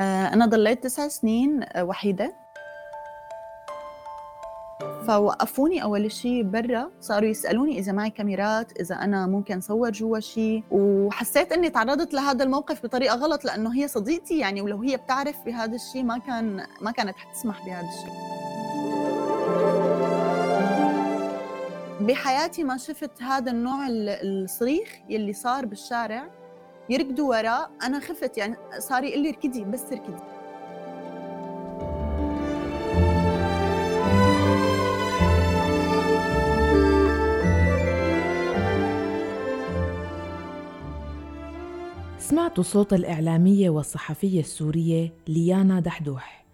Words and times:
آه، 0.00 0.32
أنا 0.32 0.46
ضليت 0.46 0.84
تسع 0.84 1.08
سنين 1.08 1.60
آه، 1.62 1.84
وحيدة. 1.84 2.44
فوقفوني 5.06 5.82
أول 5.82 6.12
شيء 6.12 6.42
برا 6.42 6.90
صاروا 7.00 7.28
يسألوني 7.28 7.78
إذا 7.78 7.92
معي 7.92 8.10
كاميرات 8.10 8.80
إذا 8.80 8.94
أنا 8.94 9.26
ممكن 9.26 9.60
صور 9.60 9.90
جوا 9.90 10.20
شيء 10.20 10.62
وحسيت 10.70 11.52
إني 11.52 11.70
تعرضت 11.70 12.14
لهذا 12.14 12.44
الموقف 12.44 12.82
بطريقة 12.82 13.16
غلط 13.16 13.44
لأنه 13.44 13.74
هي 13.74 13.88
صديقتي 13.88 14.38
يعني 14.38 14.62
ولو 14.62 14.82
هي 14.82 14.96
بتعرف 14.96 15.36
بهذا 15.46 15.74
الشيء 15.74 16.02
ما 16.02 16.18
كان 16.18 16.66
ما 16.80 16.90
كانت 16.90 17.16
حتسمح 17.16 17.66
بهذا 17.66 17.88
الشيء 17.88 18.34
بحياتي 22.00 22.64
ما 22.64 22.76
شفت 22.76 23.22
هذا 23.22 23.50
النوع 23.50 23.86
الصريخ 23.88 24.88
يلي 25.08 25.32
صار 25.32 25.66
بالشارع. 25.66 26.43
يركضوا 26.90 27.28
وراه 27.28 27.70
أنا 27.82 28.00
خفت 28.00 28.38
يعني 28.38 28.56
صار 28.78 29.04
يقول 29.04 29.22
لي 29.22 29.28
اركدي 29.28 29.64
بس 29.64 29.84
اركدي. 29.92 30.16
سمعت 42.18 42.60
صوت 42.60 42.92
الإعلامية 42.92 43.70
والصحفية 43.70 44.40
السورية 44.40 45.12
ليانا 45.28 45.80
دحدوح. 45.80 46.44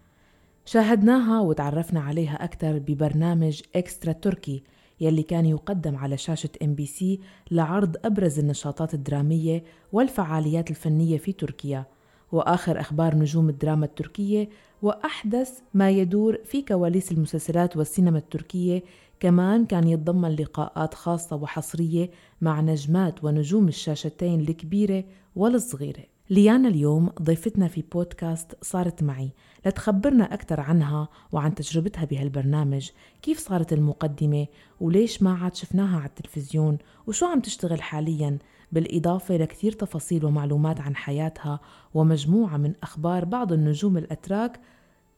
شاهدناها 0.64 1.40
وتعرفنا 1.40 2.00
عليها 2.00 2.44
أكثر 2.44 2.78
ببرنامج 2.78 3.62
Extra 3.76 4.12
تركي. 4.12 4.62
يلي 5.00 5.22
كان 5.22 5.46
يقدم 5.46 5.96
على 5.96 6.16
شاشة 6.16 6.50
MBC 6.62 7.20
لعرض 7.50 7.96
أبرز 8.04 8.38
النشاطات 8.38 8.94
الدرامية 8.94 9.64
والفعاليات 9.92 10.70
الفنية 10.70 11.18
في 11.18 11.32
تركيا 11.32 11.86
وآخر 12.32 12.80
أخبار 12.80 13.16
نجوم 13.16 13.48
الدراما 13.48 13.86
التركية 13.86 14.48
وأحدث 14.82 15.60
ما 15.74 15.90
يدور 15.90 16.38
في 16.44 16.62
كواليس 16.62 17.12
المسلسلات 17.12 17.76
والسينما 17.76 18.18
التركية 18.18 18.82
كمان 19.20 19.66
كان 19.66 19.88
يتضمن 19.88 20.36
لقاءات 20.36 20.94
خاصة 20.94 21.36
وحصرية 21.36 22.10
مع 22.40 22.60
نجمات 22.60 23.24
ونجوم 23.24 23.68
الشاشتين 23.68 24.40
الكبيرة 24.40 25.04
والصغيرة. 25.36 26.04
ليانا 26.30 26.68
اليوم 26.68 27.10
ضيفتنا 27.22 27.68
في 27.68 27.82
بودكاست 27.92 28.64
صارت 28.64 29.02
معي 29.02 29.30
لتخبرنا 29.66 30.34
أكثر 30.34 30.60
عنها 30.60 31.08
وعن 31.32 31.54
تجربتها 31.54 32.04
بهالبرنامج 32.04 32.90
كيف 33.22 33.38
صارت 33.38 33.72
المقدمة 33.72 34.46
وليش 34.80 35.22
ما 35.22 35.34
عاد 35.34 35.54
شفناها 35.54 35.96
على 35.96 36.08
التلفزيون 36.08 36.78
وشو 37.06 37.26
عم 37.26 37.40
تشتغل 37.40 37.82
حاليا 37.82 38.38
بالإضافة 38.72 39.36
لكثير 39.36 39.72
تفاصيل 39.72 40.24
ومعلومات 40.24 40.80
عن 40.80 40.96
حياتها 40.96 41.60
ومجموعة 41.94 42.56
من 42.56 42.74
أخبار 42.82 43.24
بعض 43.24 43.52
النجوم 43.52 43.96
الأتراك 43.96 44.60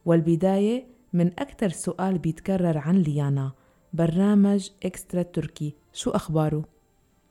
والبداية 0.05 0.85
من 1.13 1.27
أكثر 1.39 1.69
سؤال 1.69 2.17
بيتكرر 2.17 2.77
عن 2.77 2.95
ليانا 2.95 3.51
برنامج 3.93 4.69
Extra 4.85 5.21
تركي 5.21 5.75
شو 5.93 6.09
أخباره؟ 6.09 6.72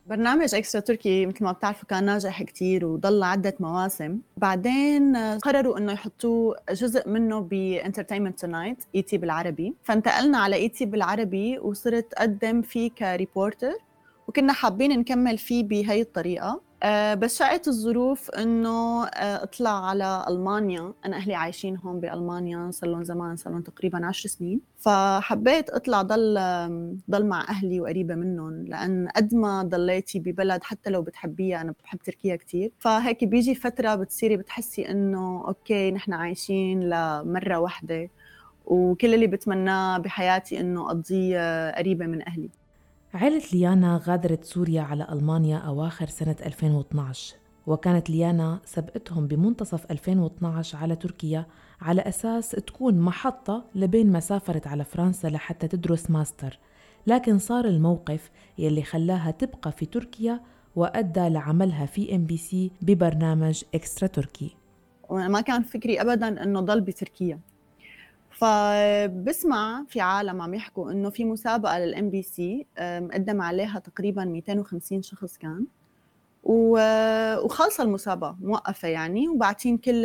برنامج 0.06 0.54
Extra 0.54 0.80
تركي 0.80 1.26
مثل 1.26 1.44
ما 1.44 1.52
بتعرفوا 1.52 1.88
كان 1.88 2.04
ناجح 2.04 2.42
كتير 2.42 2.86
وضل 2.86 3.22
عدة 3.22 3.54
مواسم. 3.60 4.18
بعدين 4.36 5.16
قرروا 5.16 5.78
إنه 5.78 5.92
يحطوه 5.92 6.56
جزء 6.70 7.08
منه 7.08 7.40
ب 7.40 8.40
Entertainment 8.40 8.84
Tonight 8.94 9.02
ET 9.02 9.18
بالعربي. 9.18 9.74
فانتقلنا 9.82 10.38
على 10.38 10.56
ET 10.56 10.86
بالعربي 10.86 11.58
وصرت 11.58 12.14
أقدم 12.14 12.62
فيه 12.62 12.90
ك 12.90 12.99
reporter 12.99 13.74
وكنا 14.28 14.52
حابين 14.52 14.98
نكمل 14.98 15.38
فيه 15.38 15.64
بهي 15.64 16.00
الطريقة. 16.00 16.46
آه، 16.48 16.60
بس 17.14 17.38
شاءت 17.38 17.68
الظروف 17.68 18.30
إنه 18.30 19.04
آه، 19.06 19.42
أطلع 19.42 19.86
على 19.86 20.24
ألمانيا. 20.28 20.92
أنا 21.06 21.16
أهلي 21.16 21.34
عايشين 21.34 21.76
هون 21.76 22.00
بألمانيا 22.00 22.70
صار 22.70 22.90
لهم 22.90 23.04
زمان 23.04 23.36
صار 23.36 23.52
لهم 23.52 23.62
تقريبا 23.62 24.06
عشر 24.06 24.28
سنين. 24.28 24.60
فحبيت 24.78 25.70
أطلع 25.70 26.02
ضل 26.02 26.34
ضل 27.10 27.26
مع 27.26 27.40
أهلي 27.48 27.80
وقريبة 27.80 28.14
منهم 28.14 28.64
لأن 28.66 29.08
قد 29.16 29.34
ما 29.34 29.62
ضليتي 29.62 30.18
ببلد 30.18 30.62
حتى 30.64 30.90
لو 30.90 31.02
بتحبيها 31.02 31.60
أنا 31.60 31.74
بحب 31.84 31.98
تركيا 31.98 32.36
كثير 32.36 32.72
فهيك 32.78 33.24
بيجي 33.24 33.54
فترة 33.54 33.94
بتصيري 33.94 34.36
بتحسي 34.36 34.90
إنه 34.90 35.44
أوكي 35.48 35.90
نحن 35.90 36.12
عايشين 36.12 36.80
لمرة 36.80 37.56
واحدة. 37.58 38.10
وكل 38.66 39.14
اللي 39.14 39.26
بتمناه 39.26 39.98
بحياتي 39.98 40.60
إنه 40.60 40.86
أقضيه 40.86 41.38
آه، 41.38 41.78
قريبة 41.78 42.06
من 42.06 42.28
أهلي. 42.28 42.50
عائلة 43.14 43.42
ليانا 43.52 44.00
غادرت 44.06 44.44
سوريا 44.44 44.82
على 44.82 45.06
ألمانيا 45.12 45.56
أواخر 45.58 46.06
سنة 46.06 46.36
2012 46.46 47.34
وكانت 47.66 48.10
ليانا 48.10 48.60
سبقتهم 48.64 49.26
بمنتصف 49.26 49.90
2012 49.90 50.78
على 50.78 50.96
تركيا 50.96 51.46
على 51.80 52.00
أساس 52.02 52.50
تكون 52.50 52.98
محطة 52.98 53.64
لبين 53.74 54.12
ما 54.12 54.20
سافرت 54.20 54.66
على 54.66 54.84
فرنسا 54.84 55.28
لحتى 55.28 55.68
تدرس 55.68 56.10
ماستر. 56.10 56.58
لكن 57.06 57.38
صار 57.38 57.64
الموقف 57.64 58.30
يلي 58.58 58.82
خلاها 58.82 59.30
تبقى 59.30 59.72
في 59.72 59.86
تركيا 59.86 60.40
وأدى 60.76 61.28
لعملها 61.28 61.86
في 61.86 62.14
MBC 62.14 62.70
ببرنامج 62.82 63.62
Extra 63.74 64.08
تركي. 64.08 64.56
ما 65.10 65.40
كان 65.40 65.62
فكري 65.62 66.00
ابدا 66.00 66.42
إنه 66.42 66.60
ضل 66.60 66.80
بتركيا. 66.80 67.40
فبسمع 68.32 69.84
في 69.88 70.00
عالم 70.00 70.42
عم 70.42 70.54
يحكوا 70.54 70.92
إنه 70.92 71.10
في 71.10 71.24
مسابقة 71.24 71.78
لل 71.78 72.10
MBC 72.10 72.66
مقدم 72.80 73.42
عليها 73.42 73.78
تقريبا 73.78 74.24
250 74.24 75.02
شخص 75.02 75.38
كان. 75.38 75.66
وخلص 76.44 77.80
المسابقة 77.80 78.36
موقفة 78.40 78.88
يعني 78.88 79.28
وبعتين 79.28 79.78
كل 79.78 80.02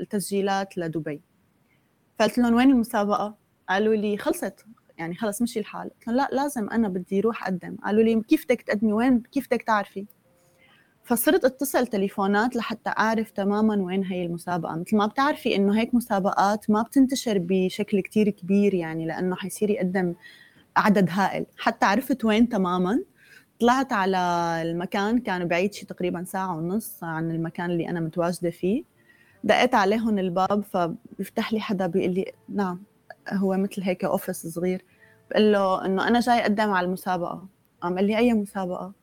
التسجيلات 0.00 0.78
لدبي. 0.78 1.20
فقلت 2.18 2.38
لهم 2.38 2.54
وين 2.54 2.70
المسابقة؟ 2.70 3.34
قالوا 3.68 3.94
لي 3.94 4.16
خلصت. 4.16 4.66
يعني 4.98 5.14
خلص 5.14 5.42
مشي 5.42 5.60
الحال. 5.60 5.90
قلت 5.90 6.06
لهم 6.06 6.16
لا 6.16 6.28
لازم 6.32 6.70
أنا 6.70 6.88
بدي 6.88 7.20
أروح 7.20 7.42
أقدم. 7.42 7.76
قالوا 7.84 8.02
لي 8.02 8.22
كيف 8.22 8.44
بدك 8.44 8.62
تقدمي؟ 8.62 8.92
وين؟ 8.92 9.22
كيف 9.32 9.46
بدك 9.46 9.62
تعرفي؟ 9.62 10.06
فصرت 11.10 11.44
اتصل 11.44 11.86
تليفونات 11.86 12.56
لحتى 12.56 12.90
أعرف 12.90 13.30
تماما 13.30 13.76
وين 13.82 14.04
هي 14.04 14.26
المسابقة. 14.26 14.76
مثل 14.76 14.96
ما 14.96 15.06
بتعرفي 15.06 15.56
إنه 15.56 15.80
هيك 15.80 15.94
مسابقات 15.94 16.70
ما 16.70 16.82
بتنتشر 16.82 17.38
بشكل 17.38 18.00
كتير 18.00 18.30
كبير 18.30 18.74
يعني 18.74 19.06
لأنه 19.06 19.36
حيصير 19.36 19.70
يقدم 19.70 20.14
عدد 20.76 21.08
هائل. 21.10 21.46
حتى 21.56 21.86
عرفت 21.86 22.24
وين 22.24 22.48
تماما. 22.48 23.02
طلعت 23.60 23.92
على 23.92 24.18
المكان 24.62 25.18
كان 25.18 25.48
بعيد 25.48 25.74
شي 25.74 25.86
تقريبا 25.86 26.24
ساعة 26.24 26.56
ونص 26.56 27.04
عن 27.04 27.30
المكان 27.30 27.70
اللي 27.70 27.88
أنا 27.88 28.00
متواجدة 28.00 28.50
فيه. 28.50 28.84
دقيت 29.44 29.74
عليهم 29.74 30.18
الباب 30.18 30.64
فبيفتح 30.64 31.52
لي 31.52 31.60
حدا 31.60 31.86
بيقول 31.86 32.14
لي 32.14 32.32
نعم 32.48 32.82
هو 33.32 33.56
مثل 33.56 33.82
هيك 33.82 34.04
office 34.04 34.46
صغير. 34.46 34.84
بقول 35.30 35.52
له 35.52 35.86
إنه 35.86 36.08
أنا 36.08 36.20
جاي 36.20 36.40
أقدم 36.40 36.70
على 36.70 36.86
المسابقة. 36.86 37.48
قام 37.80 37.96
قال 37.96 38.04
لي 38.04 38.16
أي 38.18 38.32
مسابقة؟ 38.32 38.99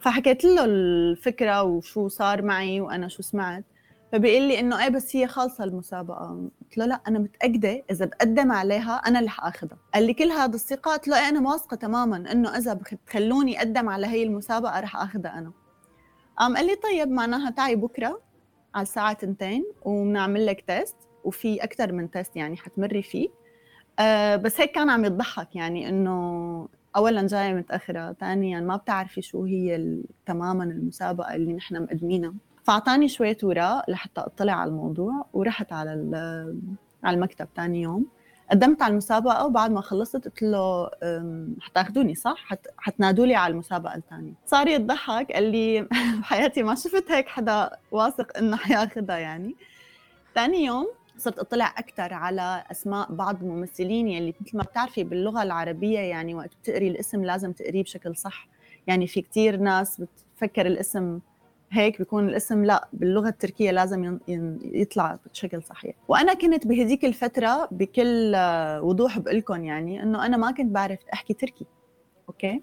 فحكيت 0.00 0.44
له 0.44 0.64
الفكرة 0.64 1.62
وشو 1.62 2.08
صار 2.08 2.42
معي 2.42 2.80
وأنا 2.80 3.08
شو 3.08 3.22
سمعت. 3.22 3.64
فبيقول 4.12 4.42
لي 4.42 4.60
إنه 4.60 4.84
إيه 4.84 4.88
بس 4.88 5.16
هي 5.16 5.26
خالصة 5.26 5.64
المسابقة. 5.64 6.48
قلت 6.62 6.78
له 6.78 6.86
لا 6.86 7.00
أنا 7.08 7.18
متأكدة 7.18 7.82
إذا 7.90 8.04
بقدم 8.04 8.52
عليها 8.52 8.94
أنا 8.96 9.18
اللي 9.18 9.30
حاخذها 9.30 9.78
قال 9.94 10.06
لي 10.06 10.14
كل 10.14 10.30
هذا 10.30 10.54
الثقه 10.54 10.92
قلت 10.92 11.08
له 11.08 11.18
إيه 11.20 11.28
أنا 11.28 11.48
واثقة 11.48 11.76
تماما 11.76 12.32
إنه 12.32 12.58
إذا 12.58 12.74
بتخلوني 12.74 13.58
أقدم 13.58 13.88
على 13.88 14.06
هي 14.06 14.22
المسابقة 14.22 14.80
رح 14.80 14.96
اخذها 14.96 15.38
أنا. 15.38 15.52
قام 16.38 16.56
قال 16.56 16.66
لي 16.66 16.74
طيب 16.74 17.08
معناها 17.08 17.50
تعي 17.50 17.76
بكرة 17.76 18.20
على 18.74 18.82
الساعة 18.82 19.12
2 19.22 19.64
وبنعمل 19.82 20.46
لك 20.46 20.64
test 20.66 20.96
وفي 21.24 21.64
أكثر 21.64 21.92
من 21.92 22.10
test 22.10 22.36
يعني 22.36 22.56
حتمري 22.56 23.02
فيه. 23.02 23.28
أه 23.98 24.36
بس 24.36 24.60
هيك 24.60 24.70
كان 24.72 24.90
عم 24.90 25.04
يضحك 25.04 25.56
يعني 25.56 25.88
إنه 25.88 26.68
اولا 26.96 27.26
جاية 27.26 27.54
متأخرة 27.54 28.12
ثانيا 28.12 28.60
ما 28.60 28.76
بتعرفي 28.76 29.22
شو 29.22 29.44
هي 29.44 29.96
تماما 30.26 30.64
المسابقة 30.64 31.34
اللي 31.34 31.52
نحن 31.52 31.82
مقدمينها. 31.82 32.34
فأعطاني 32.64 33.08
شوية 33.08 33.38
وراق 33.42 33.90
لحتى 33.90 34.20
أطلع 34.20 34.52
على 34.52 34.68
الموضوع 34.68 35.26
ورحت 35.32 35.72
على 35.72 35.90
على 37.04 37.14
المكتب 37.16 37.48
ثاني 37.56 37.82
يوم. 37.82 38.06
قدمت 38.50 38.82
على 38.82 38.92
المسابقة 38.92 39.46
وبعد 39.46 39.70
ما 39.70 39.80
خلصت 39.80 40.24
قلت 40.24 40.42
له 40.42 40.90
حتاخذوني 41.60 42.14
صح؟ 42.14 42.36
حت... 42.46 42.66
حتنادوا 42.78 43.26
لي 43.26 43.34
على 43.34 43.52
المسابقة 43.52 43.94
الثانية 43.94 44.32
صار 44.46 44.68
يضحك 44.68 45.32
قال 45.32 45.52
لي 45.52 45.88
بحياتي 46.20 46.62
ما 46.62 46.74
شفت 46.74 47.10
هيك 47.10 47.28
حدا 47.28 47.70
واثق 47.90 48.38
إنه 48.38 48.56
حياخذها 48.56 49.18
يعني. 49.18 49.56
ثاني 50.34 50.64
يوم 50.64 50.86
صرت 51.18 51.38
أطلع 51.38 51.74
أكثر 51.78 52.14
على 52.14 52.64
أسماء 52.70 53.12
بعض 53.12 53.42
الممثلين 53.42 54.08
يلي 54.08 54.34
مثل 54.40 54.56
ما 54.56 54.62
بتعرفي 54.62 55.04
باللغة 55.04 55.42
العربية 55.42 55.98
يعني 55.98 56.34
وقت 56.34 56.50
بتقري 56.62 56.88
الاسم 56.88 57.24
لازم 57.24 57.52
تقريه 57.52 57.82
بشكل 57.82 58.16
صح. 58.16 58.48
يعني 58.86 59.06
في 59.06 59.22
كثير 59.22 59.56
ناس 59.56 60.00
بتفكر 60.00 60.66
الاسم 60.66 61.20
هيك 61.70 61.98
بيكون 61.98 62.28
الاسم 62.28 62.64
لا 62.64 62.88
باللغة 62.92 63.28
التركية 63.28 63.70
لازم 63.70 64.18
يطلع 64.62 65.18
بشكل 65.32 65.62
صحيح. 65.62 65.94
وأنا 66.08 66.34
كنت 66.34 66.66
بهديك 66.66 67.04
الفترة 67.04 67.68
بكل 67.70 68.32
بوضوح 68.82 69.18
بقول 69.18 69.36
لكم 69.36 69.64
يعني 69.64 70.02
إنه 70.02 70.26
أنا 70.26 70.36
ما 70.36 70.50
كنت 70.50 70.72
بعرف 70.72 70.98
أحكي 71.12 71.34
تركي 71.34 71.66
okay؟ 72.28 72.62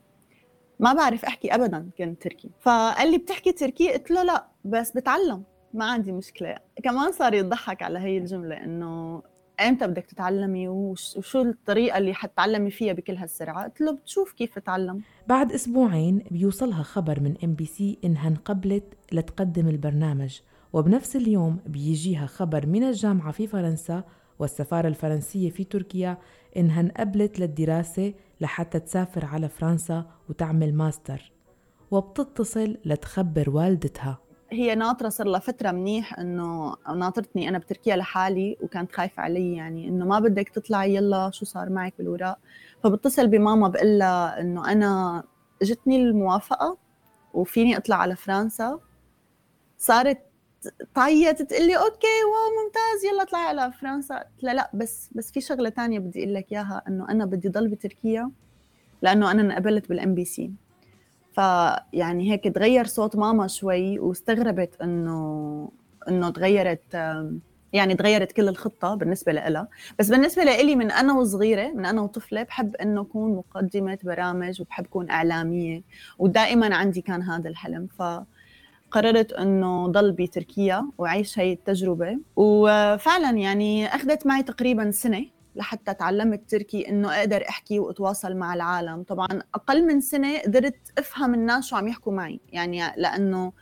ما 0.80 0.94
بعرف 0.94 1.26
أحكي 1.26 1.56
ابدا 1.56 1.90
كنت 1.98 2.24
تركي. 2.24 2.50
فقال 2.62 3.12
لي 3.12 3.18
بتحكي 3.18 3.52
تركي؟ 3.52 3.94
قلت 3.94 4.12
له 4.12 4.24
لا 4.24 4.48
بس 4.66 4.92
بتعلم. 4.92 5.44
ما 5.74 5.86
عندي 5.86 6.12
مشكلة. 6.12 6.58
كمان 6.84 7.12
صار 7.12 7.34
يضحك 7.34 7.84
على 7.84 8.00
هي 8.00 8.18
الجملة 8.18 8.64
إنه 8.64 9.22
إمتى 9.68 9.88
بدك 9.88 10.06
تتعلمي 10.06 10.68
وشو 10.68 11.42
الطريقة 11.42 11.98
اللي 11.98 12.14
حتتعلمي 12.14 12.72
فيها 12.72 12.94
بكل 12.94 13.16
هالسرعة. 13.16 13.64
قلت 13.64 13.82
له 13.82 13.92
بتشوف 13.92 14.34
كيف 14.34 14.56
تتعلم 14.56 15.02
بعد 15.28 15.52
أسبوعين 15.52 16.24
بيوصلها 16.32 16.84
خبر 16.84 17.20
من 17.20 17.36
MBC 17.44 18.00
إنها 18.04 18.28
انقبلت 18.28 18.84
لتقدم 19.12 19.68
البرنامج 19.68 20.40
وبنفس 20.74 21.16
اليوم 21.16 21.60
بيجيها 21.66 22.26
خبر 22.26 22.66
من 22.66 22.84
الجامعة 22.84 23.32
في 23.32 23.48
فرنسا 23.48 24.04
والسفارة 24.40 24.88
الفرنسية 24.88 25.50
في 25.50 25.64
تركيا 25.64 26.18
إنها 26.58 26.82
انقبلت 26.82 27.40
للدراسة 27.40 28.14
لحتى 28.42 28.80
تسافر 28.80 29.26
على 29.26 29.50
فرنسا 29.50 30.06
وتعمل 30.30 30.76
ماستر 30.76 31.32
وبتتصل 31.92 32.78
لتخبر 32.86 33.50
والدتها. 33.50 34.20
هي 34.54 34.76
ناطرة 34.76 35.10
صار 35.10 35.28
لها 35.28 35.40
فترة 35.40 35.72
منيح 35.72 36.20
إنه 36.20 36.76
ناطرتني 36.96 37.50
أنا 37.50 37.58
بتركيا 37.58 37.96
لحالي 37.96 38.58
وكانت 38.62 38.92
خايفة 38.92 39.24
علي 39.24 39.54
يعني 39.56 39.88
إنه 39.88 40.06
ما 40.06 40.20
بدك 40.20 40.50
تطلعي 40.50 40.96
يلا 40.96 41.30
شو 41.34 41.46
صار 41.46 41.70
معك 41.70 41.94
بالوراق 41.98 42.40
فبتصل 42.84 43.28
بماما 43.28 43.68
بقول 43.68 44.00
لها 44.00 44.42
إنه 44.42 44.72
أنا 44.72 45.24
إجتني 45.62 45.96
الموافقة 45.98 46.78
وفيني 47.34 47.78
أطلع 47.78 47.96
على 47.96 48.16
فرنسا. 48.16 48.80
صارت 49.78 50.20
تعيط 50.96 51.42
تقول 51.42 51.68
لي 51.68 51.78
okay 51.78 52.24
wow 52.24 52.64
ممتاز 52.66 53.12
يلا 53.14 53.24
اطلعي 53.24 53.48
على 53.48 53.72
فرنسا. 53.72 54.18
قلت 54.18 54.44
لها 54.44 54.54
لا 54.54 54.72
بس 54.74 55.10
بس 55.12 55.32
في 55.32 55.42
شغلة 55.42 55.70
تانية 55.70 56.00
بدي 56.00 56.24
أقول 56.24 56.34
لك 56.34 56.52
إياها 56.52 56.82
إنه 56.88 57.10
أنا 57.10 57.26
بدي 57.26 57.50
ضل 57.50 57.68
بتركيا 57.68 58.32
لأنه 59.02 59.32
أنا 59.32 59.42
انقبلت 59.42 59.90
بال 59.90 60.16
MBC 60.16 60.52
فيعني 61.36 62.32
هيك 62.32 62.44
تغير 62.44 62.86
صوت 62.86 63.16
ماما 63.16 63.48
شوي 63.48 64.00
واستغربت 64.00 64.82
انه 64.82 65.70
إنه 66.10 66.30
تغيرت 66.30 66.96
يعني 67.74 67.96
تغيرت 67.96 68.32
كل 68.32 68.50
الخطة 68.50 68.96
بالنسبة 68.96 69.32
لها 69.32 69.68
بس 70.00 70.10
بالنسبة 70.10 70.44
لي 70.44 70.76
من 70.76 70.92
أنا 70.92 71.14
وصغيرة 71.14 71.68
من 71.68 71.86
أنا 71.86 72.02
وطفلة 72.02 72.44
بحب 72.44 72.76
إنه 72.76 73.02
أكون 73.02 73.36
مقدمة 73.36 73.98
برامج 74.04 74.62
وبحب 74.62 74.86
أكون 74.86 75.10
إعلامية 75.10 75.82
ودائما 76.20 76.76
عندي 76.76 77.02
كان 77.02 77.22
هذا 77.22 77.50
الحلم. 77.50 77.88
ف 77.88 78.04
قررت 78.92 79.34
إنه 79.34 79.88
ضل 79.88 80.12
بتركيا 80.12 80.86
وعيش 80.98 81.40
هي 81.40 81.54
التجربة. 81.54 82.20
وفعلا 82.36 83.38
يعني 83.38 83.88
أخذت 83.88 84.28
معي 84.28 84.44
تقريبا 84.44 84.92
سنة 84.92 85.26
لحتى 85.56 85.94
تعلمت 85.94 86.52
تركي 86.52 86.90
إنه 86.90 87.20
أقدر 87.20 87.44
أحكي 87.50 87.80
وأتواصل 87.80 88.36
مع 88.36 88.54
العالم. 88.54 89.04
طبعا 89.04 89.28
أقل 89.56 89.88
من 89.88 90.02
سنة 90.02 90.40
قدرت 90.40 90.76
أفهم 90.98 91.34
الناس 91.34 91.68
شو 91.68 91.76
عم 91.76 91.88
يحكوا 91.88 92.14
معي. 92.14 92.40
يعني 92.52 92.82
لأنه 92.98 93.54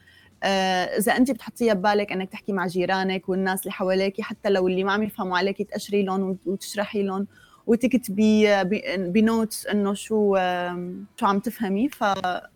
آه، 0.44 0.86
إذا 0.86 1.18
انت 1.18 1.32
بتحطيها 1.32 1.74
ببالك 1.74 2.12
إنك 2.12 2.30
تحكي 2.30 2.54
مع 2.54 2.68
جيرانك 2.68 3.30
والناس 3.30 3.62
اللي 3.62 3.72
حواليك 3.72 4.22
حتى 4.22 4.50
لو 4.50 4.68
اللي 4.68 4.84
ما 4.84 4.92
عم 4.92 5.04
يفهموا 5.04 5.38
عليك 5.38 5.70
تاشري 5.72 6.04
لهم 6.04 6.38
وتشرحي 6.46 7.04
لهم 7.04 7.28
وتكتبي 7.68 8.64
بنوتس 8.98 9.68
إنه 9.68 9.94
شو 9.94 10.38
شو 11.16 11.26
عم 11.26 11.40
تفهمي. 11.40 11.90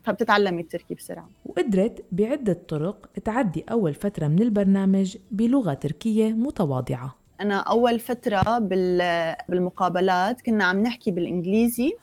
فبتتعلمي 0.03 0.61
التركي 0.61 0.95
بسرعة. 0.95 1.29
وقدرت 1.45 2.05
بعدة 2.11 2.53
طرق 2.53 3.09
تعدي 3.25 3.65
أول 3.71 3.93
فترة 3.93 4.27
من 4.27 4.41
البرنامج 4.41 5.17
بلغة 5.31 5.73
تركية 5.73 6.33
متواضعة. 6.33 7.24
أنا 7.41 7.59
أول 7.59 7.99
فترة 7.99 8.59
بالمقابلات 9.49 10.41
كنا 10.41 10.63
عم 10.63 10.79
نحكي 10.79 11.11
بالإنجليزي 11.11 11.93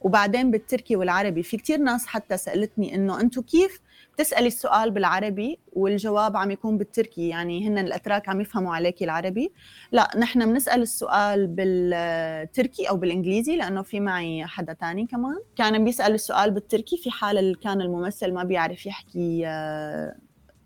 وبعدين 0.00 0.50
بالتركي 0.50 0.96
والعربي. 0.96 1.42
في 1.42 1.56
كتير 1.56 1.78
ناس 1.78 2.06
حتى 2.06 2.36
سألتني 2.36 2.94
إنه 2.94 3.20
أنتم 3.20 3.42
كيف 3.42 3.80
بتسألي 4.14 4.46
السؤال 4.46 4.90
بالعربي 4.90 5.58
والجواب 5.72 6.36
عم 6.36 6.50
يكون 6.50 6.78
بالتركي؟ 6.78 7.28
يعني 7.28 7.68
هن 7.68 7.78
الأتراك 7.78 8.28
عم 8.28 8.40
يفهموا 8.40 8.74
عليكي 8.74 9.04
العربي. 9.04 9.52
لا 9.92 10.10
نحن 10.18 10.52
بنسأل 10.52 10.82
السؤال 10.82 11.46
بالتركي 11.46 12.88
أو 12.88 12.96
بالإنجليزي 12.96 13.56
لأنه 13.56 13.82
في 13.82 14.00
معي 14.00 14.46
حدا 14.46 14.72
تاني 14.72 15.06
كمان. 15.06 15.38
كان 15.56 15.84
بيسأل 15.84 16.14
السؤال 16.14 16.50
بالتركي 16.50 16.96
في 16.96 17.10
حال 17.10 17.60
كان 17.60 17.80
الممثل 17.80 18.32
ما 18.32 18.44
بيعرف 18.44 18.86
يحكي 18.86 19.46
آه، 19.46 20.16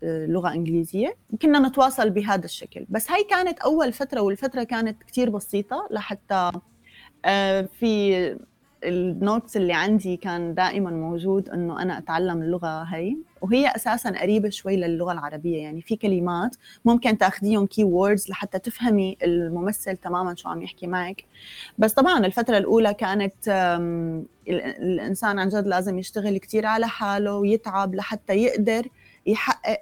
لغة 0.03 0.53
إنجليزية. 0.53 1.15
كنا 1.41 1.59
نتواصل 1.59 2.09
بهذا 2.09 2.45
الشكل. 2.45 2.85
بس 2.89 3.11
هاي 3.11 3.23
كانت 3.23 3.59
أول 3.59 3.93
فترة 3.93 4.21
والفترة 4.21 4.63
كانت 4.63 5.03
كثير 5.03 5.29
بسيطة 5.29 5.87
لحتى 5.91 6.51
آه، 7.25 7.61
في 7.79 8.37
النوتس 8.83 9.57
اللي 9.57 9.73
عندي 9.73 10.17
كان 10.17 10.53
دائما 10.53 10.91
موجود 10.91 11.49
إنه 11.49 11.81
أنا 11.81 11.97
أتعلم 11.97 12.41
اللغة 12.41 12.83
هي 12.83 13.15
وهي 13.41 13.67
أساسا 13.67 14.09
قريبة 14.09 14.49
شوي 14.49 14.75
للغة 14.77 15.11
العربية. 15.11 15.57
يعني 15.57 15.81
في 15.81 15.95
كلمات 15.95 16.55
ممكن 16.85 17.17
تأخذيهم 17.17 17.65
كي 17.65 17.83
ووردز 17.83 18.29
لحتى 18.29 18.59
تفهمي 18.59 19.17
الممثل 19.23 19.97
تماما 19.97 20.35
شو 20.35 20.49
عم 20.49 20.61
يحكي 20.61 20.87
معك. 20.87 21.25
بس 21.77 21.93
طبعا 21.93 22.25
الفترة 22.25 22.57
الأولى 22.57 22.93
كانت 22.93 23.47
الإنسان 24.47 25.39
عن 25.39 25.49
جد 25.49 25.67
لازم 25.67 25.99
يشتغل 25.99 26.37
كثير 26.37 26.65
على 26.65 26.87
حاله 26.87 27.35
ويتعب 27.37 27.95
لحتى 27.95 28.33
يقدر 28.33 28.87
يحقق 29.25 29.81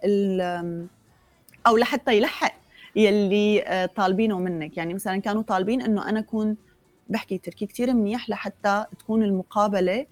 أو 1.68 1.78
لحتى 1.78 2.18
يلحق 2.18 2.54
يلي 2.96 3.64
آه، 3.64 3.86
طالبينه 3.86 4.40
منك. 4.40 4.78
يعني 4.78 4.94
مثلا 4.94 5.18
كانوا 5.22 5.42
طالبين 5.42 5.82
إنه 5.82 6.10
أنا 6.10 6.20
أكون 6.20 6.58
بحكي 7.10 7.38
تركي 7.38 7.66
كثير 7.66 7.94
منيح 7.94 8.30
لحتى 8.30 8.86
تكون 9.00 9.24
المقابلة 9.24 10.06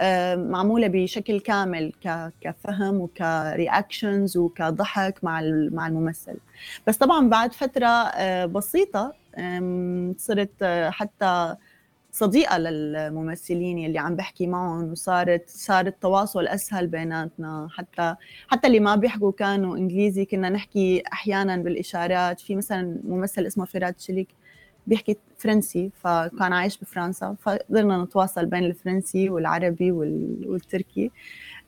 آه، 0.00 0.36
معمولة 0.36 0.86
بشكل 0.86 1.40
كامل 1.40 1.92
كفهم 2.40 3.00
وكرياكشنز 3.00 4.36
وكضحك 4.36 5.24
مع 5.24 5.40
مع 5.70 5.86
الممثل. 5.86 6.36
بس 6.86 6.96
طبعا 6.96 7.28
بعد 7.28 7.52
فترة 7.52 7.86
آه، 7.86 8.46
بسيطة 8.46 9.12
صرت 10.18 10.64
حتى 10.88 11.56
صديقة 12.14 12.58
للممثلين 12.58 13.86
اللي 13.86 13.98
عم 13.98 14.16
بحكي 14.16 14.46
معهم 14.46 14.92
وصارت 14.92 15.50
صار 15.50 15.86
التواصل 15.86 16.46
أسهل 16.46 16.86
بيناتنا. 16.86 17.68
حتى 17.70 18.14
حتى 18.48 18.66
اللي 18.66 18.80
ما 18.80 18.96
بيحكوا 18.96 19.32
كانوا 19.32 19.76
إنجليزي 19.76 20.24
كنا 20.24 20.48
نحكي 20.48 21.02
أحيانا 21.12 21.56
بالإشارات. 21.56 22.40
في 22.40 22.56
مثلا 22.56 22.98
ممثل 23.04 23.46
اسمه 23.46 23.64
فيرات 23.64 24.00
شليك 24.00 24.28
بيحكي 24.86 25.16
فرنسي 25.38 25.90
فكان 25.94 26.52
عايش 26.52 26.78
بفرنسا. 26.78 27.36
فقدرنا 27.40 28.04
نتواصل 28.04 28.46
بين 28.46 28.64
الفرنسي 28.64 29.30
والعربي 29.30 29.92
والتركي. 29.92 31.10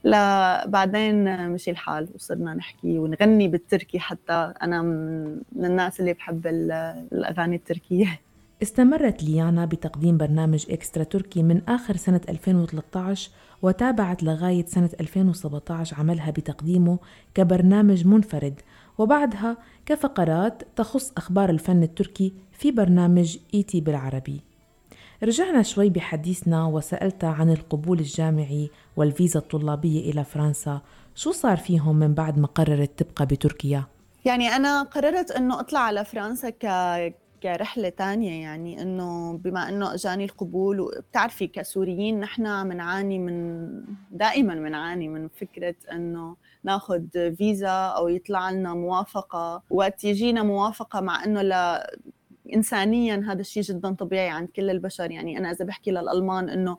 لبعدين 0.05 1.49
مشي 1.51 1.71
الحال 1.71 2.09
وصرنا 2.15 2.55
نحكي 2.55 2.99
ونغني 2.99 3.49
بالتركي 3.49 3.99
حتى 3.99 4.53
أنا 4.63 4.83
من 5.53 5.65
الناس 5.65 6.01
اللي 6.01 6.13
بحب 6.13 6.47
الأغاني 6.47 7.57
التركية. 7.57 8.21
استمرت 8.63 9.23
ليانا 9.23 9.65
بتقديم 9.65 10.17
برنامج 10.17 10.67
إكسترا 10.71 11.05
تركي 11.05 11.43
من 11.43 11.63
آخر 11.69 11.97
سنة 11.97 12.21
2013 12.29 13.31
وتابعت 13.63 14.23
لغاية 14.23 14.67
سنة 14.67 14.91
2017 15.01 15.97
عملها 15.97 16.31
بتقديمه 16.31 16.99
كبرنامج 17.35 18.07
منفرد 18.07 18.61
وبعدها 18.99 19.57
كفقرات 19.87 20.63
تخص 20.77 21.13
أخبار 21.17 21.51
الفن 21.51 21.83
التركي 21.83 22.33
في 22.53 22.71
برنامج 22.71 23.39
إيتي 23.55 23.81
بالعربي 23.81 24.41
رجعنا 25.23 25.63
شوي 25.63 25.91
بحديثنا 25.91 26.65
وسألتها 26.65 27.31
عن 27.31 27.51
القبول 27.51 27.99
الجامعي 27.99 28.71
والفيزا 28.97 29.41
الطلابية 29.41 30.11
إلى 30.11 30.25
فرنسا 30.25 30.81
شو 31.15 31.33
صار 31.33 31.57
فيهم 31.57 31.97
من 31.97 32.15
بعد 32.15 32.39
ما 32.39 32.47
قررت 32.47 33.03
تبقى 33.03 33.27
بتركيا؟ 33.27 33.85
يعني 34.25 34.49
أنا 34.49 34.83
قررت 34.83 35.31
أنه 35.31 35.61
أطلع 35.61 35.81
على 35.81 36.05
فرنسا 36.05 36.51
ك 36.51 36.67
كرحلة 37.43 37.89
تانية 37.89 38.43
يعني 38.43 38.83
إنه 38.83 39.39
بما 39.39 39.69
إنه 39.69 39.95
إجاني 39.95 40.25
القبول 40.25 40.81
وبتعرفي 40.81 41.47
كسوريين 41.47 42.21
نحن 42.21 42.47
عم 42.47 42.73
نعاني 42.73 43.19
من 43.19 43.69
دائما 44.11 44.55
بنعاني 44.55 45.09
من 45.09 45.29
فكرة 45.29 45.75
إنه 45.93 46.37
ناخذ 46.65 47.35
فيزا 47.37 47.69
أو 47.71 48.09
يطلع 48.09 48.51
لنا 48.51 48.75
موافقة. 48.75 49.63
وقت 49.71 50.05
يجينا 50.05 50.43
موافقة 50.43 51.01
مع 51.01 51.25
إنه 51.25 51.43
لا 51.43 51.97
إنسانيا 52.55 53.25
هذا 53.29 53.41
الشيء 53.41 53.63
جدا 53.63 53.95
طبيعي 53.95 54.29
عند 54.29 54.49
كل 54.49 54.71
البشر. 54.71 55.11
يعني 55.11 55.39
أنا 55.39 55.51
إذا 55.51 55.65
بحكي 55.65 55.91
للألمان 55.91 56.49
إنه 56.49 56.79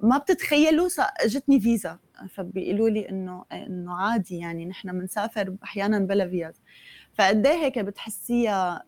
ما 0.00 0.18
بتتخيلوا 0.18 0.88
اجتني 1.20 1.60
فيزا. 1.60 1.98
فبيقولوا 2.28 2.88
لي 2.88 3.08
إنه 3.08 3.44
إنه 3.52 3.94
عادي 3.94 4.38
يعني 4.38 4.66
نحن 4.66 4.92
بنسافر 4.92 5.56
أحيانا 5.64 5.98
بلا 5.98 6.28
فيز 6.28 6.54
فقد 7.14 7.46
إيه 7.46 7.64
هيك 7.64 7.78
بتحسيها 7.78 8.82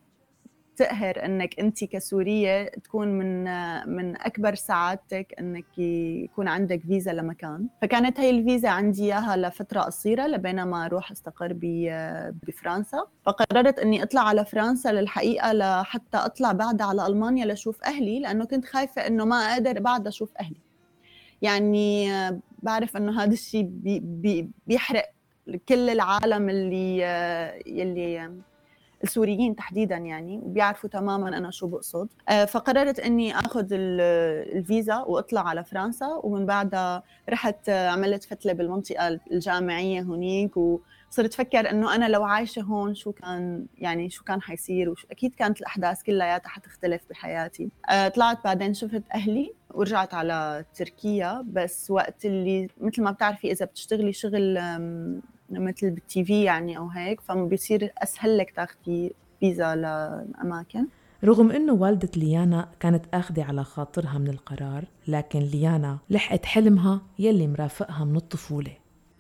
تقهر 0.81 1.25
إنك 1.25 1.61
أنت 1.61 1.85
كسورية 1.85 2.69
تكون 2.69 3.09
من 3.09 3.45
من 3.89 4.17
أكبر 4.21 4.55
سعادتك 4.55 5.35
إنك 5.39 5.79
يكون 5.79 6.49
عندك 6.49 6.81
فيزا 6.81 7.13
لمكان. 7.13 7.67
فكانت 7.83 8.21
هي 8.21 8.31
الفيزا 8.31 8.69
عندي 8.69 9.05
إياها 9.05 9.37
لفترة 9.37 9.81
قصيرة 9.81 10.27
لبين 10.27 10.63
ما 10.63 10.87
أروح 10.87 11.11
أستقر 11.11 11.53
بفرنسا 12.47 13.07
فقررت 13.27 13.79
إني 13.79 14.03
أطلع 14.03 14.21
على 14.21 14.45
فرنسا 14.45 14.93
للحقيقة 14.93 15.53
لحتى 15.53 16.17
أطلع 16.17 16.53
بعدها 16.53 16.87
على 16.87 17.07
ألمانيا 17.07 17.47
لأشوف 17.47 17.85
أهلي 17.85 18.21
لأنه 18.21 18.45
كنت 18.45 18.65
خايفة 18.65 19.07
إنه 19.07 19.25
ما 19.25 19.37
أقدر 19.37 19.81
بعد 19.81 20.07
أشوف 20.07 20.31
أهلي. 20.41 20.61
يعني 21.43 22.11
بعرف 22.63 22.97
إنه 22.97 23.23
هذا 23.23 23.33
الشيء 23.33 23.63
بي 23.63 24.01
بي 24.01 24.51
بيحرق 24.67 25.11
كل 25.69 25.91
العالم 25.91 26.49
اللي 26.49 26.99
يلي 27.67 28.31
السوريين 29.05 29.57
تحديدا 29.57 29.97
يعني 29.97 30.39
وبيعرفوا 30.39 30.91
تماما 30.91 31.29
أنا 31.29 31.51
شو 31.51 31.67
بقصد. 31.67 32.09
آه، 32.29 32.45
فقررت 32.45 33.01
إني 33.01 33.39
آخذ 33.39 33.67
الفيزا 33.73 34.97
وأطلع 34.99 35.49
على 35.49 35.65
فرنسا 35.65 36.21
ومن 36.23 36.47
بعدها 36.47 37.03
رحت 37.31 37.69
عملت 37.69 38.25
فتلة 38.25 38.53
بالمنطقة 38.53 39.21
الجامعية 39.33 40.01
هنيك 40.01 40.57
وصرت 40.57 41.35
أفكر 41.35 41.71
إنه 41.71 41.95
أنا 41.95 42.09
لو 42.09 42.25
عايشة 42.25 42.63
هون 42.63 42.95
شو 42.95 43.13
كان 43.13 43.67
يعني 43.79 44.11
شو 44.11 44.25
كان 44.25 44.43
حيصير 44.43 44.91
وشو 44.91 45.07
أكيد 45.11 45.35
كانت 45.35 45.61
الأحداث 45.61 46.03
كلياتها 46.03 46.49
حتختلف 46.49 47.03
بحياتي. 47.11 47.71
آه، 47.91 48.09
طلعت 48.09 48.45
بعدين 48.45 48.75
شفت 48.75 49.03
أهلي. 49.15 49.60
ورجعت 49.75 50.15
على 50.15 50.65
تركيا 50.75 51.45
بس 51.53 51.91
وقت 51.91 52.25
اللي 52.25 52.69
مثل 52.81 53.03
ما 53.03 53.11
بتعرفي 53.11 53.53
إذا 53.53 53.67
بتشتغلي 53.67 54.13
شغل 54.13 54.59
مثل 55.51 55.91
بالتي 55.91 56.25
في 56.25 56.45
يعني 56.45 56.79
أو 56.79 56.89
هيك 56.89 57.21
فبيصير 57.21 57.93
أسهل 57.99 58.39
لك 58.39 58.51
تاخذي 58.51 59.13
فيزا 59.41 59.75
لأماكن. 59.75 60.87
رغم 61.25 61.51
إنه 61.51 61.73
والدة 61.73 62.09
ليانا 62.17 62.69
كانت 62.81 63.05
اخذة 63.15 63.45
على 63.45 63.65
خاطرها 63.65 64.19
من 64.19 64.29
القرار 64.29 64.85
لكن 65.09 65.39
ليانا 65.39 65.99
لحقت 66.11 66.47
حلمها 66.47 67.03
يلي 67.19 67.47
مرافقها 67.47 68.05
من 68.05 68.17
الطفولة. 68.17 68.73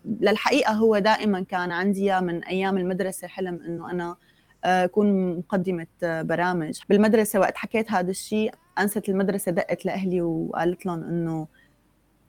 للحقيقة 0.04 0.72
هو 0.72 0.98
دائما 0.98 1.40
كان 1.40 1.72
عندي 1.72 2.20
من 2.20 2.44
أيام 2.44 2.78
المدرسة 2.78 3.28
حلم 3.28 3.60
إنه 3.66 3.90
أنا 3.90 4.16
آه، 4.64 4.84
أكون 4.84 5.38
مقدمة 5.38 5.86
برامج. 6.02 6.80
بالمدرسة 6.88 7.40
وقت 7.40 7.56
حكيت 7.56 7.92
هذا 7.92 8.10
الشيء 8.10 8.52
أنست 8.82 9.08
المدرسة 9.08 9.52
دقت 9.52 9.86
لأهلي 9.86 10.22
وقالت 10.22 10.86
لهم 10.86 11.02
إنه 11.02 11.46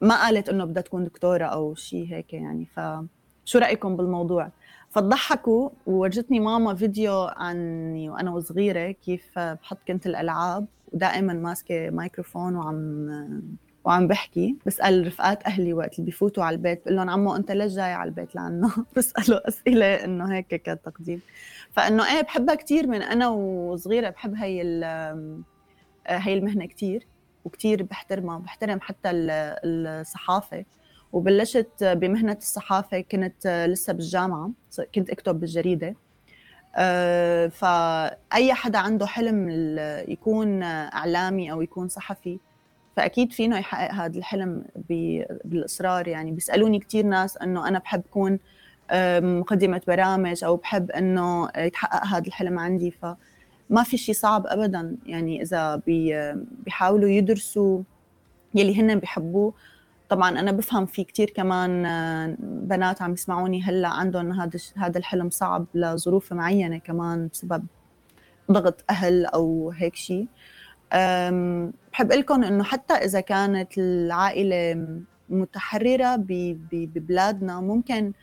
ما 0.02 0.24
قالت 0.24 0.50
إنه 0.50 0.66
بدها 0.66 0.84
تكون 0.84 1.04
دكتورة 1.04 1.46
أو 1.46 1.76
شيء 1.76 2.08
هيك 2.10 2.34
يعني 2.34 2.66
ف 2.66 2.80
شو 3.46 3.60
رأيكم 3.60 3.96
بالموضوع؟ 3.96 4.52
فضحكوا 4.90 5.70
وورجتني 5.86 6.40
ماما 6.40 6.76
فيديو 6.76 7.22
عني 7.22 8.10
وأنا 8.10 8.32
وصغيرة 8.32 8.92
كيف 8.92 9.40
بحط 9.40 9.78
كنت 9.88 10.08
الألعاب 10.08 10.66
ودائما 10.94 11.34
ماسكة 11.34 11.90
مايكروفون 11.90 12.56
وعم 12.56 13.10
وعم 13.84 14.08
بحكي 14.08 14.56
بسأل 14.66 15.08
رفقات 15.08 15.44
أهلي 15.44 15.74
وقت 15.74 16.00
اللي 16.00 16.12
بفوتوا 16.12 16.44
على 16.44 16.56
البيت 16.56 16.82
بقول 16.82 16.96
لهم 16.96 17.10
عمو 17.10 17.36
أنت 17.36 17.52
ليش 17.52 17.74
جاي 17.74 17.94
على 17.94 18.08
البيت 18.08 18.36
لعنه 18.36 18.72
بساله 18.98 19.42
أسئلة 19.46 19.86
إنه 19.86 20.34
هيك 20.34 20.48
كتقديم. 20.48 21.22
فإنه 21.72 22.16
إيه 22.16 22.22
بحبها 22.22 22.56
كثير 22.56 22.88
من 22.88 23.02
أنا 23.02 23.28
وصغيرة 23.28 24.10
بحب 24.10 24.36
هي 24.36 24.62
هي 26.08 26.34
المهنة 26.34 26.66
كثير 26.66 27.08
وكثير 27.46 27.84
بحترمها 27.84 28.38
بحترم 28.38 28.82
حتى 28.82 29.10
الصحافة. 29.14 30.66
وبلشت 31.14 31.84
بمهنة 31.84 32.38
الصحافة 32.42 33.02
كنت 33.02 33.66
لسه 33.70 33.94
بالجامعة 33.94 34.52
كنت 34.96 35.10
أكتب 35.10 35.40
بالجريدة. 35.40 35.96
آه، 36.76 37.48
فأي 37.48 38.54
حدا 38.54 38.80
عنده 38.80 39.06
حلم 39.06 39.50
يكون 40.08 40.64
إعلامي 40.64 41.52
أو 41.52 41.62
يكون 41.62 41.88
صحفي 41.88 42.40
فأكيد 42.96 43.32
فينه 43.32 43.60
يحقق 43.60 43.92
هذا 43.94 44.18
الحلم 44.18 44.66
بالإصرار. 45.46 46.08
يعني 46.08 46.32
بيسألوني 46.32 46.80
كثير 46.80 47.06
ناس 47.06 47.38
إنه 47.38 47.68
أنا 47.68 47.80
بحب 47.80 48.02
كون 48.12 48.40
مقدمة 49.20 49.82
برامج 49.88 50.44
أو 50.44 50.56
بحب 50.56 50.92
إنه 50.92 51.50
يتحقق 51.58 52.06
هذا 52.06 52.28
الحلم 52.28 52.60
عندي. 52.60 52.94
فما 53.72 53.84
في 53.84 53.98
شيء 53.98 54.16
صعب 54.16 54.48
أبدا. 54.48 54.98
يعني 55.06 55.42
إذا 55.42 55.82
بيحاولوا 56.66 57.10
يدرسوا 57.10 57.84
يلي 58.56 58.82
هن 58.82 59.00
بيحبوه. 59.00 59.54
طبعا 60.10 60.40
أنا 60.40 60.52
بفهم 60.52 60.86
في 60.86 61.04
كتير 61.04 61.30
كمان 61.30 61.86
آه، 61.86 62.36
بنات 62.40 63.02
عم 63.02 63.14
يسمعوني 63.14 63.64
هلأ 63.64 63.88
عندهم 63.88 64.32
هذا 64.32 64.60
هذا 64.76 64.98
الحلم 64.98 65.30
صعب 65.30 65.66
لظروف 65.76 66.34
معينة 66.34 66.78
كمان 66.78 67.30
بسبب 67.34 67.66
ضغط 68.52 68.84
أهل 68.90 69.26
أو 69.26 69.72
هيك 69.76 69.96
شيء 69.96 70.28
بحب 71.92 72.12
لكم 72.12 72.44
إنه 72.44 72.64
حتى 72.64 72.94
إذا 72.94 73.20
كانت 73.20 73.78
العائلة 73.78 74.88
متحررة 75.30 76.16
ببلادنا 76.72 77.62
ممكن 77.62 78.14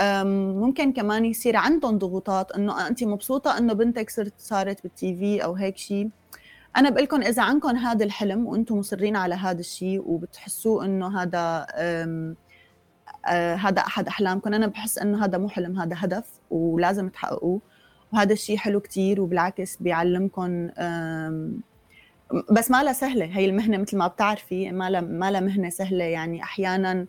ممكن 0.00 0.92
كمان 0.92 1.24
يصير 1.24 1.56
عندهم 1.56 1.98
ضغوطات 1.98 2.52
إنه 2.52 2.88
انت 2.88 3.04
مبسوطة 3.04 3.58
إنه 3.58 3.72
بنتك 3.72 4.10
صرت 4.10 4.32
صارت 4.38 4.82
بالتي 4.82 5.16
في 5.16 5.44
أو 5.44 5.52
هيك 5.54 5.76
شيء 5.76 6.10
أنا 6.76 6.90
بقول 6.90 7.02
لكم 7.02 7.22
إذا 7.22 7.42
عندكم 7.42 7.76
هذا 7.76 8.04
الحلم 8.04 8.46
وأنتم 8.46 8.78
مصرين 8.78 9.16
على 9.16 9.34
هذا 9.34 9.60
الشيء 9.60 10.02
وبتحسوا 10.06 10.84
إنه 10.84 11.22
هذا 11.22 11.66
هذا 13.54 13.80
أحد 13.80 14.08
أحلامكم 14.08 14.54
أنا 14.54 14.66
بحس 14.66 14.98
إنه 14.98 15.24
هذا 15.24 15.38
مو 15.38 15.48
حلم 15.48 15.80
هذا 15.80 15.96
هدف 15.98 16.24
ولازم 16.50 17.08
تحققوه. 17.08 17.60
وهذا 18.12 18.32
الشيء 18.32 18.56
حلو 18.56 18.80
كتير 18.80 19.20
وبالعكس 19.20 19.76
بيعلمكم 19.76 20.68
بس 22.50 22.70
ما 22.70 22.82
لها 22.82 22.92
سهلة 22.92 23.24
هي 23.24 23.44
المهنة 23.44 23.78
مثل 23.78 23.96
ما 23.96 24.06
بتعرفي 24.06 24.72
ما 24.72 24.90
لها 24.90 25.00
ما 25.00 25.30
لها 25.30 25.40
مهنة 25.40 25.68
سهلة 25.68 26.04
يعني 26.04 26.42
أحيانا 26.42 27.06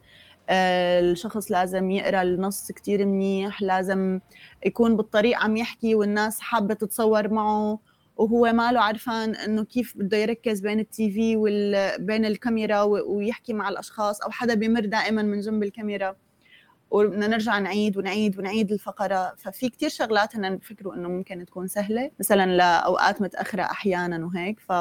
الشخص 0.49 1.51
لازم 1.51 1.91
يقرأ 1.91 2.21
النص 2.21 2.71
كتير 2.71 3.05
منيح 3.05 3.61
لازم 3.61 4.19
يكون 4.65 4.97
بالطريق 4.97 5.37
عم 5.37 5.57
يحكي 5.57 5.95
والناس 5.95 6.39
حابة 6.39 6.73
تتصور 6.73 7.33
معه. 7.33 7.79
وهو 8.17 8.53
ماله 8.53 8.81
عرفان 8.81 9.35
إنه 9.35 9.63
كيف 9.63 9.97
بده 9.97 10.17
يركز 10.17 10.59
بين 10.59 10.79
التي 10.79 11.11
في 11.11 11.35
وبين 11.37 12.25
الكاميرا 12.25 12.81
ويحكي 12.81 13.53
مع 13.53 13.69
الأشخاص 13.69 14.21
أو 14.21 14.31
حدا 14.31 14.53
بيمر 14.53 14.85
دائما 14.85 15.21
من 15.21 15.39
جنب 15.39 15.63
الكاميرا. 15.63 16.15
وبدنا 16.91 17.27
نرجع 17.27 17.59
نعيد 17.59 17.97
ونعيد 17.97 18.39
ونعيد 18.39 18.71
الفقرة. 18.71 19.35
ففي 19.37 19.69
كتير 19.69 19.89
شغلات 19.89 20.35
هن 20.35 20.55
بفكروا 20.55 20.95
إنه 20.95 21.09
ممكن 21.09 21.45
تكون 21.45 21.67
سهلة 21.67 22.11
مثلا 22.19 22.45
لأوقات 22.57 23.21
متأخرة 23.21 23.63
أحيانا 23.63 24.25
وهيك. 24.25 24.59
ف 24.59 24.71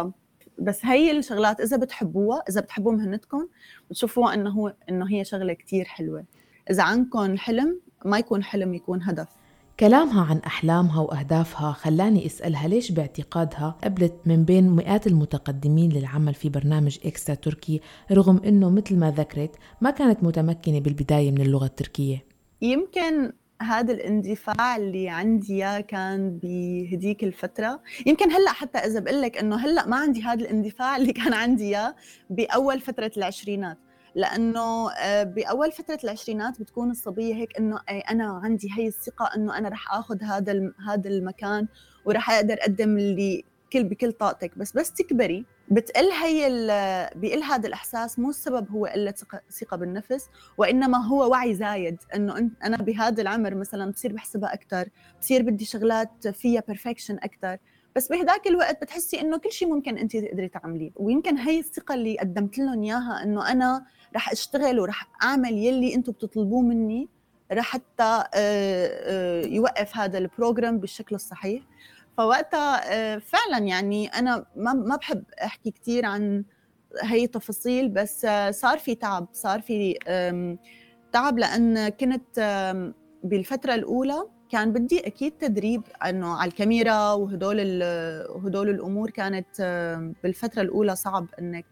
بس 0.59 0.87
هي 0.87 1.11
الشغلات 1.11 1.61
إذا 1.61 1.77
بتحبوها 1.77 2.43
إذا 2.49 2.61
بتحبوا 2.61 2.93
مهنتكم 2.93 3.49
بتشوفوها 3.91 4.35
إنه 4.35 4.51
هو 4.51 4.75
إنه 4.89 5.09
هي 5.11 5.25
شغلة 5.25 5.53
كتير 5.53 5.85
حلوة. 5.85 6.25
إذا 6.71 6.83
عندكم 6.83 7.37
حلم 7.37 7.81
ما 8.05 8.19
يكون 8.19 8.43
حلم 8.43 8.75
يكون 8.75 9.03
هدف. 9.03 9.29
كلامها 9.81 10.25
عن 10.25 10.39
أحلامها 10.39 11.01
وأهدافها 11.01 11.73
خلاني 11.73 12.27
أسألها 12.27 12.69
ليش 12.69 12.93
باعتقادها 12.93 13.77
قبلت 13.85 14.15
من 14.27 14.45
بين 14.45 14.71
مئات 14.71 15.07
المتقدمين 15.07 15.93
للعمل 15.93 16.35
في 16.35 16.49
برنامج 16.49 16.99
إكسترا 17.05 17.35
تركي 17.35 17.81
رغم 18.13 18.41
أنه 18.45 18.71
مثل 18.71 18.97
ما 18.97 19.11
ذكرت 19.11 19.57
ما 19.81 19.91
كانت 19.91 20.25
متمكنة 20.25 20.81
بالبداية 20.81 21.31
من 21.31 21.41
اللغة 21.41 21.67
التركية. 21.67 22.25
يمكن 22.63 23.33
هذا 23.63 23.93
الاندفاع 23.93 24.77
اللي 24.77 25.09
عندي 25.09 25.55
إياه 25.55 25.81
كان 25.81 26.39
بهديك 26.43 27.25
الفترة. 27.25 27.81
يمكن 28.07 28.31
هلأ 28.31 28.53
حتى 28.53 28.79
إذا 28.79 29.01
بقول 29.01 29.23
لك 29.23 29.39
إنه 29.39 29.57
هلأ 29.57 29.87
ما 29.87 29.97
عندي 29.97 30.23
هذا 30.23 30.41
الاندفاع 30.41 30.97
اللي 30.97 31.13
كان 31.13 31.35
عندي 31.35 31.65
إياه 31.65 31.95
بأول 32.31 32.81
فترة 32.81 33.11
العشرينات. 33.17 33.79
لأنه 34.15 34.91
آه، 34.93 35.23
بأول 35.23 35.73
فترة 35.73 35.99
العشرينات 36.05 36.61
بتكون 36.61 36.91
الصبية 36.91 37.35
هيك 37.35 37.59
إنه 37.59 37.81
أنا 38.11 38.41
عندي 38.45 38.69
هي 38.77 38.87
الثقة 38.87 39.31
إنه 39.37 39.59
أنا 39.59 39.69
رح 39.69 39.95
آخذ 39.95 40.23
هذا 40.23 40.73
هذا 40.89 41.11
المكان 41.11 41.69
ورح 42.05 42.31
أقدر 42.31 42.55
أقدم 42.61 42.99
اللي 42.99 43.45
كل 43.73 43.85
بكل 43.85 44.13
طاقتك. 44.13 44.59
بس 44.59 44.73
بس 44.73 44.93
تكبري. 44.93 45.45
بتقل 45.69 46.11
هي 46.11 46.49
بيقل 47.17 47.43
هذا 47.43 47.69
الإحساس 47.69 48.19
مو 48.19 48.31
السبب 48.31 48.71
هو 48.71 48.87
قلة 48.87 49.15
ثقة 49.51 49.77
بالنفس 49.77 50.29
وإنما 50.59 51.07
هو 51.07 51.31
وعي 51.31 51.55
زايد 51.55 51.97
إنه 52.15 52.51
أنا 52.65 52.77
بهذا 52.77 53.23
العمر 53.23 53.55
مثلا 53.55 53.93
بصير 53.93 54.13
بحسبها 54.13 54.55
أكثر 54.55 54.89
بصير 55.21 55.43
بدي 55.43 55.65
شغلات 55.65 56.29
فيها 56.29 56.63
perfection 56.69 57.15
أكثر 57.23 57.59
بس 57.97 58.09
بهداك 58.09 58.47
الوقت 58.47 58.83
بتحسي 58.83 59.21
إنه 59.21 59.37
كل 59.37 59.53
شيء 59.53 59.69
ممكن 59.69 59.99
انت 59.99 60.17
تقدري 60.17 60.49
تعمليه. 60.49 60.91
ويمكن 60.97 61.39
هي 61.39 61.59
الثقة 61.59 61.95
اللي 61.95 62.19
قدمت 62.19 62.59
لهم 62.59 62.83
إياها 62.83 63.23
إنه 63.23 63.53
أنا 63.53 63.87
رح 64.17 64.31
أشتغل 64.33 64.81
ورح 64.81 65.09
أعمل 65.23 65.53
يلي 65.53 65.95
أنتم 65.95 66.13
بتطلبوه 66.13 66.63
مني 66.63 67.09
حتى 67.59 68.03
آه، 68.03 68.25
آه، 68.35 69.47
يوقف 69.47 69.97
هذا 69.97 70.19
ال 70.19 70.26
program 70.26 70.79
بالشكل 70.79 71.15
الصحيح. 71.15 71.63
فوقتها 72.17 72.93
آه، 72.93 73.19
فعلا 73.19 73.65
يعني 73.67 74.07
أنا 74.07 74.47
ما 74.57 74.97
بحب 74.97 75.25
أحكي 75.45 75.71
كثير 75.71 76.07
عن 76.07 76.45
هي 77.03 77.25
التفاصيل 77.25 77.89
بس 77.89 78.27
صار 78.51 78.79
في 78.79 78.95
تعب 78.95 79.29
صار 79.33 79.61
في 79.61 79.95
تعب 81.13 81.39
لأن 81.39 81.89
كنت 81.89 82.41
بالفترة 83.25 83.75
الأولى 83.75 84.27
كان 84.51 84.73
بدي 84.73 85.07
أكيد 85.07 85.33
تدريب 85.33 85.83
إنه 86.07 86.37
على 86.37 86.49
الكاميرا 86.49 87.13
وهدول 87.13 87.83
وهدول 88.29 88.69
الأمور 88.69 89.11
كانت 89.11 89.61
بالفترة 90.23 90.63
الأولى 90.63 90.97
صعب 90.97 91.27
إنك 91.39 91.67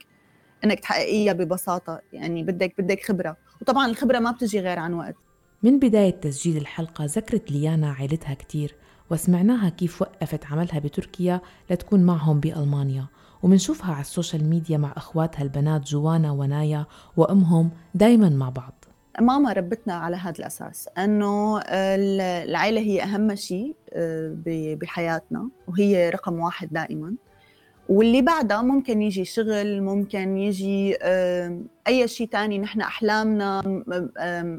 إنك 0.65 0.81
تحققيها 0.81 1.33
ببساطة 1.33 2.01
يعني 2.13 2.43
بدك 2.43 2.75
بدك 2.79 3.03
خبرة. 3.05 3.37
وطبعا 3.61 3.87
الخبرة 3.87 4.19
ما 4.19 4.31
بتجي 4.31 4.61
غير 4.61 4.79
عن 4.79 4.95
وقت. 4.95 5.15
من 5.63 5.79
بداية 5.79 6.11
تسجيل 6.11 6.57
الحلقة 6.57 7.05
ذكرت 7.05 7.51
ليانا 7.53 7.93
عائلتها 7.93 8.35
كتير. 8.35 8.75
وسمعناها 9.12 9.69
كيف 9.69 10.02
وقفت 10.02 10.47
عملها 10.47 10.78
بتركيا 10.78 11.40
لتكون 11.71 12.02
معهم 12.02 12.40
بألمانيا. 12.40 13.07
ومنشوفها 13.42 13.92
على 13.92 14.00
السوشيال 14.00 14.45
ميديا 14.45 14.78
مع 14.78 14.92
أخواتها 14.97 15.42
البنات 15.42 15.83
جوانا 15.83 16.31
ونايا 16.31 16.87
وأمهم 17.16 17.71
دايما 17.95 18.28
مع 18.28 18.49
بعض. 18.49 18.85
ماما 19.21 19.52
ربتنا 19.52 19.95
على 19.95 20.16
هذا 20.16 20.38
الأساس 20.38 20.88
أنه 20.99 21.61
العائلة 21.69 22.81
هي 22.81 23.02
أهم 23.02 23.35
شيء 23.35 23.76
آه، 23.92 24.37
بحياتنا 24.81 25.49
وهي 25.69 26.11
رقم 26.11 26.38
واحد 26.38 26.69
دائما. 26.73 27.14
واللي 27.89 28.23
بعدها 28.23 28.62
ممكن 28.62 29.03
يجي 29.03 29.25
شغل 29.25 29.83
ممكن 29.83 30.37
يجي 30.37 30.97
أي 31.87 32.09
شيء 32.09 32.29
تاني. 32.29 32.59
نحن 32.59 32.81
أحلامنا 32.81 33.62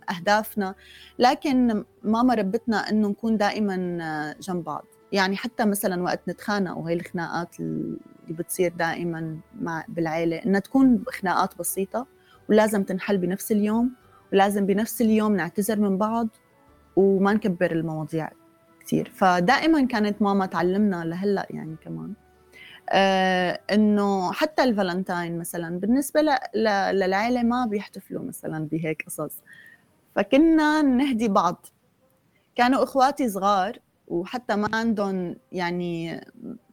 أهدافنا. 0.10 0.76
لكن 1.20 1.84
ماما 2.04 2.34
ربتنا 2.34 2.90
أنه 2.90 3.08
نكون 3.08 3.38
دائما 3.38 3.98
آه، 4.02 4.36
جنب 4.42 4.64
بعض. 4.64 4.86
يعني 5.12 5.38
حتى 5.38 5.66
مثلا 5.66 6.04
وقت 6.04 6.30
نتخانق 6.30 6.78
وهي 6.78 6.94
الخناقات 6.94 7.60
اللي 7.60 7.98
بتصير 8.30 8.74
دائما 8.74 9.38
مع 9.62 9.86
بالعائله 9.88 10.36
إنها 10.36 10.60
تكون 10.60 11.04
خناقات 11.08 11.58
بسيطة 11.60 12.08
ولازم 12.50 12.84
تنحل 12.84 13.18
بنفس 13.18 13.52
اليوم 13.52 13.92
ولازم 14.34 14.66
بنفس 14.66 15.02
اليوم 15.02 15.36
نعتذر 15.36 15.80
من 15.80 15.98
بعض 15.98 16.28
وما 16.96 17.34
نكبر 17.34 17.72
المواضيع 17.72 18.30
كثير 18.80 19.12
فدائما 19.16 19.86
كانت 19.86 20.22
ماما 20.22 20.46
تعلمنا 20.46 21.06
لهلأ 21.06 21.48
يعني 21.50 21.76
كمان. 21.84 22.14
إنه 22.92 24.32
حتى 24.32 24.64
الفالنتاين 24.64 25.40
مثلا 25.40 25.80
بالنسبة 25.80 26.22
للعائله 26.56 27.44
ما 27.44 27.66
بيحتفلوا 27.66 28.24
مثلا 28.24 28.68
بهيك 28.68 29.04
قصص. 29.08 29.42
فكنا 30.16 30.82
نهدي 30.82 31.28
بعض. 31.28 31.66
كانوا 32.56 32.84
إخواتي 32.84 33.30
صغار 33.30 33.80
وحتى 34.08 34.56
ما 34.56 34.70
عندهم 34.74 35.36
يعني 35.52 36.22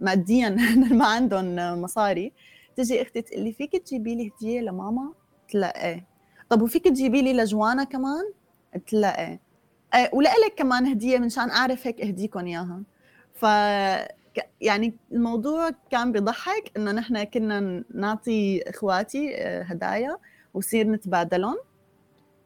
ماديا 0.01 0.49
ما 0.99 1.07
عندهم 1.07 1.57
مصاري. 1.83 2.33
تجي 2.77 3.03
أختي 3.03 3.23
تقول 3.23 3.43
لي 3.45 3.53
فيك 3.53 3.77
تجيبي 3.77 4.15
لي 4.15 4.31
هدية 4.39 4.61
لماما؟ 4.61 5.13
قلت 5.43 5.55
لها 5.55 5.87
إيه. 5.89 6.05
طب 6.49 6.63
وفيك 6.63 6.85
تجيبي 6.85 7.23
لي 7.23 7.33
لجوانا 7.33 7.85
كمان؟ 7.85 8.33
قلت 8.75 8.93
لها 8.93 9.29
إيه, 9.29 9.41
إيه 9.95 10.11
ولك 10.13 10.55
كمان 10.57 10.87
هدية 10.87 11.19
منشان 11.19 11.51
أعرف 11.51 11.87
هيك 11.87 12.01
اهديكم 12.01 12.47
إياها. 12.47 12.83
ف 13.35 13.45
يعني 14.61 14.95
الموضوع 15.13 15.71
كان 15.91 16.13
بيضحك 16.13 16.73
إنه 16.77 16.93
نحن 16.93 17.25
كنا 17.25 17.85
نعطي 17.95 18.63
إخواتي 18.63 19.37
آه، 19.37 19.63
هدايا 19.63 20.17
وصير 20.55 20.87
نتبادلهم. 20.87 21.57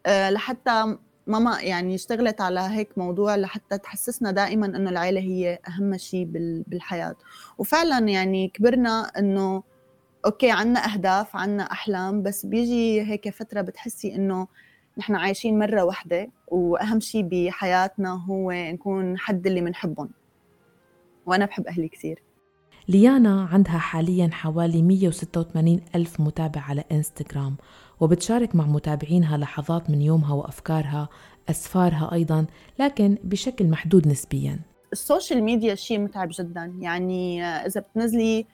آه، 0.06 0.30
لحتى 0.30 0.96
ماما 1.26 1.60
يعني 1.60 1.94
اشتغلت 1.94 2.40
على 2.40 2.60
هيك 2.60 2.98
موضوع 2.98 3.36
لحتى 3.36 3.78
تحسسنا 3.78 4.30
دائما 4.30 4.66
إنه 4.66 4.90
العيلة 4.90 5.20
هي 5.20 5.58
أهم 5.68 5.96
شيء 5.96 6.24
بالحياة. 6.66 7.16
وفعلا 7.58 8.08
يعني 8.08 8.48
كبرنا 8.48 9.10
إنه 9.18 9.62
أوكي 10.26 10.50
عنا 10.50 10.92
أهداف 10.92 11.36
عنا 11.36 11.62
أحلام 11.62 12.22
بس 12.22 12.46
بيجي 12.46 13.02
هيك 13.02 13.28
فترة 13.30 13.60
بتحسي 13.60 14.14
إنه 14.14 14.46
نحن 14.98 15.14
عايشين 15.14 15.58
مرة 15.58 15.84
واحدة 15.84 16.30
وأهم 16.48 17.00
شيء 17.00 17.22
بحياتنا 17.22 18.24
هو 18.24 18.52
نكون 18.52 19.18
حد 19.18 19.46
اللي 19.46 19.60
بنحبهم 19.60 20.10
وأنا 21.26 21.46
بحب 21.46 21.66
أهلي 21.66 21.88
كثير 21.88 22.22
ليانا 22.88 23.48
عندها 23.52 23.78
حاليا 23.78 24.28
حوالي 24.32 24.82
186 24.82 25.80
ألف 25.94 26.20
متابع 26.20 26.60
على 26.60 26.84
إنستغرام 26.92 27.56
وبتشارك 28.00 28.54
مع 28.56 28.66
متابعينها 28.66 29.36
لحظات 29.36 29.90
من 29.90 30.02
يومها 30.02 30.34
وأفكارها 30.34 31.08
أسفارها 31.50 32.10
أيضا 32.12 32.46
لكن 32.78 33.18
بشكل 33.24 33.66
محدود 33.66 34.08
نسبيا. 34.08 34.60
ال 34.92 34.99
social 34.99 35.42
media 35.42 35.74
شيء 35.74 35.98
متعب 35.98 36.28
جدا. 36.32 36.74
يعني 36.80 37.44
إذا 37.44 37.80
بتنزلي 37.80 38.46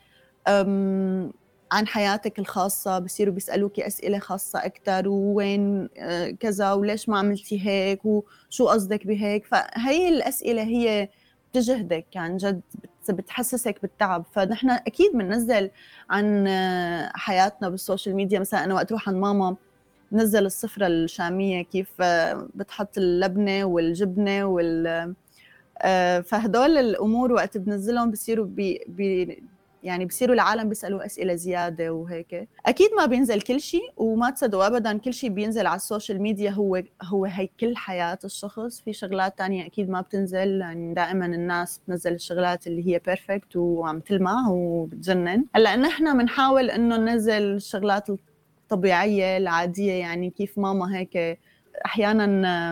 عن 1.73 1.87
حياتك 1.87 2.39
الخاصة 2.39 2.99
بصيروا 2.99 3.35
بيسألوك 3.35 3.81
أسئلة 3.81 4.19
خاصة 4.19 4.59
أكثر 4.59 5.09
ووين 5.09 5.89
آه، 5.99 6.31
كذا 6.31 6.73
وليش 6.73 7.09
ما 7.09 7.19
عملتي 7.19 7.67
هيك 7.67 8.05
وشو 8.05 8.69
قصدك 8.69 9.07
بهيك. 9.07 9.47
فهي 9.47 10.09
الأسئلة 10.09 10.63
هي 10.63 11.09
بتجهدك 11.53 12.07
عن 12.17 12.37
جد 12.37 12.61
بتحسسك 13.11 13.83
بالتعب. 13.83 14.25
فنحن 14.33 14.71
أكيد 14.71 15.13
بننزل 15.13 15.71
عن 16.11 16.49
حياتنا 17.15 17.69
بال 17.69 17.80
social 17.80 18.15
media. 18.17 18.39
مثلا 18.39 18.65
أنا 18.65 18.75
وقت 18.75 18.93
أروح 18.93 19.09
عند 19.09 19.19
ماما 19.19 19.57
نزل 20.13 20.47
السفرة 20.47 20.87
الشامية 20.87 21.63
كيف 21.63 22.03
بتحط 22.55 22.99
اللبنة 22.99 23.65
والجبنة 23.65 24.45
وال 24.45 25.15
آه، 25.83 26.21
فهدول 26.21 26.79
الأمور 26.79 27.33
وقت 27.33 27.59
بنزلهم 27.59 28.11
بصيروا 28.11 28.47
بي 28.47 28.85
بي 28.89 29.43
يعني 29.83 30.05
بصيروا 30.05 30.35
العالم 30.35 30.69
بيسألوا 30.69 31.07
أسئلة 31.07 31.35
زيادة 31.35 31.93
وهيك. 31.93 32.49
أكيد 32.67 32.89
ما 32.97 33.07
بينزل 33.07 33.41
كل 33.41 33.61
شيء 33.61 33.93
وما 33.97 34.31
تصدقوا 34.31 34.67
ابدا 34.67 34.99
كل 34.99 35.15
شيء 35.15 35.31
بينزل 35.31 35.67
على 35.67 35.77
ال 35.77 35.83
social 35.83 36.23
media 36.23 36.51
هو 36.51 36.83
هو 37.03 37.25
هي 37.25 37.49
كل 37.61 37.77
حياة 37.77 38.19
الشخص. 38.25 38.81
في 38.81 38.93
شغلات 38.93 39.39
تانية 39.39 39.67
أكيد 39.67 39.91
ما 39.91 40.01
بتنزل 40.01 40.61
يعني 40.61 40.95
دائما 40.95 41.27
الناس 41.27 41.79
بتنزل 41.79 42.13
الشغلات 42.13 42.67
اللي 42.67 42.87
هي 42.87 42.99
perfect 43.07 43.57
وعم 43.57 44.01
تلمع 44.01 44.49
وبتجنن. 44.51 45.45
هلأ 45.55 45.77
نحن 45.77 46.19
بنحاول 46.19 46.71
إنه 46.71 46.97
ننزل 46.97 47.43
الشغلات 47.43 48.07
الطبيعية 48.11 49.37
العادية 49.37 49.93
يعني 49.93 50.31
كيف 50.31 50.59
ماما 50.59 50.99
هيك 50.99 51.39
أحيانا 51.87 52.27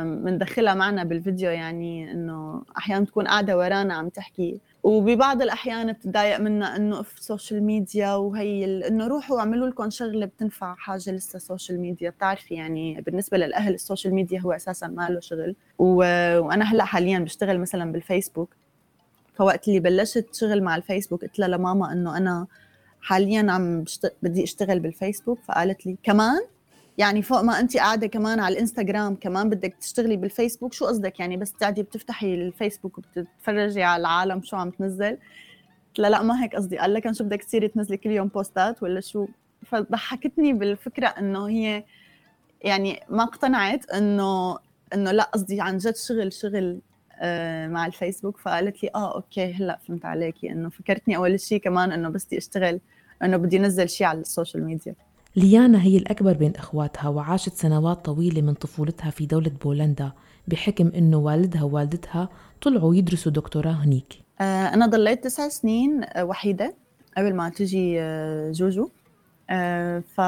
بندخلها 0.04 0.74
معنا 0.74 1.04
بالفيديو 1.04 1.50
يعني 1.50 2.12
إنه 2.12 2.62
أحيانا 2.78 3.04
تكون 3.04 3.26
قاعدة 3.26 3.58
ورانا 3.58 3.94
عم 3.94 4.08
تحكي. 4.08 4.60
وببعض 4.82 5.42
الأحيان 5.42 5.92
بتضايق 5.92 6.40
منا 6.40 6.76
إنه 6.76 7.00
أف 7.00 7.14
social 7.18 7.62
media 7.62 8.14
وهي 8.14 8.64
إنه 8.88 9.06
روحوا 9.06 9.38
اعملوا 9.40 9.68
لكم 9.68 9.90
شغلة 9.90 10.26
بتنفع 10.26 10.74
حاجة 10.74 11.10
لسه 11.10 11.38
social 11.38 11.80
media 11.80 12.10
بتعرفي 12.10 12.54
يعني 12.54 13.00
بالنسبة 13.00 13.38
للأهل 13.38 13.74
ال 13.74 13.80
social 13.80 14.14
media 14.14 14.40
هو 14.40 14.52
أساسا 14.52 14.86
ما 14.86 15.08
له 15.08 15.20
شغل. 15.20 15.56
وأنا 15.78 16.64
هلأ 16.64 16.84
حاليا 16.84 17.18
بشتغل 17.18 17.58
مثلا 17.60 17.92
بالفيسبوك. 17.92 18.54
فوقت 19.34 19.68
اللي 19.68 19.80
بلشت 19.80 20.34
شغل 20.34 20.62
مع 20.62 20.76
الفيسبوك 20.76 21.22
قلت 21.22 21.38
لها 21.38 21.48
لماما 21.48 21.92
إنه 21.92 22.16
أنا 22.16 22.46
حاليا 23.00 23.52
عم 23.52 23.82
بشت... 23.82 24.14
بدي 24.22 24.44
أشتغل 24.44 24.80
بالفيسبوك 24.80 25.38
فقالت 25.48 25.86
لي 25.86 25.96
كمان 26.02 26.40
يعني 26.98 27.22
فوق 27.22 27.40
ما 27.40 27.60
انت 27.60 27.76
قاعدة 27.76 28.06
كمان 28.06 28.40
على 28.40 28.52
الإنستغرام 28.52 29.14
كمان 29.14 29.50
بدك 29.50 29.74
تشتغلي 29.80 30.16
بالفيسبوك 30.16 30.72
شو 30.72 30.86
قصدك؟ 30.86 31.20
يعني 31.20 31.36
بس 31.36 31.52
تقعدي 31.52 31.82
بتفتحي 31.82 32.34
الفيسبوك 32.34 32.98
وبتتفرجي 32.98 33.82
على 33.82 34.00
العالم 34.00 34.42
شو 34.42 34.56
عم 34.56 34.70
تنزل؟ 34.70 35.18
لا 35.98 36.08
لا 36.08 36.22
ما 36.22 36.44
هيك 36.44 36.56
قصدي. 36.56 36.78
قال 36.78 36.94
لك 36.94 37.12
شو 37.12 37.24
بدك 37.24 37.44
تصيري 37.44 37.68
تنزلي 37.68 37.96
كل 37.96 38.10
يوم 38.10 38.28
بوستات 38.28 38.82
ولا 38.82 39.00
شو؟ 39.00 39.26
فضحكتني 39.66 40.52
بالفكرة 40.52 41.06
إنه 41.06 41.48
هي 41.48 41.84
يعني 42.62 43.00
ما 43.08 43.22
اقتنعت 43.22 43.90
إنه 43.90 44.58
إنه 44.94 45.10
لا 45.12 45.24
قصدي 45.24 45.60
عن 45.60 45.78
جد 45.78 45.96
شغل 45.96 46.32
شغل 46.32 46.80
آه، 47.20 47.68
مع 47.68 47.86
الفيسبوك. 47.86 48.38
فقالت 48.38 48.82
لي 48.82 48.90
آه 48.94 49.14
okay 49.14 49.52
هلأ 49.54 49.78
فهمت 49.88 50.04
عليكي 50.04 50.50
إنه 50.50 50.68
فكرتني 50.68 51.16
أول 51.16 51.40
شيء 51.40 51.60
كمان 51.60 51.92
إنه 51.92 52.08
بس 52.08 52.26
بدي 52.26 52.38
أشتغل 52.38 52.80
إنه 53.22 53.36
بدي 53.36 53.56
انزل 53.56 53.88
شيء 53.88 54.06
على 54.06 54.20
ال 54.20 54.26
social 54.26 54.64
media. 54.64 54.94
ليانا 55.38 55.82
هي 55.82 55.96
الأكبر 55.96 56.32
بين 56.32 56.56
أخواتها 56.56 57.08
وعاشت 57.08 57.54
سنوات 57.54 58.04
طويلة 58.04 58.42
من 58.42 58.54
طفولتها 58.54 59.10
في 59.10 59.26
دولة 59.26 59.50
بولندا 59.64 60.12
بحكم 60.48 60.88
أنه 60.94 61.16
والدها 61.16 61.62
ووالدتها 61.62 62.28
طلعوا 62.62 62.94
يدرسوا 62.94 63.32
دكتوراه 63.32 63.72
هنيك. 63.72 64.14
آه، 64.40 64.74
أنا 64.74 64.86
ضليت 64.86 65.24
تسع 65.24 65.48
سنين 65.48 66.00
آه، 66.04 66.24
وحيدة 66.24 66.74
قبل 67.16 67.34
ما 67.34 67.48
تجي 67.48 68.00
آه، 68.00 68.52
جوجو. 68.52 68.88
ف 70.16 70.20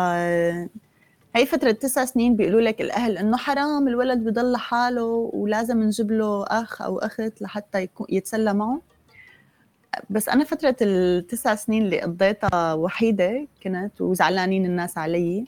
هي 1.34 1.46
فترة 1.46 1.70
تسع 1.70 2.04
سنين 2.04 2.36
بيقولوا 2.36 2.60
لك 2.60 2.80
الأهل 2.80 3.18
إنه 3.18 3.36
حرام 3.36 3.88
الولد 3.88 4.24
بضل 4.24 4.52
لحاله 4.52 5.30
ولازم 5.32 5.82
نجيب 5.82 6.10
له 6.10 6.44
أخ 6.44 6.82
أو 6.82 6.98
أخت 6.98 7.42
لحتى 7.42 7.88
يتسلى 8.08 8.54
معه. 8.54 8.80
بس 10.10 10.28
أنا 10.28 10.44
فترة 10.44 10.76
التسع 10.82 11.54
سنين 11.54 11.82
اللي 11.82 12.00
قضيتها 12.00 12.74
وحيدة 12.74 13.46
كنت 13.62 14.00
وزعلانين 14.00 14.64
الناس 14.66 14.98
علي 14.98 15.44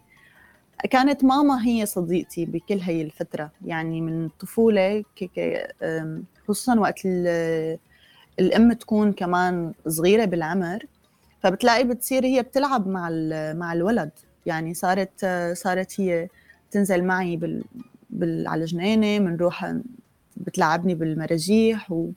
كانت 0.90 1.24
ماما 1.24 1.66
هي 1.66 1.86
صديقتي 1.86 2.44
بكل 2.44 2.78
هي 2.78 3.02
الفترة. 3.02 3.50
يعني 3.64 4.00
من 4.00 4.24
الطفوله 4.24 5.04
خصوصا 6.48 6.80
وقت 6.80 7.06
الأم 8.40 8.72
تكون 8.72 9.12
كمان 9.12 9.72
صغيرة 9.88 10.24
بالعمر 10.24 10.86
فبتلاقي 11.42 11.84
بتصير 11.84 12.24
هي 12.24 12.42
بتلعب 12.42 12.88
مع 12.88 13.10
مع 13.52 13.72
الولد. 13.72 14.10
يعني 14.46 14.74
صارت 14.74 15.26
صارت 15.52 16.00
هي 16.00 16.28
تنزل 16.70 17.04
معي 17.04 17.36
بال, 18.10 18.48
على 18.48 18.60
الجنينه 18.60 19.18
بنروح 19.18 19.74
بتلعبني 20.36 20.94
بالمراجيح 20.94 21.92
و 21.92 22.10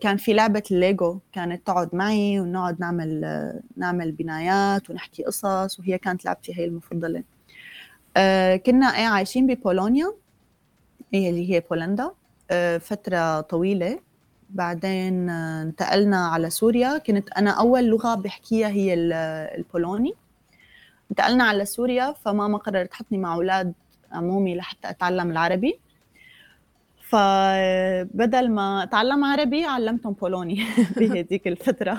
كان 0.00 0.16
في 0.16 0.32
لعبة 0.32 0.62
الليجو 0.70 1.18
كانت 1.32 1.66
تقعد 1.66 1.94
معي 1.94 2.40
ونقعد 2.40 2.80
نعمل 2.80 3.20
نعمل 3.76 4.12
بنايات 4.12 4.90
ونحكي 4.90 5.24
قصص 5.24 5.80
وهي 5.80 5.98
كانت 5.98 6.24
لعبتي 6.24 6.58
هي 6.58 6.64
المفضلة. 6.64 7.22
آه، 8.16 8.56
كنا 8.56 8.86
إيه 8.86 9.06
عايشين 9.06 9.46
ببولونيا 9.46 10.12
اللي 11.14 11.54
هي 11.54 11.60
بولندا. 11.60 12.10
آه، 12.50 12.78
فترة 12.78 13.40
طويلة. 13.40 13.98
بعدين 14.50 15.30
انتقلنا 15.30 16.26
على 16.26 16.50
سوريا. 16.50 16.98
كنت 16.98 17.28
أنا 17.30 17.50
أول 17.50 17.84
لغة 17.84 18.14
بحكيها 18.14 18.68
هي 18.68 18.94
البولوني. 18.94 20.14
انتقلنا 21.10 21.44
على 21.44 21.64
سوريا 21.64 22.12
فماما 22.12 22.58
قررت 22.58 22.90
تحطني 22.90 23.18
مع 23.18 23.34
أولاد 23.34 23.72
عمومي 24.12 24.56
لحتى 24.56 24.90
أتعلم 24.90 25.30
العربي. 25.30 25.80
فبدل 27.08 28.50
ما 28.50 28.82
اتعلم 28.82 29.24
عربي 29.24 29.64
علمتهم 29.64 30.12
بولوني 30.12 30.64
بهديك 30.96 31.48
الفترة. 31.48 31.98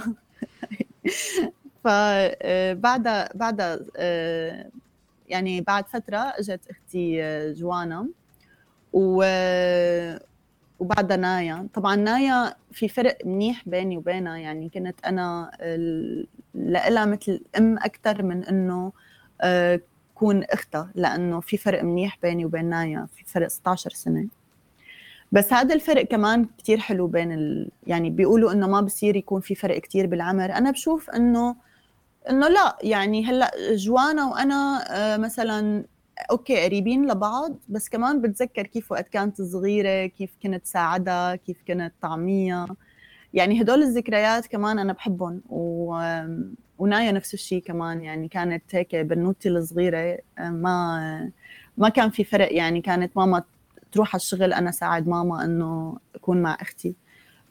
فبعد 1.84 3.30
بعد 3.36 3.86
يعني 5.30 5.62
بعد 5.62 5.88
فترة 5.88 6.18
اجت 6.18 6.62
أختي 6.70 7.22
جوانا. 7.54 8.08
و 8.94 9.24
وبعدها 10.80 11.18
نايا. 11.18 11.68
طبعا 11.74 11.96
نايا 11.96 12.56
في 12.72 12.88
فرق 12.88 13.18
منيح 13.26 13.70
بيني 13.70 13.98
وبينها. 13.98 14.38
يعني 14.38 14.70
كنت 14.70 15.06
أنا 15.06 15.52
لها 16.56 17.06
مثل 17.06 17.42
أم 17.58 17.78
أكثر 17.78 18.24
من 18.24 18.44
إنه 18.46 18.92
آه، 19.42 19.80
كون 20.16 20.44
أختها. 20.44 20.92
لأنه 20.96 21.40
في 21.40 21.58
فرق 21.58 21.84
منيح 21.84 22.18
بيني 22.22 22.46
وبين 22.46 22.66
نايا. 22.66 23.08
في 23.16 23.24
فرق 23.26 23.48
16 23.48 23.90
سنة. 23.90 24.28
بس 25.32 25.54
هذا 25.54 25.76
الفرق 25.76 26.04
كمان 26.06 26.46
كتير 26.58 26.80
حلو 26.80 27.08
بين 27.08 27.32
ال... 27.32 27.72
يعني 27.88 28.10
بيقولوا 28.10 28.52
إنه 28.52 28.68
ما 28.68 28.82
بصير 28.82 29.16
يكون 29.16 29.42
في 29.42 29.56
فرق 29.56 29.78
كتير 29.78 30.08
بالعمر. 30.08 30.54
أنا 30.54 30.72
بشوف 30.72 31.10
انه 31.10 31.56
إنه 32.30 32.48
لا 32.48 32.78
يعني 32.84 33.26
هلأ 33.26 33.52
جوانا 33.76 34.26
وأنا 34.26 34.86
آه، 34.92 35.18
مثلا 35.18 35.86
أوكي 36.32 36.64
قريبين 36.66 37.12
لبعض 37.12 37.56
بس 37.70 37.90
كمان 37.90 38.22
بتذكر 38.22 38.68
كيف 38.68 38.92
وقت 38.92 39.10
كانت 39.10 39.42
صغيرة 39.42 40.06
كيف 40.06 40.38
كنت 40.44 40.66
ساعدها 40.66 41.36
كيف 41.36 41.58
كنت 41.68 41.94
طعميها. 42.02 42.68
يعني 43.34 43.62
هدول 43.62 43.84
الذكريات 43.84 44.48
كمان 44.48 44.80
أنا 44.80 44.94
بحبهم 44.94 45.42
و... 45.50 46.00
ونايا 46.80 47.12
نفس 47.12 47.34
الشيء 47.34 47.64
كمان. 47.64 48.02
يعني 48.02 48.28
كانت 48.28 48.64
هيك 48.72 48.96
بنوتي 48.96 49.50
الصغيرة 49.50 50.18
ما 50.40 51.32
ما 51.78 51.90
كان 51.90 52.10
في 52.10 52.24
فرق 52.24 52.54
يعني 52.54 52.82
كانت 52.82 53.18
ماما 53.18 53.44
تروح 53.92 54.16
على 54.16 54.20
الشغل 54.20 54.54
أنا 54.54 54.72
ساعد 54.72 55.08
ماما 55.08 55.46
إنه 55.46 55.98
أكون 56.16 56.42
مع 56.42 56.58
أختي. 56.62 56.96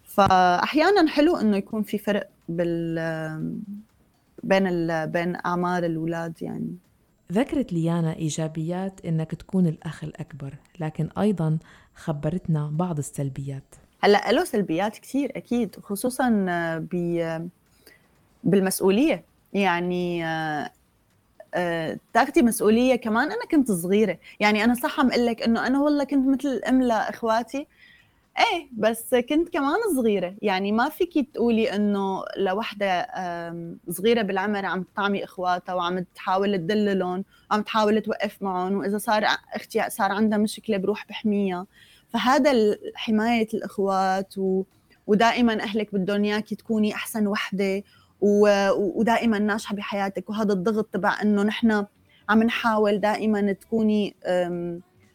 فاحيانا 0.04 1.08
حلو 1.08 1.36
إنه 1.36 1.56
يكون 1.56 1.82
في 1.82 1.98
فرق 1.98 2.28
بال 2.48 2.98
بين 4.42 4.66
ال... 4.66 5.08
بين 5.08 5.36
أعمار 5.46 5.84
الأولاد 5.84 6.42
يعني. 6.42 6.76
ذكرت 7.32 7.72
ليانا 7.72 8.16
إيجابيات 8.16 9.00
إنك 9.04 9.34
تكون 9.34 9.66
الأخ 9.66 10.04
الأكبر 10.04 10.54
لكن 10.80 11.08
أيضا 11.18 11.58
خبرتنا 11.94 12.70
بعض 12.72 12.98
السلبيات. 12.98 13.74
هلأ 14.00 14.32
له 14.32 14.44
سلبيات 14.44 14.98
كثير 14.98 15.32
أكيد 15.36 15.76
خصوصا 15.82 16.30
ب 16.92 17.48
بالمسؤولية. 18.44 19.24
يعني 19.52 20.24
تاخدي 22.12 22.42
مسؤولية 22.42 22.96
كمان. 22.96 23.32
أنا 23.32 23.44
كنت 23.50 23.72
صغيرة. 23.72 24.18
يعني 24.40 24.64
أنا 24.64 24.74
صح 24.74 25.00
عم 25.00 25.10
أقول 25.10 25.26
لك 25.26 25.42
إنه 25.42 25.66
أنا 25.66 25.80
والله 25.80 26.04
كنت 26.04 26.28
مثل 26.28 26.48
الأم 26.48 26.82
لإخواتي. 26.82 27.66
إيه 28.38 28.68
بس 28.72 29.14
كنت 29.14 29.48
كمان 29.48 29.76
صغيرة. 29.96 30.34
يعني 30.42 30.72
ما 30.72 30.88
فيكي 30.88 31.22
تقولي 31.22 31.74
إنه 31.74 32.24
لوحدة 32.36 33.06
صغيرة 33.90 34.22
بالعمر 34.22 34.66
عم 34.66 34.82
تطعمي 34.82 35.24
إخواتها 35.24 35.74
وعم 35.74 36.04
تحاول 36.14 36.56
تدللهم 36.58 37.24
وعم 37.50 37.62
تحاول 37.62 38.00
توقف 38.00 38.42
معهم 38.42 38.76
وإذا 38.76 38.98
صار 38.98 39.24
أختي 39.54 39.90
صار 39.90 40.12
عندها 40.12 40.38
مشكلة 40.38 40.76
بروح 40.76 41.06
بحميها. 41.08 41.66
فهذا 42.08 42.52
حماية 42.94 43.48
الإخوات 43.54 44.38
و... 44.38 44.62
ودائما 45.06 45.62
أهلك 45.62 45.94
بدهم 45.94 46.24
إياكي 46.24 46.54
تكوني 46.54 46.94
أحسن 46.94 47.26
وحدة 47.26 47.76
و... 47.76 47.82
ودائما 48.20 49.38
ناجحة 49.38 49.74
بحياتك 49.74 50.30
وهذا 50.30 50.52
الضغط 50.52 50.86
تبع 50.92 51.22
إنه 51.22 51.42
نحن 51.42 51.86
عم 52.28 52.42
نحاول 52.42 53.00
دائما 53.00 53.52
تكوني 53.52 54.16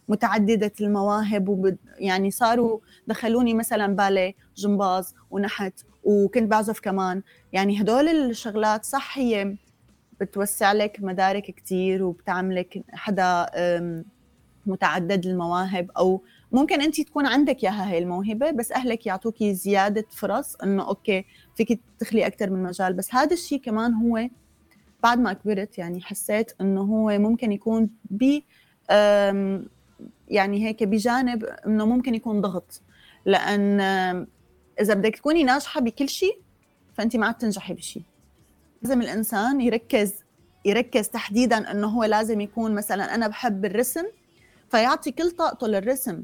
متعددة 0.07 0.71
المواهب. 0.81 1.77
يعني 1.99 2.31
صاروا 2.31 2.79
دخلوني 3.07 3.53
مثلا 3.53 3.95
باليه 3.95 4.33
جمباز 4.55 5.15
ونحت 5.31 5.73
وكنت 6.03 6.51
بعزف 6.51 6.79
كمان 6.79 7.21
يعني 7.53 7.81
هدول 7.81 8.07
الشغلات 8.07 8.85
صح 8.85 9.17
هي 9.17 9.55
بتوسع 10.19 10.71
لك 10.71 10.97
مدارك 11.01 11.43
كتير 11.43 12.03
وبتعملك 12.03 12.83
حدا 12.93 13.45
متعدد 14.65 15.25
المواهب 15.25 15.91
أو 15.97 16.21
ممكن 16.51 16.81
انت 16.81 17.01
تكون 17.01 17.25
عندك 17.25 17.63
إياها 17.63 17.91
هي 17.91 17.97
الموهبة 17.97 18.51
بس 18.51 18.71
أهلك 18.71 19.05
يعطوكي 19.05 19.53
زيادة 19.53 20.05
فرص 20.11 20.55
إنه 20.55 20.87
أوكي 20.87 21.25
فيك 21.55 21.79
تدخلي 21.99 22.27
أكثر 22.27 22.49
من 22.49 22.63
مجال. 22.63 22.93
بس 22.93 23.15
هذا 23.15 23.33
الشيء 23.33 23.61
كمان 23.61 23.93
هو 23.93 24.29
بعد 25.03 25.19
ما 25.19 25.33
كبرت 25.33 25.77
يعني 25.77 26.01
حسيت 26.01 26.51
إنه 26.61 26.81
هو 26.81 27.19
ممكن 27.19 27.51
يكون 27.51 27.89
ب 28.09 28.39
يعني 30.27 30.67
هيك 30.67 30.83
بجانب 30.83 31.43
إنه 31.43 31.85
ممكن 31.85 32.15
يكون 32.15 32.41
ضغط. 32.41 32.81
لأن 33.25 33.81
إذا 34.81 34.93
بدك 34.93 35.15
تكوني 35.15 35.43
ناجحة 35.43 35.81
بكل 35.81 36.09
شيء 36.09 36.39
فانت 36.93 37.15
ما 37.15 37.25
عاد 37.25 37.35
تنجحي 37.35 37.73
بشيء 37.73 38.03
لازم 38.81 39.01
الإنسان 39.01 39.61
يركز 39.61 40.13
يركز 40.65 41.09
تحديدا 41.09 41.71
إنه 41.71 41.87
هو 41.87 42.03
لازم 42.03 42.41
يكون 42.41 42.75
مثلا 42.75 43.15
أنا 43.15 43.27
بحب 43.27 43.65
الرسم 43.65 44.03
فيعطي 44.71 45.11
كل 45.11 45.31
طاقته 45.31 45.67
للرسم. 45.67 46.23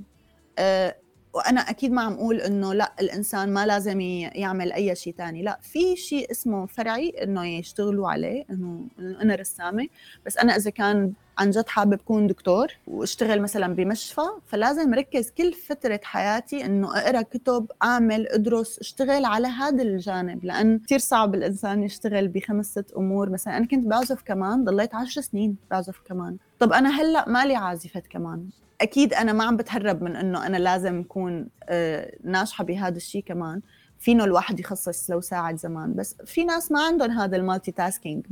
أه 0.60 0.96
وأنا 1.34 1.62
أكيد 1.62 1.92
ما 1.92 2.02
عم 2.02 2.14
أقول 2.14 2.42
إنه 2.42 2.74
لأ 2.74 2.94
الإنسان 3.00 3.54
ما 3.54 3.66
لازم 3.66 4.02
يعمل 4.02 4.72
أي 4.72 4.96
شيء 4.96 5.14
ثاني 5.18 5.44
لأ 5.44 5.60
في 5.62 5.96
شيء 5.96 6.32
اسمه 6.32 6.66
فرعي 6.66 7.10
إنه 7.10 7.46
يشتغلوا 7.46 8.10
عليه 8.10 8.46
إنه 8.50 8.88
أنا 9.00 9.36
رسامة. 9.36 9.88
بس 10.26 10.38
أنا 10.38 10.56
إذا 10.56 10.70
كان 10.70 11.14
عن 11.38 11.50
جد 11.50 11.68
حابب 11.68 11.94
أكون 11.94 12.28
دكتور 12.28 12.68
وأشتغل 12.88 13.42
مثلا 13.42 13.76
بمشفى 13.76 14.22
فلازم 14.48 14.94
ركز 14.94 15.30
كل 15.30 15.54
فترة 15.54 16.00
حياتي 16.04 16.66
إنه 16.66 16.98
أقرأ 16.98 17.22
كتب 17.22 17.72
أعمل 17.84 18.28
أدرس 18.28 18.80
أشتغل 18.80 19.26
على 19.26 19.48
هذا 19.48 19.84
الجانب. 19.84 20.46
لأن 20.46 20.80
كثير 20.80 21.00
صعب 21.00 21.36
الإنسان 21.36 21.84
يشتغل 21.84 22.28
بخمس 22.28 22.66
ست 22.66 22.92
أمور. 22.98 23.30
مثلا 23.30 23.58
أنا 23.58 23.66
كنت 23.66 23.88
بعزف 23.88 24.22
كمان 24.22 24.64
ضليت 24.64 24.96
عشر 24.96 25.22
سنين 25.22 25.56
بعزف 25.72 26.00
كمان. 26.06 26.38
طب 26.60 26.74
أنا 26.74 26.90
هلأ 27.02 27.30
مالي 27.30 27.56
عازفة 27.56 28.04
كمان؟ 28.10 28.50
أكيد 28.82 29.14
أنا 29.14 29.34
ما 29.34 29.44
عم 29.44 29.58
بتهرب 29.58 30.04
من 30.04 30.16
إنه 30.16 30.46
أنا 30.46 30.58
لازم 30.58 31.00
أكون 31.00 31.48
آه، 31.64 32.12
ناجحة 32.24 32.64
بهذا 32.64 32.98
الشيء 32.98 33.24
كمان. 33.24 33.62
فينه 34.00 34.24
الواحد 34.24 34.60
يخصص 34.60 35.12
لو 35.12 35.22
ساعة 35.22 35.56
زمان. 35.56 35.94
بس 35.94 36.16
في 36.26 36.44
ناس 36.44 36.72
ما 36.72 36.84
عندهم 36.84 37.12
هذا 37.12 37.38
ال 37.38 37.72
multitasking 37.72 38.26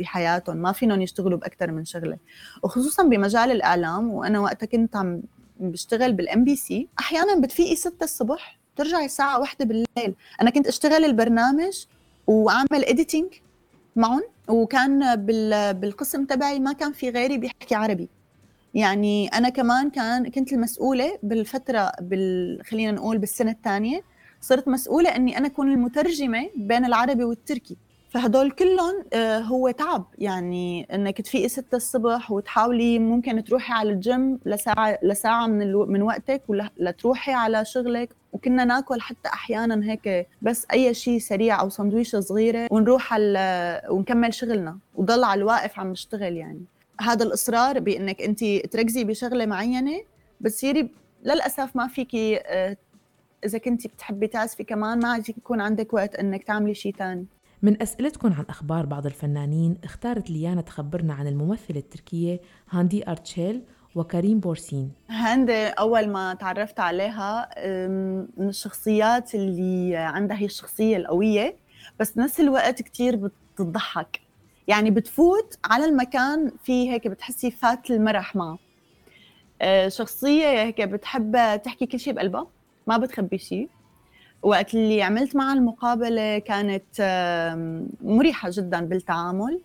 بحياتهم. 0.00 0.56
ما 0.56 0.72
فينهم 0.72 1.00
يشتغلوا 1.00 1.38
باكثر 1.38 1.70
من 1.70 1.84
شغلة. 1.84 2.16
وخصوصا 2.62 3.02
بمجال 3.02 3.50
الإعلام 3.50 4.10
وأنا 4.10 4.40
وقتها 4.40 4.66
كنت 4.66 4.96
عم 4.96 5.22
بشتغل 5.60 6.12
بال 6.12 6.44
MBC 6.44 6.88
أحيانا 6.98 7.40
بتفيقي 7.40 7.76
6 7.76 8.04
الصبح 8.04 8.58
ترجعي 8.76 9.04
الساعة 9.04 9.40
واحدة 9.40 9.64
بالليل. 9.64 10.14
أنا 10.42 10.50
كنت 10.50 10.66
أشتغل 10.66 11.04
البرنامج 11.04 11.84
وأعمل 12.26 12.84
editing 12.84 13.32
معهم 13.96 14.22
وكان 14.48 15.16
بالقسم 15.72 16.24
تبعي 16.24 16.60
ما 16.60 16.72
كان 16.72 16.92
في 16.92 17.10
غيري 17.10 17.38
بيحكي 17.38 17.74
عربي. 17.74 18.08
يعني 18.74 19.28
أنا 19.28 19.48
كمان 19.48 19.90
كان 19.90 20.30
كنت 20.30 20.52
المسؤولة 20.52 21.18
بالفترة 21.22 21.92
بال 22.00 22.60
خلينا 22.64 22.92
نقول 22.92 23.18
بالسنة 23.18 23.50
الثانية 23.50 24.02
صرت 24.40 24.68
مسؤولة 24.68 25.16
إني 25.16 25.38
أنا 25.38 25.46
أكون 25.46 25.72
المترجمة 25.72 26.50
بين 26.56 26.84
العربي 26.84 27.24
والتركي. 27.24 27.76
فهدول 28.10 28.50
كلهم 28.50 29.04
آه، 29.12 29.38
هو 29.38 29.70
تعب. 29.70 30.04
يعني 30.18 30.86
إنك 30.94 31.20
تفيقي 31.20 31.48
6 31.48 31.76
الصبح 31.76 32.30
وتحاولي 32.30 32.98
ممكن 32.98 33.44
تروحي 33.44 33.72
على 33.72 33.90
الجيم 33.90 34.40
لساعة 34.46 34.98
لساعة 35.02 35.46
من 35.46 35.62
ألو... 35.62 35.86
من 35.86 36.02
وقتك 36.02 36.42
ولا 36.48 36.90
تروحي 36.90 37.32
على 37.32 37.64
شغلك. 37.64 38.10
وكنا 38.32 38.64
ناكل 38.64 39.00
حتى 39.00 39.28
أحيانا 39.28 39.90
هيك 39.90 40.26
بس 40.42 40.66
أي 40.72 40.94
شيء 40.94 41.18
سريع 41.18 41.60
أو 41.60 41.68
سندويشة 41.68 42.20
صغيرة 42.20 42.68
ونروح 42.70 43.14
على 43.14 43.82
ونكمل 43.90 44.34
شغلنا. 44.34 44.78
وضل 44.94 45.24
على 45.24 45.38
الواقف 45.38 45.78
عم 45.78 45.90
نشتغل 45.90 46.36
يعني. 46.36 46.64
هذا 47.00 47.24
الإصرار 47.24 47.80
بإنك 47.80 48.22
انت 48.22 48.44
تركزي 48.44 49.04
بشغلة 49.04 49.46
معينة 49.46 50.02
بتصيري 50.40 50.90
للأسف 51.24 51.76
ما 51.76 51.88
فيكي 51.88 52.36
آه، 52.36 52.76
إذا 53.44 53.58
كنت 53.58 53.86
بتحبي 53.86 54.26
تعزفي 54.26 54.64
كمان 54.64 54.98
ما 54.98 55.08
عاد 55.08 55.28
يكون 55.28 55.60
عندك 55.60 55.94
وقت 55.94 56.14
إنك 56.14 56.44
تعملي 56.44 56.74
شيء 56.74 56.94
ثاني 56.94 57.26
من 57.62 57.82
أسئلتكم 57.82 58.32
عن 58.32 58.44
أخبار 58.48 58.86
بعض 58.86 59.06
الفنانين 59.06 59.78
اختارت 59.84 60.30
ليانا 60.30 60.60
تخبرنا 60.60 61.14
عن 61.14 61.26
الممثلة 61.26 61.78
التركية 61.78 62.40
هاندي 62.70 63.10
أرتشيل 63.10 63.62
وكريم 63.94 64.40
بورسين. 64.40 64.92
هاندي 65.08 65.66
أول 65.66 66.08
ما 66.08 66.34
تعرفت 66.34 66.80
عليها 66.80 67.48
من 68.36 68.48
الشخصيات 68.48 69.34
اللي 69.34 69.96
عندها 69.96 70.36
هي 70.36 70.44
الشخصية 70.44 70.96
القوية 70.96 71.56
بس 72.00 72.12
بنفس 72.12 72.40
الوقت 72.40 72.82
كتير 72.82 73.16
بتضحك. 73.56 74.20
يعني 74.68 74.90
بتفوت 74.90 75.58
على 75.64 75.84
المكان 75.84 76.52
في 76.64 76.90
هيك 76.90 77.08
بتحسي 77.08 77.50
فات 77.50 77.90
المرح 77.90 78.36
معه. 78.36 78.58
آه، 79.62 79.88
شخصية 79.88 80.46
هيك 80.62 80.80
بتحب 80.80 81.60
تحكي 81.64 81.86
كل 81.86 82.00
شيء 82.00 82.12
بقلبها 82.12 82.46
ما 82.86 82.96
بتخبي 82.96 83.38
شيء 83.38 83.68
وقت 84.42 84.74
اللي 84.74 85.02
عملت 85.02 85.36
معها 85.36 85.52
المقابلة 85.54 86.38
كانت 86.38 86.84
مريحة 88.02 88.50
جدا 88.52 88.80
بالتعامل. 88.80 89.60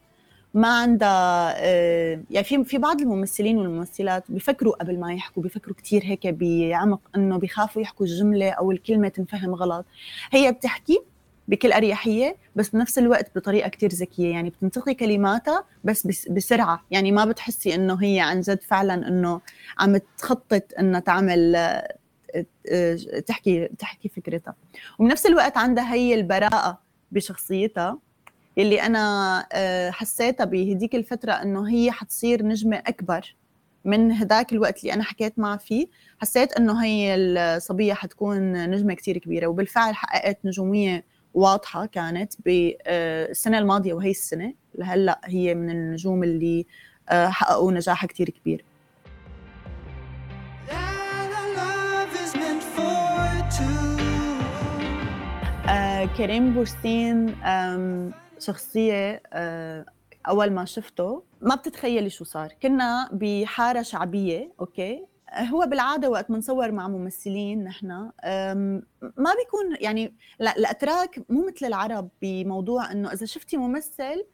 ما 0.54 0.68
عندها 0.68 1.54
آه، 1.58 2.24
يعني 2.32 2.46
في 2.46 2.64
في 2.64 2.78
بعض 2.78 3.02
الممثلين 3.02 3.58
والممثلات 3.58 4.24
بيفكروا 4.30 4.76
قبل 4.76 5.00
ما 5.00 5.14
يحكوا 5.14 5.44
بيفكروا 5.44 5.76
كثير 5.76 6.02
هيك 6.06 6.28
بعمق 6.28 7.00
إنه 7.16 7.38
بيخافوا 7.38 7.82
يحكوا 7.82 8.06
الجملة 8.06 8.52
أو 8.52 8.72
الكلمة 8.72 9.08
تنفهم 9.08 9.56
غلط. 9.56 9.86
هي 10.32 10.52
بتحكي 10.52 11.02
بكل 11.48 11.72
أريحية 11.72 12.36
بس 12.56 12.70
بنفس 12.70 12.98
الوقت 12.98 13.32
بطريقة 13.36 13.70
كثير 13.70 13.90
ذكية. 13.90 14.32
يعني 14.32 14.50
بتنتقي 14.50 14.94
كلماتها 14.94 15.64
بس 15.84 16.28
بسرعة. 16.30 16.86
يعني 16.92 17.12
ما 17.12 17.26
بتحسي 17.26 17.76
إنه 17.76 18.04
هي 18.04 18.20
عن 18.20 18.42
جد 18.42 18.62
فعلا 18.62 19.08
إنه 19.08 19.42
عم 19.80 19.98
تخطط 20.18 20.64
إنها 20.80 21.00
تعمل 21.00 21.56
آه، 21.56 21.96
آه، 22.72 22.96
تحكي 23.28 23.68
تحكي 23.80 24.10
فكرتها. 24.10 24.56
وبنفس 25.00 25.26
الوقت 25.26 25.58
عندها 25.58 25.94
هي 25.94 26.14
البراءة 26.14 26.80
بشخصيتها 27.12 28.00
اللي 28.58 28.82
أنا 28.82 29.46
آه، 29.54 29.92
حسيتها 29.92 30.46
بهديك 30.46 30.96
الفترة 30.96 31.32
إنه 31.32 31.70
هي 31.70 31.92
حتصير 31.92 32.46
نجمة 32.46 32.84
أكبر 32.88 33.36
من 33.86 34.12
هداك 34.12 34.54
الوقت 34.54 34.80
اللي 34.80 34.94
أنا 34.94 35.04
حكيت 35.04 35.40
معها 35.40 35.58
فيه. 35.58 35.88
حسيت 36.22 36.54
إنه 36.54 36.84
هي 36.84 37.16
الصبية 37.16 37.94
حتكون 37.94 38.70
نجمة 38.70 38.94
كتير 38.94 39.18
كبيرة 39.18 39.48
وبالفعل 39.48 39.96
حققت 39.96 40.38
نجومية 40.46 41.04
واضحة 41.34 41.86
كانت 41.86 42.34
بالسنه 42.46 43.58
الماضية 43.60 43.94
وهي 43.94 44.12
السنة 44.12 44.54
لهلأ 44.76 45.22
هي 45.26 45.56
من 45.56 45.70
النجوم 45.70 46.24
اللي 46.24 46.66
آه، 47.10 47.28
حققوا 47.28 47.72
نجاح 47.72 48.06
كتير 48.06 48.30
كبير. 48.30 48.66
آه، 55.70 56.06
كريم 56.18 56.54
بورسين 56.54 57.36
شخصية 58.40 59.22
آه، 59.34 59.86
أول 60.28 60.52
ما 60.52 60.66
شفته 60.66 61.24
ما 61.42 61.56
بتتخيلي 61.56 62.10
شو 62.10 62.24
صار. 62.24 62.54
كنا 62.64 63.10
بحارة 63.14 63.82
شعبية 63.82 64.52
أوكي؟ 64.60 65.06
هو 65.34 65.66
بالعادة 65.66 66.10
وقت 66.10 66.32
بنصور 66.32 66.72
مع 66.72 66.88
ممثلين 66.88 67.64
نحن 67.64 67.88
ما 69.02 69.34
بيكون 69.40 69.76
يعني 69.80 70.16
لا 70.40 70.58
الأتراك 70.58 71.26
مو 71.30 71.48
مثل 71.48 71.66
العرب 71.66 72.10
بموضوع 72.22 72.92
إنه 72.92 73.14
إذا 73.14 73.26
شفتي 73.26 73.58
ممثل 73.58 74.26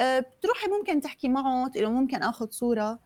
بتروحي 0.00 0.68
ممكن 0.78 1.00
تحكي 1.00 1.28
معه 1.28 1.68
تقولي 1.68 1.90
ممكن 1.90 2.22
آخذ 2.22 2.50
صورة. 2.50 2.98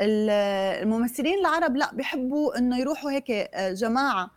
الممثلين 0.00 1.38
العرب 1.38 1.76
لا 1.76 1.94
بيحبوا 1.94 2.58
إنه 2.58 2.78
يروحوا 2.78 3.10
هيك 3.10 3.50
جماعة. 3.56 4.30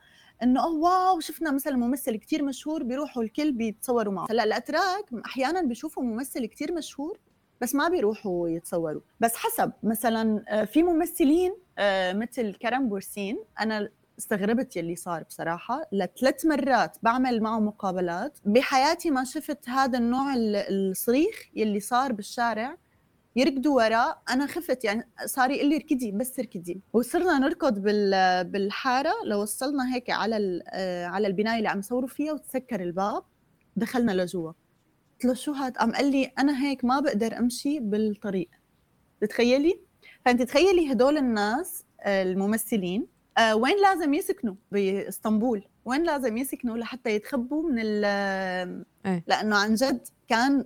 إنه 0.43 0.63
اوه 0.63 0.80
واو 0.80 1.19
شفنا 1.19 1.52
مثلا 1.52 1.78
ممثل 1.78 2.15
كتير 2.15 2.43
مشهور 2.43 2.84
بيروحوا 2.84 3.23
الكل 3.23 3.52
بيتصوروا 3.52 4.13
معه. 4.13 4.28
هلأ 4.30 4.43
الأتراك 4.43 5.06
أحيانا 5.25 5.62
بيشوفوا 5.62 6.04
ممثل 6.04 6.45
كتير 6.45 6.73
مشهور 6.73 7.19
بس 7.62 7.76
ما 7.76 7.89
بيروحوا 7.89 8.50
يتصوروا. 8.50 9.02
بس 9.19 9.36
حسب 9.36 9.72
مثلا 9.84 10.43
آه، 10.48 10.65
في 10.65 10.84
ممثلين 10.84 11.56
آه، 11.78 12.13
مثل 12.13 12.54
كرم 12.54 12.89
بورسين 12.89 13.39
أنا 13.60 13.89
استغربت 14.19 14.76
يلي 14.76 14.95
صار 14.95 15.24
بصراحة. 15.24 15.82
لثلاث 15.91 16.45
مرات 16.45 16.98
بعمل 17.04 17.41
معه 17.41 17.60
مقابلات. 17.60 18.38
بحياتي 18.45 19.12
ما 19.12 19.24
شفت 19.24 19.69
هذا 19.69 19.98
النوع 19.98 20.34
الصريخ 20.38 21.50
يلي 21.56 21.80
صار 21.80 22.12
بالشارع. 22.12 22.78
يركضوا 23.36 23.76
وراه. 23.84 24.22
أنا 24.30 24.48
خفت 24.48 24.84
يعني 24.84 25.08
صار 25.26 25.52
يقول 25.52 25.69
لي 25.69 25.76
اركدي 25.76 26.12
بس 26.12 26.39
اركدي. 26.39 26.82
وصرنا 26.93 27.39
نركض 27.39 27.80
بالحارة. 28.52 29.13
لوصلنا 29.26 29.95
هيك 29.95 30.10
على 30.10 30.63
آه، 30.69 31.06
على 31.06 31.28
البناية 31.28 31.58
اللي 31.58 31.69
عم 31.69 31.80
يصوروا 31.80 32.10
فيها 32.10 32.34
وتسكر 32.34 32.84
الباب 32.84 33.24
دخلنا 33.76 34.12
لجوا. 34.12 34.52
قلت 35.19 35.25
له 35.25 35.34
شو 35.34 35.51
هاد؟ 35.51 35.77
قام 35.77 35.91
قال 35.91 36.12
لي 36.12 36.32
أنا 36.39 36.63
هيك 36.63 36.86
ما 36.86 36.99
بقدر 36.99 37.38
أمشي 37.38 37.79
بالطريق. 37.79 38.49
تتخيلي 39.21 39.79
فانت 40.25 40.41
تخيلي 40.41 40.91
هدول 40.91 41.17
الناس 41.17 41.84
آه، 42.01 42.23
الممثلين 42.23 43.08
آه، 43.38 43.55
وين 43.55 43.82
لازم 43.82 44.13
يسكنوا؟ 44.13 44.55
بإسطنبول. 44.71 45.63
وين 45.86 46.03
لازم 46.03 46.38
يسكنوا 46.38 46.77
لحتى 46.77 47.10
يتخبوا 47.10 47.69
من 47.69 47.75
ال 47.79 48.05
أيه. 49.05 49.23
لأنه 49.27 49.55
عن 49.55 49.75
جد 49.75 50.08
كان 50.27 50.65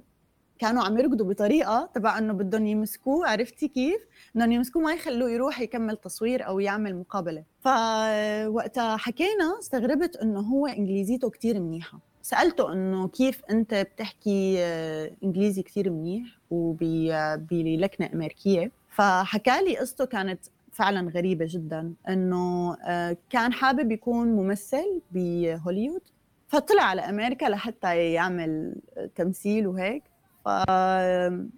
كانوا 0.60 0.84
عم 0.84 0.98
يركضوا 0.98 1.26
بطريقة 1.26 1.90
تبع 1.96 2.18
إنه 2.18 2.34
بدهم 2.34 2.68
يمسكوه. 2.68 3.28
عرفتي 3.28 3.68
كيف؟ 3.68 4.02
بدهم 4.36 4.52
يمسكوه 4.52 4.82
ما 4.82 4.94
يخلوه 4.94 5.32
يروح 5.32 5.62
يكمل 5.62 5.98
تصوير 5.98 6.48
أو 6.48 6.60
يعمل 6.60 6.96
مقابلة. 6.96 7.44
فوقتها 7.60 8.98
حكينا 8.98 9.60
استغربت 9.60 10.16
إنه 10.16 10.40
هو 10.40 10.68
إنجليزيته 10.68 11.30
كتير 11.30 11.60
منيحة. 11.60 12.13
سألته 12.24 12.74
إنه 12.74 13.08
كيف 13.08 13.42
أنت 13.50 13.74
بتحكي 13.74 14.56
آه، 14.60 15.12
إنجليزي 15.24 15.62
كثير 15.62 15.90
منيح 15.90 16.26
وبلكنه 16.50 18.10
أمريكية. 18.14 18.72
فحكى 18.90 19.62
لي 19.66 19.78
قصته 19.78 20.06
كانت 20.06 20.40
فعلا 20.72 21.10
غريبة 21.10 21.46
جدا 21.50 21.94
إنه 22.10 22.74
آه، 22.86 23.18
كان 23.30 23.54
حابب 23.54 23.92
يكون 23.92 24.28
ممثل 24.28 25.02
بهوليوود 25.12 26.02
فطلع 26.48 26.84
على 26.84 27.02
أمريكا 27.02 27.46
لحتى 27.46 28.14
يعمل 28.14 28.76
تمثيل 29.16 29.68
وهيك. 29.68 30.04
فقال 30.46 31.50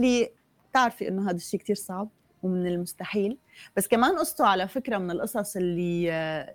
لي 0.00 0.30
بتعرفي 0.70 1.08
إنه 1.08 1.30
هذا 1.30 1.36
الشيء 1.36 1.60
كثير 1.60 1.76
صعب. 1.76 2.08
ومن 2.44 2.66
المستحيل. 2.66 3.38
بس 3.76 3.88
كمان 3.88 4.18
قصته 4.18 4.46
على 4.46 4.68
فكرة 4.68 4.98
من 4.98 5.10
القصص 5.10 5.56
اللي 5.56 6.04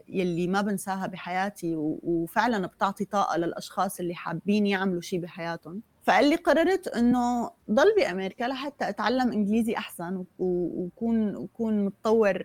يلي 0.10 0.48
ما 0.48 0.62
بنساها 0.62 1.08
بحياتي 1.08 1.74
وفعلا 1.76 2.68
بتعطي 2.68 3.06
طاقة 3.06 3.38
للأشخاص 3.38 4.00
اللي 4.00 4.16
حابين 4.16 4.68
يعملوا 4.68 5.02
شيء 5.02 5.20
بحياتهم. 5.20 5.82
فقال 6.04 6.30
لي 6.30 6.36
قررت 6.36 6.88
إنه 6.88 7.52
ضل 7.72 7.94
بأمريكا 7.98 8.44
لحتى 8.46 8.90
أتعلم 8.90 9.32
إنجليزي 9.32 9.76
أحسن 9.78 10.26
وكون 10.40 11.36
وكون 11.36 11.86
متطور 11.86 12.42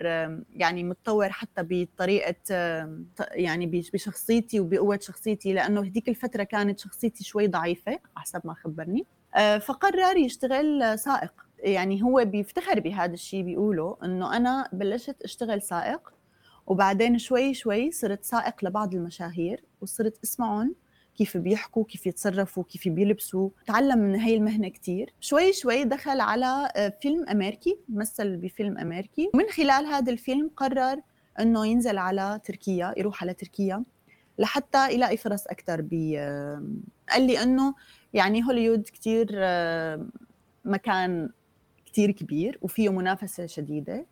يعني 0.50 0.84
متطور 0.84 1.28
حتى 1.28 1.62
بطريقة 1.68 2.34
يعني 3.30 3.66
بشخصيتي 3.66 4.60
وبقوة 4.60 4.98
شخصيتي 5.02 5.52
لأنه 5.52 5.80
هديك 5.80 6.08
الفترة 6.08 6.42
كانت 6.42 6.78
شخصيتي 6.78 7.24
شوي 7.24 7.46
ضعيفة 7.46 7.98
حسب 8.16 8.40
ما 8.44 8.54
خبرني. 8.54 9.06
فقرر 9.60 10.16
يشتغل 10.16 10.98
سائق. 10.98 11.32
يعني 11.64 12.02
هو 12.02 12.24
بيفتخر 12.24 12.80
بهذا 12.80 13.12
الشيء 13.14 13.42
بيقوله 13.42 13.96
إنه 14.04 14.36
أنا 14.36 14.68
بلشت 14.72 15.22
أشتغل 15.22 15.62
سائق 15.62 16.12
وبعدين 16.66 17.18
شوي 17.18 17.54
شوي 17.54 17.90
صرت 17.90 18.24
سائق 18.24 18.64
لبعض 18.64 18.94
المشاهير 18.94 19.64
وصرت 19.80 20.18
أسمعهم 20.24 20.74
كيف 21.16 21.36
بيحكوا 21.36 21.84
كيف 21.84 22.06
يتصرفوا 22.06 22.64
كيف 22.64 22.88
بيلبسوا. 22.88 23.50
تعلم 23.66 23.98
من 23.98 24.14
هي 24.14 24.34
المهنة 24.34 24.68
كثير 24.68 25.14
شوي 25.20 25.52
شوي 25.52 25.84
دخل 25.84 26.20
على 26.20 26.68
آه، 26.76 26.98
فيلم 27.02 27.28
أمريكي 27.28 27.78
مثل 27.88 28.36
بفيلم 28.36 28.78
أمريكي. 28.78 29.30
ومن 29.34 29.44
خلال 29.48 29.86
هذا 29.86 30.12
الفيلم 30.12 30.50
قرر 30.56 31.00
إنه 31.40 31.66
ينزل 31.66 31.98
على 31.98 32.40
تركيا 32.44 32.94
يروح 32.96 33.22
على 33.22 33.34
تركيا 33.34 33.84
لحتى 34.38 34.94
يلاقي 34.94 35.16
فرص 35.16 35.46
أكثر 35.46 35.80
ب 35.80 36.14
قال 37.10 37.26
لي 37.26 37.42
إنه 37.42 37.74
يعني 38.14 38.44
هوليوود 38.44 38.88
كثير 38.88 39.28
مكان 40.64 41.30
كثير 41.94 42.10
كبير 42.10 42.58
وفيه 42.62 42.88
منافسة 42.88 43.46
شديدة. 43.46 44.06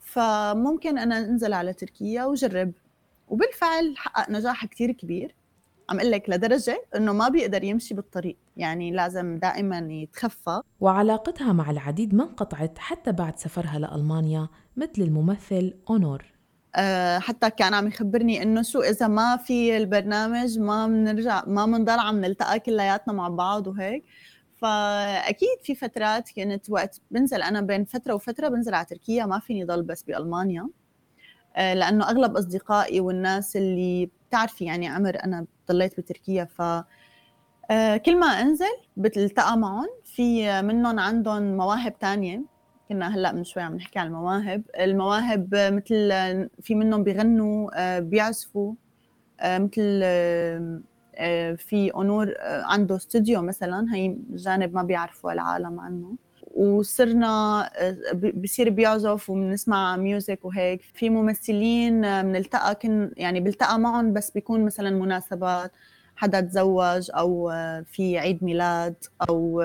فممكن 0.00 0.98
أنا 0.98 1.18
أنزل 1.18 1.52
على 1.52 1.72
تركيا 1.72 2.24
وجرب. 2.24 2.72
وبالفعل 3.28 3.94
حقق 3.96 4.30
نجاح 4.30 4.66
كثير 4.66 4.92
كبير. 4.92 5.34
عم 5.90 5.98
أقول 5.98 6.10
لك 6.10 6.30
لدرجة 6.30 6.84
إنه 6.96 7.12
ما 7.12 7.28
بيقدر 7.28 7.64
يمشي 7.64 7.94
بالطريق. 7.94 8.36
يعني 8.56 8.90
لازم 8.90 9.38
دائما 9.38 9.78
يتخفى. 9.78 10.60
وعلاقتها 10.80 11.52
مع 11.52 11.70
العديد 11.70 12.14
ما 12.14 12.24
انقطعت 12.24 12.78
حتى 12.78 13.12
بعد 13.12 13.38
سفرها 13.38 13.78
لألمانيا 13.78 14.48
مثل 14.76 15.02
الممثل 15.02 15.74
أونور. 15.90 16.24
أه 16.76 17.18
حتى 17.18 17.50
كان 17.50 17.74
عم 17.74 17.86
يخبرني 17.86 18.42
إنه 18.42 18.62
شو 18.62 18.80
إذا 18.80 19.08
ما 19.08 19.36
في 19.36 19.76
البرنامج 19.76 20.58
ما 20.58 20.86
بنرجع 20.86 21.44
ما 21.46 21.66
بنضل 21.66 21.98
عم 21.98 22.20
نلتقى 22.20 22.60
كلياتنا 22.60 23.14
مع 23.14 23.28
بعض 23.28 23.66
وهيك. 23.66 24.04
فأكيد 24.60 25.58
في 25.62 25.74
فترات 25.74 26.30
كانت 26.30 26.70
وقت 26.70 27.00
بنزل 27.10 27.42
أنا 27.42 27.60
بين 27.60 27.84
فترة 27.84 28.14
وفترة 28.14 28.48
بنزل 28.48 28.74
على 28.74 28.86
تركيا 28.86 29.26
ما 29.26 29.38
فيني 29.38 29.64
ضل 29.64 29.82
بس 29.82 30.02
بألمانيا. 30.02 30.68
آه، 31.56 31.74
لأنه 31.74 32.10
أغلب 32.10 32.36
أصدقائي 32.36 33.00
والناس 33.00 33.56
اللي 33.56 34.10
بتعرفي 34.28 34.64
يعني 34.64 34.88
عمر 34.88 35.24
أنا 35.24 35.46
ضليت 35.68 36.00
بتركيا 36.00 36.44
ف 36.44 36.62
آه، 37.70 37.96
كل 37.96 38.18
ما 38.20 38.26
أنزل 38.26 38.76
بتلتقى 38.96 39.56
معهم. 39.58 39.88
في 40.04 40.62
منهم 40.62 40.98
عندهم 40.98 41.56
مواهب 41.56 41.98
تانية 41.98 42.42
كنا 42.88 43.14
هلأ 43.14 43.32
من 43.32 43.44
شوي 43.44 43.62
عم 43.62 43.76
نحكي 43.76 43.98
عن 43.98 44.06
المواهب. 44.06 44.62
المواهب 44.80 45.54
مثل 45.54 46.10
في 46.62 46.74
منهم 46.74 47.02
بيغنوا 47.02 47.70
آه، 47.74 47.98
بيعزفوا 47.98 48.74
مثل 49.44 50.02
في 51.56 51.90
أونور 51.94 52.34
عنده 52.42 52.96
استوديو 52.96 53.42
مثلا 53.42 53.94
هي 53.94 54.16
جانب 54.30 54.74
ما 54.74 54.82
بيعرفوا 54.82 55.32
العالم 55.32 55.80
عنه. 55.80 56.12
وصرنا 56.54 57.70
بصير 58.34 58.70
بيعزف 58.70 59.30
وبنسمع 59.30 59.96
ميوزك 59.96 60.44
وهيك. 60.44 60.80
في 60.94 61.10
ممثلين 61.10 62.00
بنلتقى 62.00 62.74
كن 62.74 63.10
يعني 63.16 63.40
بلتقى 63.40 63.78
معهم 63.78 64.12
بس 64.12 64.30
بيكون 64.30 64.64
مثلا 64.64 64.90
مناسبات. 64.90 65.72
حدا 66.16 66.40
تزوج 66.40 67.10
أو 67.14 67.52
في 67.84 68.18
عيد 68.18 68.44
ميلاد 68.44 68.94
أو 69.28 69.62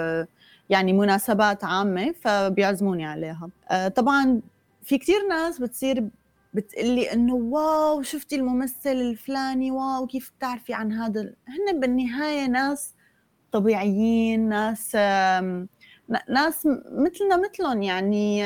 يعني 0.69 0.93
مناسبات 0.93 1.63
عامة 1.63 2.13
فبيعزموني 2.21 3.05
عليها. 3.05 3.49
آه، 3.71 3.87
طبعا 3.87 4.41
في 4.83 4.97
كثير 4.97 5.27
ناس 5.29 5.61
بتصير 5.61 6.09
بتقلي 6.55 7.13
إنه 7.13 7.33
واو 7.35 8.01
شفتي 8.01 8.35
الممثل 8.35 8.89
الفلاني؟ 8.91 9.71
واو 9.71 10.07
كيف 10.07 10.31
بتعرفي 10.37 10.73
عن 10.73 10.91
هذا 10.91 11.21
هن 11.21 11.79
بالنهاية 11.79 12.47
ناس 12.47 12.93
طبيعيين 13.51 14.49
ناس 14.49 14.95
ناس 16.29 16.67
مثلنا 16.91 17.37
مثلهم 17.37 17.81
يعني 17.81 18.39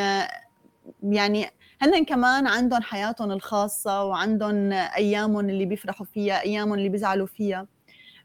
يعني 1.04 1.46
هن 1.82 2.06
كمان 2.06 2.48
عندهم 2.48 2.82
حياتهم 2.82 3.32
الخاصة 3.32 4.04
وعندهم 4.04 4.72
أيامهم 4.74 5.50
اللي 5.50 5.66
بيفرحوا 5.66 6.06
فيها 6.06 6.42
أيامهم 6.42 6.74
اللي 6.74 6.90
بيزعلوا 6.90 7.28
فيها. 7.28 7.68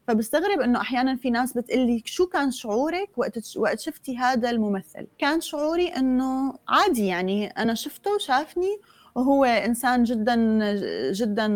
فبستغرب 0.07 0.59
إنه 0.59 0.81
أحيانا 0.81 1.15
في 1.15 1.29
ناس 1.29 1.53
بتقلي 1.53 2.03
شو 2.05 2.25
كان 2.27 2.51
شعورك 2.51 3.09
وقت 3.17 3.57
وقت 3.57 3.79
شفتي 3.79 4.17
هذا 4.17 4.49
الممثل؟ 4.49 5.07
كان 5.17 5.41
شعوري 5.41 5.87
إنه 5.87 6.53
عادي 6.67 7.07
يعني 7.07 7.47
أنا 7.47 7.73
شفته 7.73 8.15
وشافني 8.15 8.79
وهو 9.15 9.45
إنسان 9.45 10.03
جدا 10.03 10.35
جدا 11.11 11.47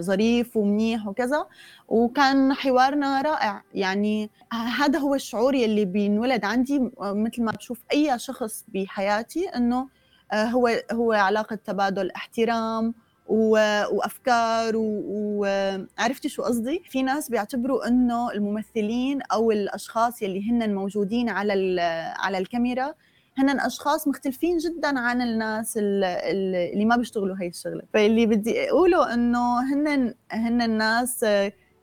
ظريف 0.00 0.56
ومنيح 0.56 1.06
وكذا. 1.06 1.46
وكان 1.88 2.52
حوارنا 2.52 3.22
رائع. 3.22 3.62
يعني 3.74 4.30
هذا 4.52 4.98
هو 4.98 5.14
الشعور 5.14 5.54
يلي 5.54 5.84
بينولد 5.84 6.44
عندي 6.44 6.90
مثل 7.00 7.42
ما 7.42 7.52
بشوف 7.52 7.80
أي 7.92 8.18
شخص 8.18 8.64
بحياتي 8.68 9.48
إنه 9.48 9.88
آه، 10.32 10.44
هو 10.44 10.82
هو 10.92 11.12
علاقة 11.12 11.56
تبادل 11.56 12.10
احترام 12.10 12.94
وأفكار 13.26 14.72
وعرفتي 14.76 16.28
شو 16.28 16.42
قصدي؟ 16.42 16.82
في 16.90 17.02
ناس 17.02 17.30
بيعتبروا 17.30 17.88
إنه 17.88 18.30
الممثلين 18.32 19.22
أو 19.22 19.50
الأشخاص 19.50 20.22
يلي 20.22 20.50
هن 20.50 20.74
موجودين 20.74 21.28
على 21.28 21.80
على 22.18 22.38
الكاميرا 22.38 22.94
هن 23.36 23.60
أشخاص 23.60 24.08
مختلفين 24.08 24.58
جدا 24.58 24.98
عن 24.98 25.22
الناس 25.22 25.74
اللي 25.76 26.84
ما 26.84 26.96
بيشتغلوا 26.96 27.36
هي 27.40 27.48
الشغلة. 27.48 27.82
فاللي 27.92 28.26
بدي 28.26 28.70
أقوله 28.70 29.14
إنه 29.14 29.60
هن 29.60 30.14
هن 30.30 30.62
الناس 30.62 31.24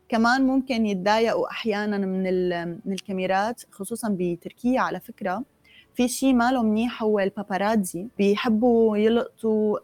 كمان 0.10 0.42
ممكن 0.48 0.86
يتضايقوا 0.86 1.52
أحيانا 1.52 1.98
من 1.98 2.24
من 2.86 2.94
الكاميرات 2.94 3.64
خصوصا 3.72 4.16
بتركيا 4.20 4.82
على 4.82 5.00
فكرة. 5.00 5.44
في 5.94 6.08
شيء 6.08 6.34
ماله 6.34 6.64
منيح 6.64 7.04
هو 7.04 7.20
الباباراتزي. 7.20 8.08
بيحبوا 8.18 8.98
يلقطوا 8.98 9.78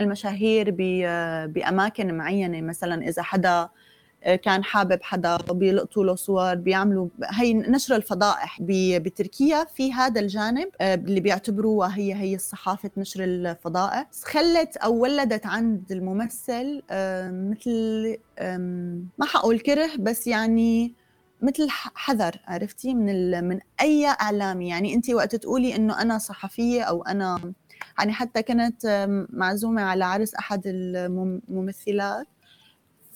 المشاهير 0.00 0.70
بأماكن 1.46 2.14
معينة. 2.14 2.60
مثلا 2.60 3.08
إذا 3.08 3.22
حدا 3.22 3.68
كان 4.42 4.64
حابب 4.64 5.02
حدا 5.02 5.36
بيلقطوا 5.36 6.04
له 6.04 6.14
صور 6.14 6.54
بيعملوا 6.54 7.08
هي 7.24 7.52
نشر 7.54 7.96
الفضائح 7.96 8.58
بتركيا 8.62 9.64
في 9.64 9.92
هذا 9.92 10.20
الجانب 10.20 10.68
آه، 10.80 10.94
اللي 10.94 11.20
بيعتبروها 11.20 11.96
هي 11.96 12.14
هي 12.14 12.34
الصحافة 12.34 12.90
نشر 12.96 13.24
الفضائح. 13.24 14.08
خلت 14.24 14.76
أو 14.76 14.94
ولدت 14.94 15.46
عند 15.46 15.92
الممثل 15.92 16.82
آه، 16.90 17.30
مثل 17.30 18.16
ما 19.18 19.26
حقول 19.26 19.60
كره 19.60 19.90
بس 19.98 20.26
يعني 20.26 20.94
مثل 21.42 21.66
حذر 21.70 22.40
عرفتي؟ 22.46 22.94
من 22.94 23.44
من 23.44 23.60
أي 23.80 24.06
اعلامي 24.06 24.68
يعني 24.68 24.94
انت 24.94 25.10
وقت 25.10 25.36
تقولي 25.36 25.76
إنه 25.76 26.02
أنا 26.02 26.18
صحفية 26.18 26.82
أو 26.82 27.02
أنا 27.02 27.52
يعني 27.98 28.12
حتى 28.12 28.42
كنت 28.42 29.06
معزومة 29.30 29.82
على 29.82 30.04
عرس 30.04 30.34
أحد 30.34 30.62
الممثلات 30.66 32.26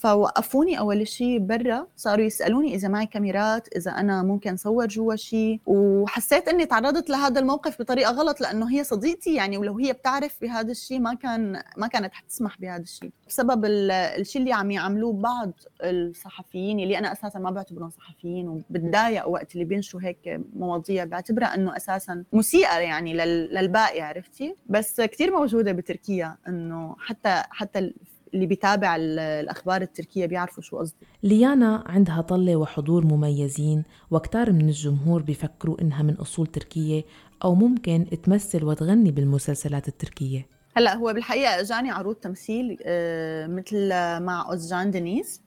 فوقفوني 0.06 0.78
أول 0.78 1.08
شيء 1.08 1.38
برا 1.38 1.86
صاروا 1.96 2.24
يسألوني 2.24 2.74
إذا 2.74 2.88
معي 2.88 3.06
كاميرات 3.06 3.76
إذا 3.76 3.90
أنا 3.90 4.22
ممكن 4.22 4.56
صور 4.56 4.86
جوا 4.86 5.16
شيء 5.16 5.60
وحسيت 5.66 6.48
إني 6.48 6.66
تعرضت 6.66 7.10
لهذا 7.10 7.40
الموقف 7.40 7.78
بطريقة 7.78 8.12
غلط 8.12 8.40
لأنه 8.40 8.70
هي 8.70 8.84
صديقتي 8.84 9.34
يعني 9.34 9.58
ولو 9.58 9.78
هي 9.78 9.92
بتعرف 9.92 10.38
بهذا 10.42 10.70
الشيء 10.70 10.98
ما 10.98 11.14
كان 11.14 11.62
ما 11.76 11.86
كانت 11.86 12.14
حتسمح 12.14 12.60
بهذا 12.60 12.82
الشيء 12.82 13.10
بسبب 13.28 13.64
الشيء 13.64 14.42
اللي 14.42 14.52
عم 14.52 14.70
يعملوه 14.70 15.12
بعض 15.12 15.52
الصحفيين 15.82 16.80
اللي 16.80 16.98
أنا 16.98 17.12
أساسا 17.12 17.38
ما 17.38 17.50
بعتبرهم 17.50 17.90
صحفيين 17.90 18.48
وبتضايق 18.48 19.28
وقت 19.28 19.54
اللي 19.54 19.64
بينشوا 19.64 20.00
هيك 20.02 20.40
مواضيع 20.56 21.04
بعتبرها 21.04 21.54
إنه 21.54 21.76
أساسا 21.76 22.24
مسيئة 22.32 22.78
يعني 22.78 23.14
للباقي 23.14 24.00
عرفتي؟ 24.00 24.56
بس 24.66 25.00
كثير 25.00 25.30
موجودة 25.30 25.72
بتركيا 25.72 26.36
إنه 26.48 26.96
حتى 26.98 27.42
حتى 27.50 27.92
اللي 28.34 28.46
بيتابع 28.46 28.96
الأخبار 28.96 29.82
التركية 29.82 30.26
بيعرفوا 30.26 30.62
شو 30.62 30.78
قصدي. 30.78 31.06
ليانا 31.22 31.84
عندها 31.86 32.20
طلة 32.20 32.56
وحضور 32.56 33.06
مميزين 33.06 33.84
وكتار 34.10 34.52
من 34.52 34.68
الجمهور 34.68 35.22
بيفكروا 35.22 35.80
إنها 35.80 36.02
من 36.02 36.14
أصول 36.14 36.46
تركية 36.46 37.04
أو 37.44 37.54
ممكن 37.54 38.06
تمثل 38.22 38.64
وتغني 38.64 39.10
بالمسلسلات 39.10 39.88
التركية. 39.88 40.46
هلأ 40.76 40.94
هو 40.94 41.12
بالحقيقة 41.12 41.60
أجاني 41.60 41.90
عروض 41.90 42.14
تمثيل 42.14 42.78
آه، 42.86 43.46
مثل 43.46 43.88
مع 44.24 44.46
أوزجان 44.50 44.90
دينيس. 44.90 45.45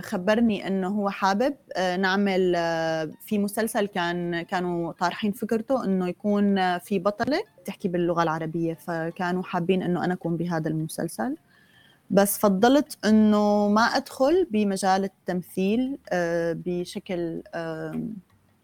خبرني 0.00 0.66
إنه 0.66 0.88
هو 0.88 1.10
حابب 1.10 1.56
آه، 1.76 1.96
نعمل 1.96 2.52
في 3.26 3.38
مسلسل 3.38 3.86
كان 3.86 4.42
كانوا 4.42 4.92
طارحين 4.92 5.32
فكرته 5.32 5.84
إنه 5.84 6.08
يكون 6.08 6.78
في 6.78 6.98
بطلة 6.98 7.42
تحكي 7.64 7.88
باللغة 7.88 8.22
العربية 8.22 8.74
فكانوا 8.74 9.42
حابين 9.42 9.82
إنه 9.82 10.04
أنا 10.04 10.14
أكون 10.14 10.36
بهذا 10.36 10.68
المسلسل. 10.68 11.36
بس 12.10 12.38
فضلت 12.38 12.98
إنه 13.04 13.68
ما 13.68 13.82
أدخل 13.82 14.46
بمجال 14.50 15.04
التمثيل 15.04 15.98
آه، 16.10 16.56
بشكل 16.66 17.42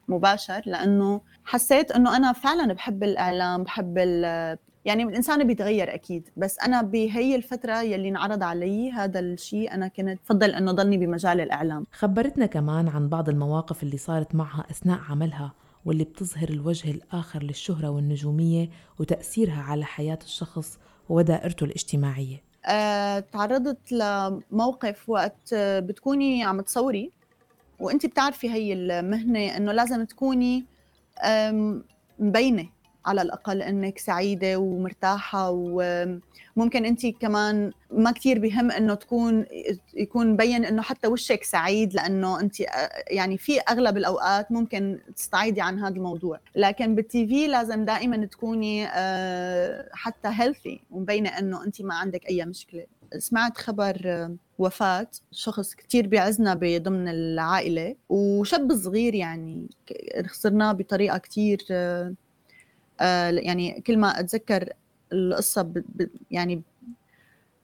مباشر 0.08 0.62
لأنه 0.66 1.20
حسيت 1.44 1.92
إنه 1.92 2.16
أنا 2.16 2.32
فعلا 2.32 2.72
بحب 2.72 3.02
الإعلام 3.02 3.62
بحب 3.62 3.98
يعني 4.84 5.02
الإنسان 5.02 5.44
بيتغير 5.46 5.94
أكيد 5.94 6.28
بس 6.36 6.58
أنا 6.58 6.82
بهي 6.82 7.34
الفترة 7.36 7.82
يلي 7.82 8.08
انعرض 8.08 8.42
علي 8.42 8.92
هذا 8.92 9.20
الشيء 9.20 9.74
أنا 9.74 9.88
كنت 9.88 10.18
بفضل 10.24 10.50
إنه 10.50 10.72
ضلني 10.72 10.96
بمجال 10.98 11.40
الإعلام. 11.40 11.86
خبرتنا 11.92 12.46
كمان 12.46 12.88
عن 12.88 13.08
بعض 13.08 13.28
المواقف 13.28 13.82
اللي 13.82 13.96
صارت 13.96 14.34
معها 14.34 14.64
أثناء 14.70 15.00
عملها 15.08 15.52
واللي 15.84 16.04
بتظهر 16.04 16.48
الوجه 16.48 16.90
الآخر 16.90 17.42
للشهرة 17.42 17.88
والنجومية 17.88 18.70
وتأثيرها 18.98 19.62
على 19.62 19.84
حياة 19.84 20.18
الشخص 20.22 20.78
ودائرته 21.08 21.64
الاجتماعية. 21.64 22.42
أه 22.66 23.18
تعرضت 23.20 23.92
لموقف 23.92 25.08
وقت 25.08 25.54
بتكوني 25.54 26.44
عم 26.44 26.60
تصوري 26.60 27.10
وانت 27.80 28.06
بتعرفي 28.06 28.50
هي 28.50 28.72
المهنة 28.72 29.56
إنه 29.56 29.72
لازم 29.72 30.04
تكوني 30.04 30.64
مبينة 32.18 32.68
على 33.06 33.22
الأقل 33.22 33.62
إنك 33.62 33.98
سعيدة 33.98 34.58
ومرتاحة 34.58 35.50
وممكن 35.50 36.84
أنت 36.84 37.06
كمان 37.06 37.72
ما 37.90 38.10
كثير 38.10 38.38
بهم 38.38 38.70
إنه 38.70 38.94
تكون 38.94 39.44
يكون 39.94 40.26
مبين 40.26 40.64
إنه 40.64 40.82
حتى 40.82 41.08
وشك 41.08 41.44
سعيد 41.44 41.94
لأنه 41.94 42.40
أنت 42.40 42.54
يعني 43.10 43.38
في 43.38 43.60
أغلب 43.60 43.96
الأوقات 43.96 44.52
ممكن 44.52 44.98
تستعيدي 45.16 45.60
عن 45.60 45.78
هذا 45.78 45.94
الموضوع. 45.94 46.40
لكن 46.56 46.94
بالتي 46.94 47.26
في 47.26 47.46
لازم 47.46 47.84
دائما 47.84 48.26
تكوني 48.26 48.86
آه، 48.86 49.88
حتى 49.92 50.28
هيلثي 50.32 50.80
ومبينة 50.90 51.28
إنه 51.28 51.64
أنت 51.64 51.82
ما 51.82 51.94
عندك 51.94 52.28
أي 52.28 52.44
مشكلة. 52.44 52.86
سمعت 53.18 53.58
خبر 53.58 54.28
وفاة 54.58 55.06
شخص 55.32 55.74
كتير 55.74 56.06
بيعزنا 56.06 56.54
بضمن 56.54 57.08
العائلة 57.08 57.96
وشاب 58.08 58.74
صغير 58.74 59.14
يعني 59.14 59.66
خسرناه 60.26 60.72
بطريقة 60.72 61.18
كتير 61.18 61.66
آه، 61.70 62.14
يعني 63.00 63.80
كل 63.80 63.98
ما 63.98 64.20
أتذكر 64.20 64.72
القصة 65.12 65.62
ب 65.62 65.84
يعني 66.30 66.62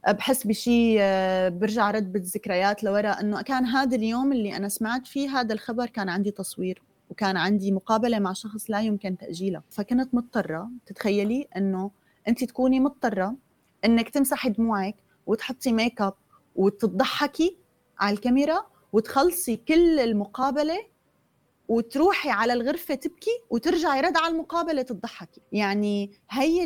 بحس 0.08 0.46
بشيء 0.46 0.96
آه، 1.00 1.48
برجع 1.48 1.90
رد 1.90 2.12
بالذكريات 2.12 2.84
لورا 2.84 3.20
إنه 3.20 3.42
كان 3.42 3.66
هذا 3.66 3.96
اليوم 3.96 4.32
اللي 4.32 4.56
أنا 4.56 4.68
سمعت 4.68 5.06
فيه 5.06 5.40
هذا 5.40 5.54
الخبر 5.54 5.86
كان 5.86 6.08
عندي 6.08 6.30
تصوير 6.30 6.82
وكان 7.10 7.36
عندي 7.36 7.72
مقابلة 7.72 8.18
مع 8.18 8.32
شخص 8.32 8.70
لا 8.70 8.80
يمكن 8.80 9.18
تاجيلها 9.18 9.62
فكنت 9.70 10.14
مضطرة 10.14 10.70
تتخيلي 10.86 11.48
إنه 11.56 11.90
أنت 12.28 12.44
تكوني 12.44 12.80
مضطرة 12.80 13.36
إنك 13.84 14.08
تمسحي 14.08 14.50
دموعك 14.50 14.94
وتحطي 15.26 15.72
make 15.72 16.00
up 16.00 16.14
وتضحكي 16.56 17.56
على 17.98 18.14
الكاميرا 18.14 18.66
وتخلصي 18.92 19.56
كل 19.56 20.00
المقابلة 20.00 20.78
وتروحي 21.70 22.30
على 22.30 22.52
الغرفة 22.52 22.94
تبكي 22.94 23.30
وترجعي 23.50 24.00
رد 24.00 24.16
على 24.16 24.32
المقابلة 24.32 24.82
تضحكي. 24.82 25.40
يعني 25.52 26.10
هي 26.30 26.64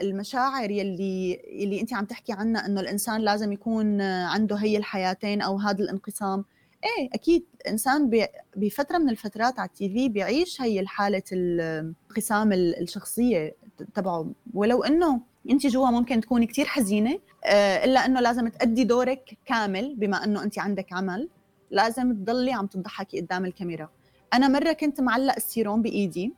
المشاعر 0.00 0.70
يلي 0.70 1.42
يلي 1.52 1.80
انت 1.80 1.94
عم 1.94 2.04
تحكي 2.04 2.32
عنها 2.32 2.66
إنه 2.66 2.80
الإنسان 2.80 3.20
لازم 3.20 3.52
يكون 3.52 4.00
عنده 4.02 4.56
هي 4.56 4.76
الحياتين 4.76 5.42
أو 5.42 5.58
هذا 5.58 5.84
الانقسام. 5.84 6.44
إيه 6.84 7.08
أكيد 7.14 7.44
إنسان 7.68 8.10
بفترة 8.56 8.98
من 8.98 9.08
الفترات 9.10 9.58
على 9.58 9.68
ال 9.68 9.88
TV 9.88 10.08
بيعيش 10.08 10.62
هي 10.62 10.80
الحاله 10.80 11.22
الانقسام 11.32 12.52
الشخصية 12.52 13.54
تبعه. 13.94 14.30
ولو 14.54 14.82
إنه 14.82 15.20
انت 15.50 15.66
جوا 15.66 15.90
ممكن 15.90 16.20
تكوني 16.20 16.46
كثير 16.46 16.64
حزينة 16.64 17.18
آه، 17.44 17.84
إلا 17.84 18.06
إنه 18.06 18.20
لازم 18.20 18.48
تأدي 18.48 18.84
دورك 18.84 19.38
كامل 19.46 19.94
بما 19.96 20.24
إنه 20.24 20.42
انت 20.42 20.58
عندك 20.58 20.92
عمل. 20.92 21.28
لازم 21.70 22.12
تضلي 22.12 22.52
عم 22.52 22.66
تضحكي 22.66 23.20
قدام 23.20 23.44
الكاميرا. 23.44 23.88
أنا 24.34 24.48
مرة 24.48 24.72
كنت 24.72 25.00
معلق 25.00 25.34
السيروم 25.36 25.82
بإيدي 25.82 26.34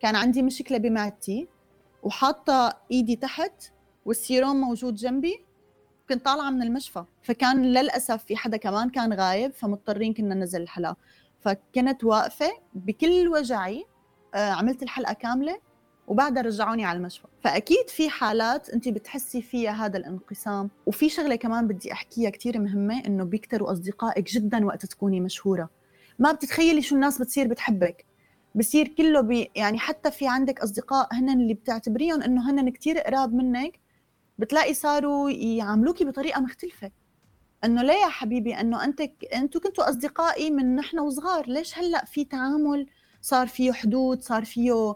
كان 0.00 0.16
عندي 0.16 0.42
مشكلة 0.42 0.78
بمعدتي 0.78 1.48
وحاطة 2.02 2.78
إيدي 2.92 3.16
تحت 3.16 3.52
والسيروم 4.04 4.60
موجود 4.60 4.94
جنبي 4.94 5.44
كنت 6.08 6.24
طالعة 6.24 6.50
من 6.50 6.62
المشفى. 6.62 7.04
فكان 7.22 7.62
للأسف 7.62 8.24
في 8.24 8.36
حدا 8.36 8.56
كمان 8.56 8.90
كان 8.90 9.12
غايب 9.12 9.52
فمضطرين 9.52 10.14
كنا 10.14 10.34
ننزل 10.34 10.62
الحلقة 10.62 10.96
فكنت 11.40 12.04
واقفة 12.04 12.50
بكل 12.74 13.28
وجعي 13.28 13.84
آه، 14.34 14.50
عملت 14.50 14.82
الحلقة 14.82 15.12
كاملة 15.12 15.58
وبعدها 16.06 16.42
رجعوني 16.42 16.84
على 16.84 16.96
المشفى. 16.98 17.26
فأكيد 17.40 17.88
في 17.88 18.10
حالات 18.10 18.70
أنت 18.70 18.88
بتحسي 18.88 19.42
فيها 19.42 19.70
هذا 19.86 19.98
الانقسام 19.98 20.70
وفي 20.86 21.08
شغلة 21.08 21.36
كمان 21.36 21.66
بدي 21.66 21.92
أحكيها 21.92 22.30
كثير 22.30 22.58
مهمة 22.60 23.02
إنه 23.06 23.24
بيكتروا 23.24 23.72
أصدقائك 23.72 24.30
جدا 24.30 24.66
وقت 24.66 24.86
تكوني 24.86 25.20
مشهورة. 25.20 25.70
ما 26.18 26.32
بتتخيلي 26.32 26.82
شو 26.82 26.94
الناس 26.94 27.18
بتصير 27.18 27.48
بتحبك. 27.48 28.04
بصير 28.54 28.88
كله 28.88 29.20
بي 29.20 29.50
يعني 29.56 29.78
حتى 29.78 30.10
في 30.10 30.28
عندك 30.28 30.60
أصدقاء 30.60 31.08
هن 31.14 31.30
اللي 31.30 31.54
بتعتبريهم 31.54 32.22
إنه 32.22 32.50
هن 32.50 32.70
كثير 32.70 32.98
قراب 32.98 33.34
منك 33.34 33.80
بتلاقي 34.38 34.74
صاروا 34.74 35.30
يعاملوكي 35.30 36.04
بطريقة 36.04 36.40
مختلفة. 36.40 36.90
إنه 37.64 37.82
ليه 37.82 37.94
يا 37.94 38.08
حبيبي؟ 38.08 38.54
إنه 38.60 38.84
أنت 38.84 39.00
أنتوا 39.34 39.60
كنتوا 39.60 39.88
أصدقائي 39.90 40.50
من 40.50 40.76
نحن 40.76 40.98
وصغار 40.98 41.48
ليش 41.48 41.78
هلأ 41.78 42.04
في 42.04 42.24
تعامل؟ 42.24 42.86
صار 43.22 43.46
فيه 43.46 43.72
حدود 43.72 44.22
صار 44.22 44.44
فيه 44.44 44.94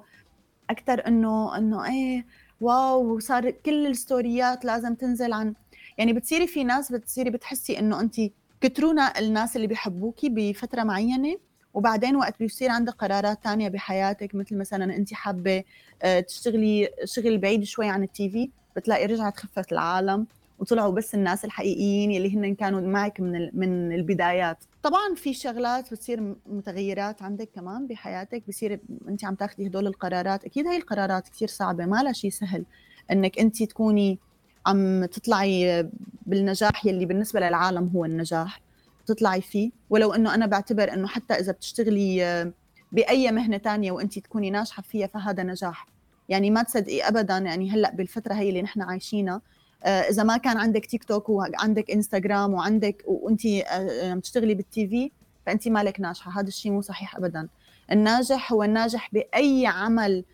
أكثر 0.70 1.06
إنه 1.06 1.56
إنه 1.58 1.84
إيه 1.86 2.26
واو 2.60 3.18
صار 3.18 3.50
كل 3.50 3.86
الستوريات 3.86 4.64
لازم 4.64 4.94
تنزل 4.94 5.32
عن 5.32 5.54
يعني 5.98 6.12
بتصيري 6.12 6.46
في 6.46 6.64
ناس 6.64 6.92
بتصيري 6.92 7.30
بتحسي 7.30 7.78
إنه 7.78 8.00
انت 8.00 8.20
كترونا 8.61 9.18
الناس 9.18 9.56
اللي 9.56 9.66
بيحبوكي 9.66 10.28
بفترة 10.28 10.82
معينة 10.82 11.36
وبعدين 11.74 12.16
وقت 12.16 12.38
بيصير 12.38 12.70
عندك 12.70 12.92
قرارات 12.92 13.44
تانية 13.44 13.68
بحياتك 13.68 14.34
مثل 14.34 14.58
مثلا 14.58 14.96
انت 14.96 15.14
حابة 15.14 15.64
آه، 16.02 16.20
تشتغلي 16.20 16.88
شغل 17.04 17.38
بعيد 17.38 17.64
شوي 17.64 17.88
عن 17.88 18.02
التي 18.02 18.30
في 18.30 18.50
بتلاقي 18.76 19.06
رجعت 19.06 19.36
خفت 19.36 19.72
العالم 19.72 20.26
وطلعوا 20.58 20.92
بس 20.92 21.14
الناس 21.14 21.44
الحقيقيين 21.44 22.11
يلي 22.11 22.36
هن 22.36 22.54
كانوا 22.54 22.80
معك 22.80 23.20
من 23.20 23.50
من 23.52 23.92
البدايات. 23.92 24.64
طبعا 24.82 25.14
في 25.16 25.34
شغلات 25.34 25.94
بتصير 25.94 26.34
متغيرات 26.46 27.22
عندك 27.22 27.48
كمان 27.54 27.86
بحياتك 27.86 28.42
بصير 28.48 28.80
انت 29.08 29.24
عم 29.24 29.34
تاخذي 29.34 29.66
هدول 29.66 29.86
القرارات. 29.86 30.44
أكيد 30.44 30.66
هاي 30.66 30.76
القرارات 30.76 31.28
كثير 31.28 31.48
صعبة 31.48 31.86
ما 31.86 32.02
لها 32.02 32.12
شيء 32.12 32.30
سهل 32.30 32.64
إنك 33.11 33.38
انت 33.38 33.62
تكوني 33.62 34.18
عم 34.66 35.04
تطلعي 35.04 35.88
بالنجاح 36.26 36.86
يلي 36.86 37.06
بالنسبة 37.06 37.40
للعالم 37.40 37.90
هو 37.94 38.04
النجاح 38.04 38.61
تطلعي 39.06 39.40
فيه. 39.40 39.70
ولو 39.90 40.12
إنه 40.12 40.34
أنا 40.34 40.46
بعتبر 40.46 40.92
إنه 40.92 41.06
حتى 41.06 41.34
إذا 41.34 41.52
بتشتغلي 41.52 42.52
بأي 42.92 43.32
مهنة 43.32 43.56
تانية 43.56 43.92
وانت 43.92 44.18
تكوني 44.18 44.50
ناجحة 44.50 44.82
فيها 44.82 45.06
فهذا 45.06 45.42
نجاح. 45.42 45.86
يعني 46.28 46.50
ما 46.50 46.62
تصدقي 46.62 47.08
ابدا 47.08 47.38
يعني 47.38 47.70
هلأ 47.70 47.90
بالفترة 47.90 48.34
هي 48.34 48.48
اللي 48.48 48.62
نحن 48.62 48.82
عايشينها 48.82 49.40
آه، 49.84 50.00
إذا 50.00 50.22
ما 50.22 50.36
كان 50.36 50.56
عندك 50.56 50.86
تيك 50.86 51.04
توك 51.04 51.28
وعندك 51.28 51.90
انستغرام 51.90 52.54
وعندك 52.54 53.02
وانت 53.06 53.46
آه، 53.46 54.11
عم 54.11 54.20
تشتغلي 54.20 54.54
بالتي 54.54 54.88
في 54.88 55.11
فانت 55.46 55.68
مالك 55.68 56.00
ناجحة. 56.00 56.40
هذا 56.40 56.48
الشيء 56.48 56.72
مو 56.72 56.80
صحيح 56.80 57.16
ابدا. 57.16 57.48
الناجح 57.92 58.52
هو 58.52 58.62
الناجح 58.62 59.11
بأي 59.12 59.66
عمل 59.66 60.24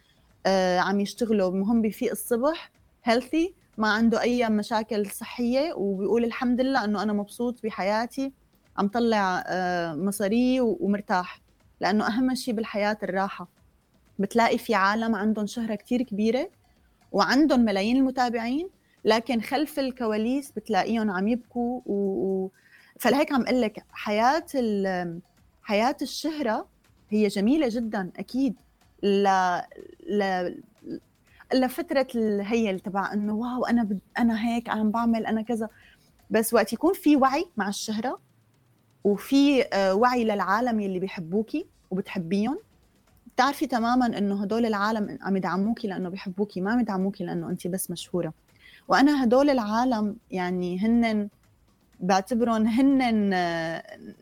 آه، 0.47 0.79
عم 0.79 1.01
يشتغله 1.01 1.51
مهم 1.51 1.83
بفيق 1.83 2.11
الصبح 2.11 2.71
هيلثي 3.05 3.55
ما 3.79 3.89
عنده 3.89 4.21
أي 4.23 4.49
مشاكل 4.51 5.07
صحية 5.11 5.73
وبيقول 5.73 6.25
الحمد 6.25 6.61
لله 6.61 6.85
إنه 6.85 7.03
أنا 7.03 7.13
مبسوط 7.13 7.63
بحياتي 7.63 8.33
عم 8.79 8.89
طلع 8.89 9.45
مصاري 9.95 10.61
ومرتاح. 10.61 11.41
لأنه 11.81 12.07
أهم 12.07 12.35
شيء 12.35 12.55
بالحياة 12.55 12.99
الراحة. 13.03 13.49
بتلاقي 14.19 14.59
في 14.59 14.75
عالم 14.75 15.15
عندهم 15.15 15.47
شهرة 15.47 15.75
كثير 15.75 16.03
كبيرة 16.03 16.51
وعندهم 17.13 17.61
ملايين 17.61 17.97
المتابعين 17.97 18.69
لكن 19.05 19.41
خلف 19.41 19.79
الكواليس 19.79 20.51
بتلاقيهم 20.51 21.11
عم 21.11 21.29
يبكوا 21.29 21.81
و... 21.87 21.93
و... 21.95 22.51
فلهيك 23.01 23.33
عم 23.33 23.43
أقول 23.43 23.61
لك 23.61 23.85
حياة 23.93 24.47
ال... 24.55 25.21
حياة 25.63 25.97
الشهرة 26.03 26.69
هي 27.11 27.29
جميلة 27.29 27.69
جدا 27.69 28.11
أكيد. 28.19 28.55
ل 29.03 29.29
ل 30.09 30.55
لفترة 31.55 32.07
هي 32.41 32.79
تبع 32.79 33.13
إنه 33.13 33.35
واو 33.35 33.67
أنا 33.67 33.85
ب... 33.85 33.99
أنا 34.19 34.47
هيك 34.47 34.69
عم 34.69 34.91
بعمل 34.91 35.27
أنا 35.27 35.43
كذا. 35.43 35.69
بس 36.31 36.55
وقت 36.55 36.73
يكون 36.73 36.95
في 36.95 37.17
وعي 37.17 37.47
مع 37.57 37.69
الشهرة 37.69 38.21
وفي 39.05 39.63
آه، 39.73 39.95
وعي 39.95 40.25
للعالم 40.25 40.81
يلي 40.81 40.99
بيحبوكي 40.99 41.67
وبتحبيهم 41.91 42.59
بتعرفي 43.35 43.67
تماما 43.67 44.19
إنه 44.19 44.43
هدول 44.43 44.67
العالم 44.67 45.19
عم 45.23 45.37
يدعموكي 45.37 45.89
لأنه 45.89 46.09
بيحبوكي 46.09 46.61
ما 46.61 46.71
عم 46.73 46.81
يدعموكي 46.81 47.25
لأنه 47.25 47.51
انت 47.51 47.67
بس 47.67 47.91
مشهورة. 47.91 48.33
وأنا 48.89 49.25
هدول 49.25 49.51
العالم 49.51 50.17
يعني 50.31 50.79
هن 50.79 51.29
بعتبرهم 52.01 52.67
هن 52.67 53.31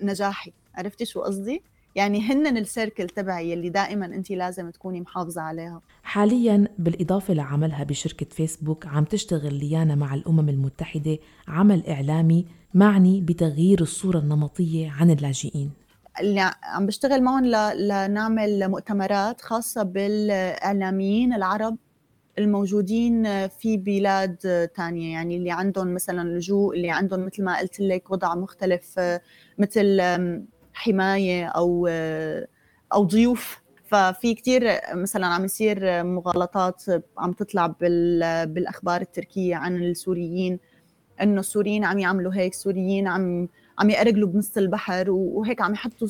نجاحي. 0.03 0.53
عرفتي 0.75 1.05
شو 1.05 1.21
قصدي؟ 1.21 1.63
يعني 1.95 2.21
هن 2.21 2.57
السيركل 2.57 3.09
تبعي 3.09 3.55
اللي 3.55 3.69
دائما 3.69 4.07
انت 4.07 4.31
لازم 4.31 4.71
تكوني 4.71 5.01
محافظة 5.01 5.43
عليها. 5.43 5.81
حاليا 6.03 6.69
بالإضافة 6.79 7.35
لعملها 7.35 7.85
بشركة 7.85 8.27
فيسبوك 8.31 8.87
عم 8.87 9.05
تشتغل 9.05 9.55
ليانا 9.55 9.95
مع 9.95 10.15
الأمم 10.15 10.49
المتحدة 10.49 11.19
عمل 11.49 11.87
إعلامي 11.87 12.47
معني 12.75 13.21
بتغيير 13.21 13.81
الصورة 13.81 14.19
النمطية 14.19 14.91
عن 14.91 15.11
اللاجئين. 15.11 15.71
اللي 16.21 16.51
عم 16.63 16.87
بشتغل 16.87 17.23
معهم 17.23 17.45
لنعمل 17.75 18.69
مؤتمرات 18.69 19.41
خاصة 19.41 19.83
بالإعلاميين 19.83 21.33
العرب 21.33 21.77
الموجودين 22.39 23.49
في 23.49 23.77
بلاد 23.77 24.37
تانية. 24.77 25.13
يعني 25.13 25.37
اللي 25.37 25.51
عندهم 25.51 25.95
مثلا 25.95 26.29
لجوء 26.29 26.77
اللي 26.77 26.91
عندهم 26.91 27.27
مثل 27.27 27.45
ما 27.45 27.59
قلت 27.59 27.81
لك 27.81 28.11
وضع 28.11 28.35
مختلف 28.35 29.01
مثل 29.59 30.01
حماية 30.75 31.47
أو 31.47 31.89
أو 32.93 33.05
ضيوف. 33.05 33.65
ففي 33.87 34.35
كتير 34.35 34.81
مثلا 34.95 35.27
عم 35.27 35.45
يصير 35.45 36.05
مغالطات 36.05 36.83
عم 37.19 37.33
تطلع 37.33 37.67
بالأخبار 38.47 39.01
التركية 39.01 39.57
عن 39.57 39.77
السوريين 39.77 40.59
إنه 41.23 41.41
السوريين 41.41 41.85
عم 41.85 41.99
يعملوا 41.99 42.35
هيك 42.35 42.55
سوريين 42.55 43.09
عم 43.09 43.49
عم 43.79 43.91
يأرجلوا 43.91 44.29
بنص 44.29 44.57
البحر 44.57 45.11
وهيك 45.11 45.61
عم 45.63 45.73
يحطوا 45.73 46.09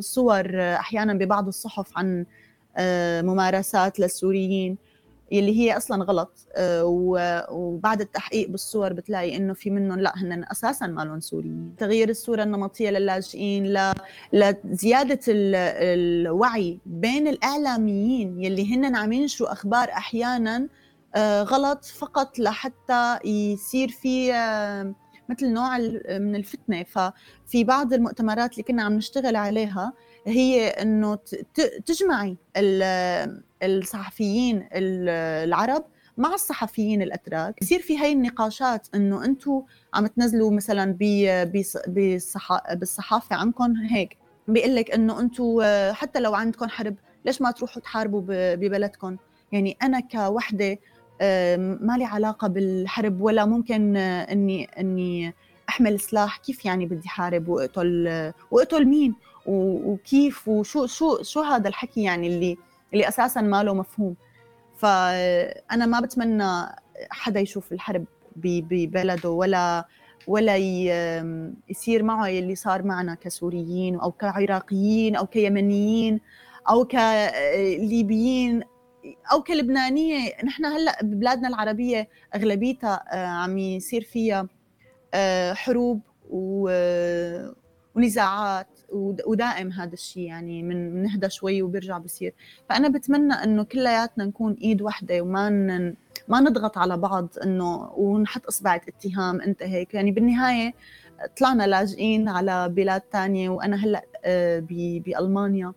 صور 0.00 0.60
أحيانا 0.60 1.14
ببعض 1.14 1.46
الصحف 1.48 1.98
عن 1.98 2.26
آه، 2.76 3.22
ممارسات 3.22 4.00
للسوريين. 4.00 4.78
يلي 5.30 5.58
هي 5.60 5.76
أصلا 5.76 6.04
غلط. 6.04 6.46
آه، 6.54 6.84
وبعد 7.50 8.00
التحقيق 8.00 8.48
بالصور 8.48 8.92
بتلاقي 8.92 9.36
إنه 9.36 9.52
في 9.52 9.70
منهم 9.70 10.00
لا 10.00 10.12
هن 10.16 10.44
أساسا 10.50 10.86
ما 10.86 11.02
لهم 11.02 11.20
سوريين 11.20 11.74
تغيير 11.78 12.08
الصورة 12.08 12.42
النمطية 12.42 12.90
للاجئين 12.90 13.78
لزيادة 14.32 15.20
الوعي 15.28 16.78
بين 16.86 17.28
الإعلاميين 17.28 18.42
يلي 18.42 18.74
هن 18.74 18.96
عم 18.96 19.12
ينشروا 19.12 19.52
أخبار 19.52 19.88
أحيانا 19.88 20.68
آه، 21.14 21.42
غلط 21.42 21.84
فقط 21.84 22.38
لحتى 22.38 23.18
يصير 23.24 23.88
في 23.88 24.32
آه، 24.34 24.94
مثل 25.28 25.52
نوع 25.52 25.78
من 26.18 26.36
الفتنة. 26.36 26.82
ففي 26.82 27.64
بعض 27.64 27.92
المؤتمرات 27.92 28.52
اللي 28.52 28.62
كنا 28.62 28.82
عم 28.82 28.92
نشتغل 28.92 29.36
عليها 29.36 29.92
هي 30.26 30.68
إنه 30.68 31.18
تجمعي 31.86 32.36
الصحفيين 33.62 34.68
العرب 34.72 35.84
مع 36.16 36.34
الصحفيين 36.34 37.02
الاتراك 37.02 37.62
يصير 37.62 37.80
في 37.80 37.98
هاي 37.98 38.12
النقاشات 38.12 38.86
إنه 38.94 39.24
أنتم 39.24 39.62
عم 39.94 40.06
تنزلوا 40.06 40.50
مثلا 40.50 40.96
بالصحافة 42.74 43.36
عنكم 43.36 43.76
هيك. 43.76 44.16
بيقول 44.48 44.76
لك 44.76 44.90
إنه 44.90 45.20
أنتم 45.20 45.58
حتى 45.92 46.20
لو 46.20 46.34
عندكم 46.34 46.68
حرب 46.68 46.96
ليش 47.24 47.42
ما 47.42 47.50
تروحوا 47.50 47.82
تحاربوا 47.82 48.22
ببلدكم؟ 48.54 49.16
يعني 49.52 49.76
أنا 49.82 50.00
كوحدة 50.00 50.78
ما 51.80 51.96
لي 51.98 52.04
علاقة 52.04 52.48
بالحرب 52.48 53.20
ولا 53.20 53.44
ممكن 53.44 53.96
إني 53.96 54.64
إني 54.64 55.34
أحمل 55.68 56.00
سلاح. 56.00 56.36
كيف 56.36 56.64
يعني 56.64 56.86
بدي 56.86 57.08
حارب؟ 57.08 57.48
وأقتل 57.48 58.32
وأقتل 58.50 58.84
مين؟ 58.84 59.14
وكيف 59.46 60.48
وشو 60.48 60.86
شو 60.86 61.22
شو 61.22 61.40
هذا 61.40 61.68
الحكي 61.68 62.02
يعني 62.02 62.26
اللي 62.26 62.56
اللي 62.92 63.08
أساسا 63.08 63.40
ما 63.40 63.62
له 63.62 63.74
مفهوم. 63.74 64.16
فأنا 64.78 65.86
ما 65.86 66.00
بتمنى 66.00 66.66
حدا 67.10 67.40
يشوف 67.40 67.72
الحرب 67.72 68.04
ببلده 68.36 69.30
ولا 69.30 69.86
ولا 70.26 70.56
يصير 71.68 72.02
معه 72.02 72.28
اللي 72.28 72.54
صار 72.54 72.82
معنا 72.82 73.14
كسوريين 73.14 74.00
أو 74.00 74.12
كعراقيين 74.12 75.16
أو 75.16 75.26
كيمنيين 75.26 76.20
أو 76.70 76.84
كليبيين 76.84 78.62
أو 79.32 79.42
كلبنانية. 79.42 80.32
نحن 80.44 80.64
هلأ 80.64 80.98
ببلادنا 81.02 81.48
العربية 81.48 82.08
أغلبيتها 82.34 83.04
آه، 83.12 83.26
عم 83.26 83.58
يصير 83.58 84.02
فيها 84.02 84.48
آه، 85.14 85.52
حروب 85.52 86.00
ونزاعات. 87.96 88.69
ودائم 89.26 89.72
هذا 89.72 89.92
الشيء 89.92 90.22
يعني 90.22 90.62
من 90.62 90.90
بنهدى 90.92 91.30
شوي 91.30 91.62
وبيرجع 91.62 91.98
بصير. 91.98 92.34
فأنا 92.68 92.88
بتمنى 92.88 93.34
إنه 93.34 93.62
كلياتنا 93.62 94.24
نكون 94.24 94.56
إيد 94.62 94.82
واحدة 94.82 95.20
وما. 95.20 95.50
ما 96.28 96.40
نضغط 96.40 96.78
على 96.78 96.96
بعض 96.96 97.28
إنه 97.44 97.92
ونحط 97.96 98.46
اصبعة 98.46 98.80
اتهام 98.88 99.40
أنت 99.40 99.62
هيك. 99.62 99.94
يعني 99.94 100.12
بالنهاية 100.12 100.74
طلعنا 101.40 101.66
لاجئين 101.66 102.28
على 102.28 102.68
بلاد 102.68 103.00
تانية 103.00 103.48
وأنا 103.48 103.76
هلأ 103.76 104.04
آه، 104.24 104.62
بألمانيا. 105.06 105.72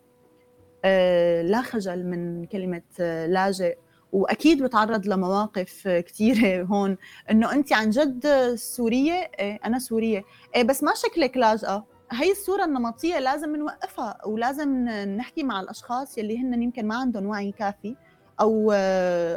آه، 0.84 1.42
لا 1.42 1.62
خجل 1.62 2.06
من 2.06 2.44
كلمة 2.44 2.82
آه، 3.00 3.26
لاجئ. 3.26 3.76
وأكيد 4.12 4.62
بتعرض 4.62 5.06
لمواقف 5.06 5.88
كثيره 5.88 6.62
هون 6.62 6.96
إنه 7.30 7.52
أنت 7.52 7.72
عن 7.72 7.90
جد 7.90 8.54
سورية؟ 8.54 9.30
إيه 9.40 9.58
أنا 9.64 9.78
سورية. 9.78 10.24
إيه 10.56 10.62
بس 10.64 10.82
ما 10.82 10.92
شكلك 10.94 11.36
لاجئة. 11.36 11.86
هي 12.12 12.30
الصورة 12.30 12.64
النمطية 12.64 13.18
لازم 13.18 13.56
نوقفها 13.56 14.26
ولازم 14.26 14.88
نحكي 14.88 15.42
مع 15.42 15.60
الأشخاص 15.60 16.18
يلي 16.18 16.38
هن 16.38 16.62
يمكن 16.62 16.86
ما 16.86 16.96
عندهم 16.96 17.26
وعي 17.26 17.52
كافي 17.52 17.96
أو 18.40 18.72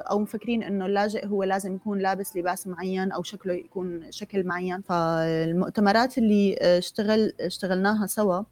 أو 0.10 0.20
مفكرين 0.20 0.64
إنه 0.64 0.86
اللاجئ 0.86 1.28
هو 1.28 1.44
لازم 1.44 1.76
يكون 1.76 2.00
لابس 2.00 2.36
لباس 2.38 2.68
معين 2.68 3.12
أو 3.12 3.24
شكله 3.24 3.54
يكون 3.54 4.12
شكل 4.12 4.44
معين. 4.44 4.82
فالمؤتمرات 4.82 6.18
اللي 6.18 6.58
اشتغل 6.62 7.34
اشتغلناها 7.42 8.08
سوا 8.08 8.44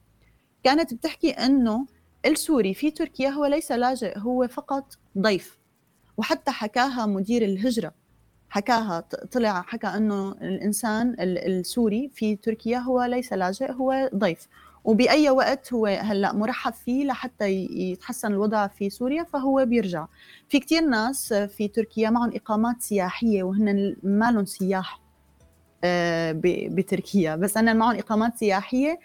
كانت 0.64 0.94
بتحكي 0.94 1.30
إنه 1.32 1.86
السوري 2.26 2.74
في 2.74 2.92
تركيا 2.92 3.30
هو 3.30 3.46
ليس 3.46 3.72
لاجئ 3.72 4.20
هو 4.20 4.48
فقط 4.48 4.98
ضيف 5.18 5.58
وحتى 6.18 6.52
حكاها 6.52 7.06
مدير 7.06 7.42
الهجرة. 7.42 7.94
حكاها 8.56 9.00
طلع 9.32 9.62
حكى 9.62 9.88
إنه 9.88 10.32
الإنسان 10.32 11.16
السوري 11.20 12.10
في 12.16 12.36
تركيا 12.36 12.78
هو 12.78 13.04
ليس 13.04 13.34
لاجئ 13.34 13.72
هو 13.72 14.10
ضيف. 14.16 14.48
وبأي 14.84 15.30
وقت 15.30 15.74
هو 15.74 15.86
هلأ 15.86 16.34
مرحب 16.34 16.74
فيه 16.74 17.06
لحتى 17.06 17.50
يتحسن 17.70 18.34
الوضع 18.34 18.68
في 18.68 18.90
سوريا 18.90 19.24
فهو 19.24 19.66
بيرجع. 19.66 20.06
في 20.50 20.60
كثير 20.60 20.82
ناس 20.82 21.34
في 21.34 21.68
تركيا 21.68 22.10
معهم 22.10 22.32
إقامات 22.36 22.82
سياحية 22.82 23.44
وهن 23.44 23.96
ما 24.04 24.32
لهم 24.32 24.46
سياح 24.46 25.02
آه، 25.84 26.36
بتركيا. 26.44 27.36
بس 27.36 27.58
أنا 27.58 27.74
معهم 27.74 27.98
إقامات 27.98 28.38
سياحية 28.38 29.00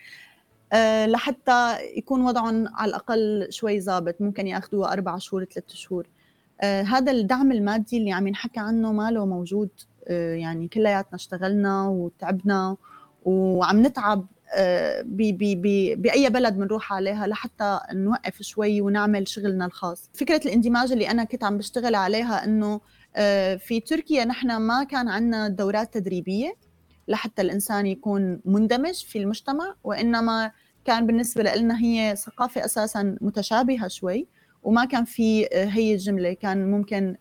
آه، 0.72 1.06
لحتى 1.06 1.76
يكون 1.96 2.20
وضعهم 2.22 2.68
على 2.74 2.88
الأقل 2.88 3.46
شوي 3.50 3.80
ظابط. 3.80 4.14
ممكن 4.20 4.46
يأخذوها 4.46 4.92
أربع 4.92 5.18
شهور 5.18 5.44
ثلاث 5.44 5.70
شهور. 5.72 6.06
هذا 6.62 7.12
الدعم 7.12 7.52
المادي 7.52 7.98
اللي 7.98 8.12
عم 8.12 8.26
ينحكى 8.26 8.60
عنه 8.60 8.92
ما 8.92 9.10
له 9.10 9.26
موجود 9.26 9.70
آه، 10.08 10.34
يعني 10.34 10.68
كلياتنا 10.68 11.14
اشتغلنا 11.14 11.88
وتعبنا 11.88 12.76
وعم 13.24 13.86
نتعب 13.86 14.26
آه، 14.54 15.02
بي 15.02 15.32
بي 15.32 15.54
بي 15.54 15.94
بأي 15.94 16.30
بلد 16.30 16.54
بنروح 16.54 16.92
عليها 16.92 17.26
لحتى 17.26 17.80
نوقف 17.92 18.42
شوي 18.42 18.80
ونعمل 18.80 19.28
شغلنا 19.28 19.66
الخاص. 19.66 20.10
فكرة 20.14 20.40
الاندماج 20.44 20.92
اللي 20.92 21.10
أنا 21.10 21.24
كنت 21.24 21.44
عم 21.44 21.58
بشتغل 21.58 21.94
عليها 21.94 22.44
إنه 22.44 22.80
في 23.58 23.82
تركيا 23.86 24.24
نحن 24.24 24.56
ما 24.56 24.84
كان 24.84 25.08
عندنا 25.08 25.48
دورات 25.48 25.94
تدريبية 25.94 26.54
لحتى 27.08 27.42
الإنسان 27.42 27.86
يكون 27.86 28.40
مندمج 28.44 28.94
في 28.94 29.18
المجتمع 29.18 29.74
وإنما 29.84 30.52
كان 30.84 31.06
بالنسبة 31.06 31.42
لنا 31.42 31.80
هي 31.80 32.16
ثقافة 32.16 32.64
أساسا 32.64 33.16
متشابهة 33.20 33.88
شوي. 33.88 34.26
وما 34.62 34.84
كان 34.84 35.04
في 35.04 35.46
آه، 35.52 35.64
هي 35.64 35.92
الجمله 35.92 36.32
كان 36.32 36.70
ممكن 36.70 37.16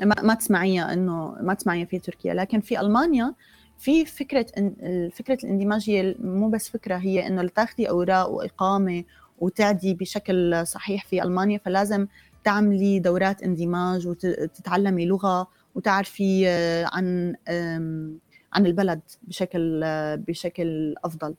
ما 0.00 0.34
تسمعيها 0.34 0.92
إنه 0.92 1.36
ما 1.40 1.54
تسمعيها 1.54 1.86
في 1.86 1.98
تركيا 1.98 2.34
لكن 2.34 2.60
في 2.60 2.80
ألمانيا 2.80 3.34
في 3.78 4.04
فكرة 4.04 4.46
فكرة 5.14 5.38
الاندماج 5.44 5.90
هي 5.90 6.14
مو 6.18 6.48
بس 6.48 6.68
فكرة 6.68 6.96
هي 6.96 7.26
إنه 7.26 7.42
لتاخذي 7.42 7.88
أوراق 7.88 8.30
وإقامة 8.30 9.04
وتعدي 9.38 9.94
بشكل 9.94 10.66
صحيح 10.66 11.04
في 11.06 11.22
ألمانيا 11.22 11.58
فلازم 11.58 12.06
تعملي 12.44 12.98
دورات 12.98 13.42
اندماج 13.42 14.06
وتتعلمي 14.06 15.06
لغة 15.06 15.48
وتعرفي 15.74 16.48
آه، 16.48 16.86
عن 16.92 17.36
عن 18.52 18.66
البلد 18.66 19.00
بشكل 19.22 19.80
آه، 19.84 20.14
بشكل 20.14 20.94
أفضل. 21.04 21.34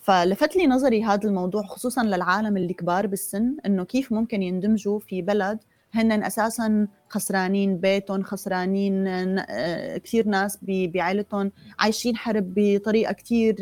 فلفت 0.00 0.56
لي 0.56 0.66
نظري 0.66 1.04
هذا 1.04 1.28
الموضوع 1.28 1.62
خصوصا 1.62 2.02
للعالم 2.02 2.56
اللي 2.56 2.74
كبار 2.74 3.06
بالسن 3.06 3.56
إنه 3.66 3.84
كيف 3.84 4.12
ممكن 4.12 4.42
يندمجوا 4.42 4.98
في 4.98 5.22
بلد 5.22 5.58
هن 5.94 6.22
أساسا 6.24 6.88
خسرانين 7.08 7.76
بيتهم 7.76 8.22
خسرانين 8.22 9.06
آه، 9.08 9.96
كثير 9.96 10.28
ناس 10.28 10.58
بعائلتهم 10.62 11.52
عايشين 11.78 12.16
حرب 12.16 12.52
بطريقة 12.56 13.12
كثير 13.12 13.54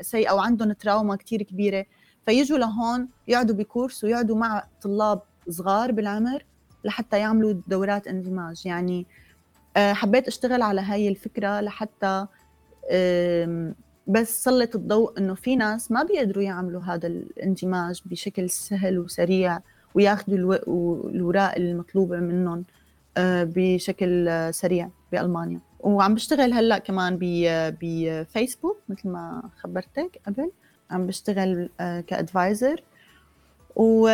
سيئة 0.00 0.32
وعندهم 0.32 0.72
تراوما 0.72 1.16
كثير 1.16 1.42
كبيرة. 1.42 1.84
فيجوا 2.26 2.58
لهون 2.58 3.08
يقعدوا 3.28 3.56
بكورس 3.56 4.04
ويقعدوا 4.04 4.36
مع 4.36 4.64
طلاب 4.82 5.22
صغار 5.48 5.92
بالعمر 5.92 6.44
لحتى 6.84 7.18
يعملوا 7.18 7.54
دورات 7.66 8.06
اندماج. 8.06 8.66
يعني 8.66 9.06
آه، 9.76 9.92
حبيت 9.92 10.28
أشتغل 10.28 10.62
على 10.62 10.80
هاي 10.80 11.08
الفكرة 11.08 11.60
لحتى 11.60 12.26
بس 14.06 14.44
سلط 14.44 14.76
الضوء 14.76 15.18
إنه 15.18 15.34
في 15.34 15.56
ناس 15.56 15.90
ما 15.90 16.02
بيقدروا 16.02 16.42
يعملوا 16.42 16.82
هذا 16.82 17.06
الاندماج 17.06 18.02
بشكل 18.04 18.50
سهل 18.50 18.98
وسريع 18.98 19.60
وياخذوا 19.94 20.56
الوراق 21.10 21.56
المطلوبه 21.56 22.16
منهم 22.16 22.64
آه، 23.16 23.44
بشكل 23.56 24.30
سريع 24.54 24.88
بألمانيا. 25.12 25.60
وعم 25.80 26.14
بشتغل 26.14 26.52
هلأ 26.52 26.78
كمان 26.78 27.18
بفيسبوك 27.80 28.78
مثل 28.88 29.08
ما 29.08 29.50
خبرتك 29.60 30.20
قبل. 30.26 30.50
عم 30.90 31.06
بشتغل 31.06 31.70
آه، 31.80 32.00
ك 32.00 32.09
advisor. 32.09 32.82
و 33.76 34.08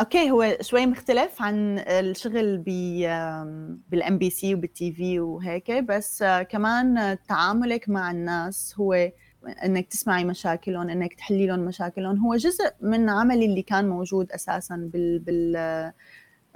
أوكي 0.00 0.30
هو 0.30 0.56
شوي 0.60 0.86
مختلف 0.86 1.42
عن 1.42 1.78
الشغل 1.78 2.58
ب 2.58 2.64
بال 3.90 4.18
MBC 4.18 4.54
وبال 4.54 4.92
TV 4.92 5.20
وهيك 5.20 5.70
بس 5.70 6.22
آه، 6.22 6.42
كمان 6.42 7.18
تعاملك 7.28 7.88
مع 7.88 8.10
الناس 8.10 8.74
هو 8.78 9.10
إنك 9.48 9.86
تسمعي 9.86 10.24
مشاكلهم 10.24 10.90
إنك 10.90 11.14
تحلي 11.14 11.46
لهم 11.46 11.60
مشاكلهم. 11.60 12.18
هو 12.18 12.36
جزء 12.36 12.70
من 12.80 13.10
عملي 13.10 13.44
اللي 13.46 13.62
كان 13.62 13.88
موجود 13.88 14.32
أساسا 14.32 14.76
بال 14.92 15.18
بال 15.18 15.92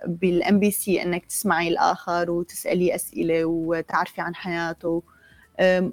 بال 0.07 0.61
MBC 0.61 1.03
إنك 1.03 1.27
تسمعي 1.27 1.69
الآخر 1.69 2.31
وتسألي 2.31 2.95
أسئلة 2.95 3.45
وتعرفي 3.45 4.21
عن 4.21 4.35
حياته. 4.35 5.03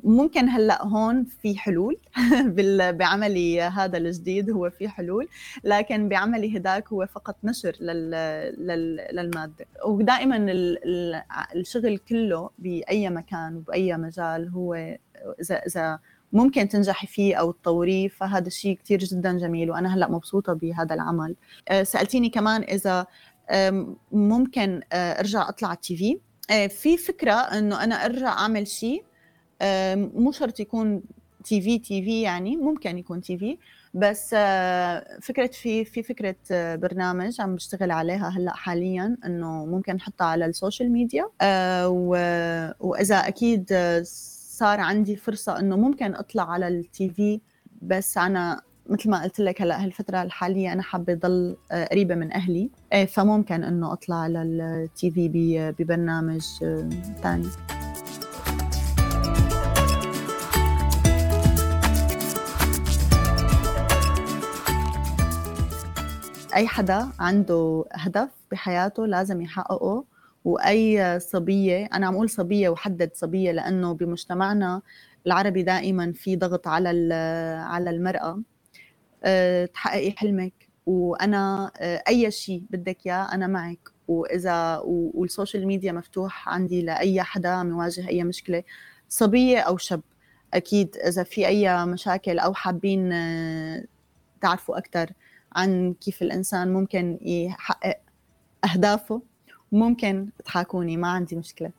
ممكن 0.03 0.49
هلأ 0.49 0.83
هون 0.83 1.25
في 1.41 1.57
حلول. 1.57 1.97
بعملي 2.99 3.61
هذا 3.61 3.97
الجديد 3.97 4.49
هو 4.49 4.69
في 4.69 4.89
حلول 4.89 5.27
لكن 5.63 6.09
بعملي 6.09 6.57
هداك 6.57 6.87
هو 6.87 7.05
فقط 7.05 7.35
نشر 7.43 7.75
للمادة. 9.11 9.65
ودائما 9.85 10.45
الشغل 11.55 11.97
كله 11.97 12.49
بأي 12.59 13.09
مكان 13.09 13.55
وبأي 13.55 13.97
مجال 13.97 14.49
هو 14.49 14.73
إذا 15.41 15.55
إذا 15.55 15.99
ممكن 16.33 16.69
تنجحي 16.69 17.07
فيه 17.07 17.35
أو 17.35 17.51
تطوريه 17.51 18.07
فهذا 18.07 18.47
الشيء 18.47 18.77
كثير 18.83 18.99
جدا 18.99 19.37
جميل 19.37 19.71
وأنا 19.71 19.95
هلأ 19.95 20.11
مبسوطة 20.11 20.53
بهذا 20.53 20.95
العمل. 20.95 21.35
أه، 21.69 21.83
سألتيني 21.83 22.29
كمان 22.29 22.63
إذا 22.63 23.05
ممكن 24.11 24.81
أه، 24.93 25.19
أرجع 25.19 25.49
أطلع 25.49 25.67
على 25.69 25.75
التي 25.75 25.97
في. 25.97 26.19
أه، 26.51 26.67
في 26.67 26.97
فكرة 26.97 27.31
إنه 27.33 27.83
أنا 27.83 28.05
أرجع 28.05 28.27
أعمل 28.27 28.67
شيء 28.67 29.03
مو 29.95 30.31
شرط 30.31 30.59
يكون 30.59 31.01
TV 31.43 31.79
TV 31.79 32.21
يعني 32.21 32.57
ممكن 32.57 32.97
يكون 32.97 33.21
TV 33.21 33.57
بس 33.93 34.29
فكرة 35.21 35.47
في 35.47 35.85
في 35.85 36.03
فكرة 36.03 36.35
برنامج 36.75 37.41
عم 37.41 37.55
بشتغل 37.55 37.91
عليها 37.91 38.29
هلأ 38.29 38.55
حاليا 38.55 39.17
إنه 39.25 39.65
ممكن 39.65 39.95
نحطها 39.95 40.27
على 40.27 40.45
ال 40.45 40.52
social 40.52 40.91
media. 40.91 41.29
وإذا 42.79 43.15
أكيد 43.15 43.73
صار 44.57 44.79
عندي 44.79 45.15
فرصة 45.15 45.59
إنه 45.59 45.75
ممكن 45.75 46.15
أطلع 46.15 46.51
على 46.51 46.67
ال 46.67 47.09
TV 47.09 47.41
بس 47.81 48.17
أنا 48.17 48.61
مثل 48.89 49.09
ما 49.09 49.23
قلت 49.23 49.39
لك 49.39 49.61
هلا 49.61 49.83
هالفترة 49.83 50.21
الحالية 50.21 50.73
أنا 50.73 50.81
حابة 50.81 51.13
ضل 51.13 51.57
آه، 51.71 51.85
قريبة 51.85 52.15
من 52.15 52.33
أهلي. 52.33 52.69
آه، 52.93 53.05
فممكن 53.05 53.63
إنه 53.63 53.93
أطلع 53.93 54.15
على 54.15 54.41
ال 54.41 55.11
TV 55.11 55.29
ببرنامج 55.79 56.41
ثاني 57.23 57.47
آه، 66.53 66.55
أي 66.55 66.67
حدا 66.67 67.07
عنده 67.19 67.85
هدف 67.91 68.29
بحياته 68.51 69.05
لازم 69.05 69.41
يحققه. 69.41 70.16
وأي 70.47 71.19
صبية 71.19 71.85
أنا 71.93 72.07
عم 72.07 72.13
أقول 72.15 72.29
صبية 72.29 72.69
وحدد 72.69 73.11
صبية 73.13 73.51
لأنه 73.51 73.93
بمجتمعنا 73.93 74.81
العربي 75.27 75.63
دائما 75.63 76.13
في 76.13 76.35
ضغط 76.35 76.67
على 76.67 77.13
على 77.67 77.89
المرأة. 77.89 78.41
آه، 79.23 79.65
تحققي 79.65 80.11
حلمك 80.11 80.53
وأنا 80.85 81.71
آه، 81.77 82.03
أي 82.07 82.31
شيء 82.31 82.63
بدك 82.69 82.97
إياه 83.07 83.33
أنا 83.33 83.47
معك. 83.47 83.89
وإذا 84.07 84.81
وال 84.85 85.06
social 85.06 85.67
media 85.67 85.91
مفتوح 85.91 86.49
عندي 86.49 86.81
لأي 86.81 87.23
حدا 87.23 87.49
عم 87.49 87.69
يواجه 87.69 88.07
أي 88.09 88.23
مشكلة 88.23 88.63
صبية 89.09 89.59
أو 89.59 89.77
شاب 89.77 90.01
أكيد 90.53 90.97
إذا 90.97 91.23
في 91.23 91.47
أي 91.47 91.85
مشاكل 91.85 92.39
أو 92.39 92.53
حابين 92.53 93.13
آه، 93.13 93.85
تعرفوا 94.41 94.77
أكثر 94.77 95.11
عن 95.55 95.93
كيف 95.93 96.21
الإنسان 96.21 96.73
ممكن 96.73 97.19
يحقق 97.21 97.97
أهدافه 98.65 99.21
ممكن 99.71 100.29
تحاكوني 100.45 100.97
ما 100.97 101.07
عندي 101.07 101.35
مشكلة. 101.35 101.71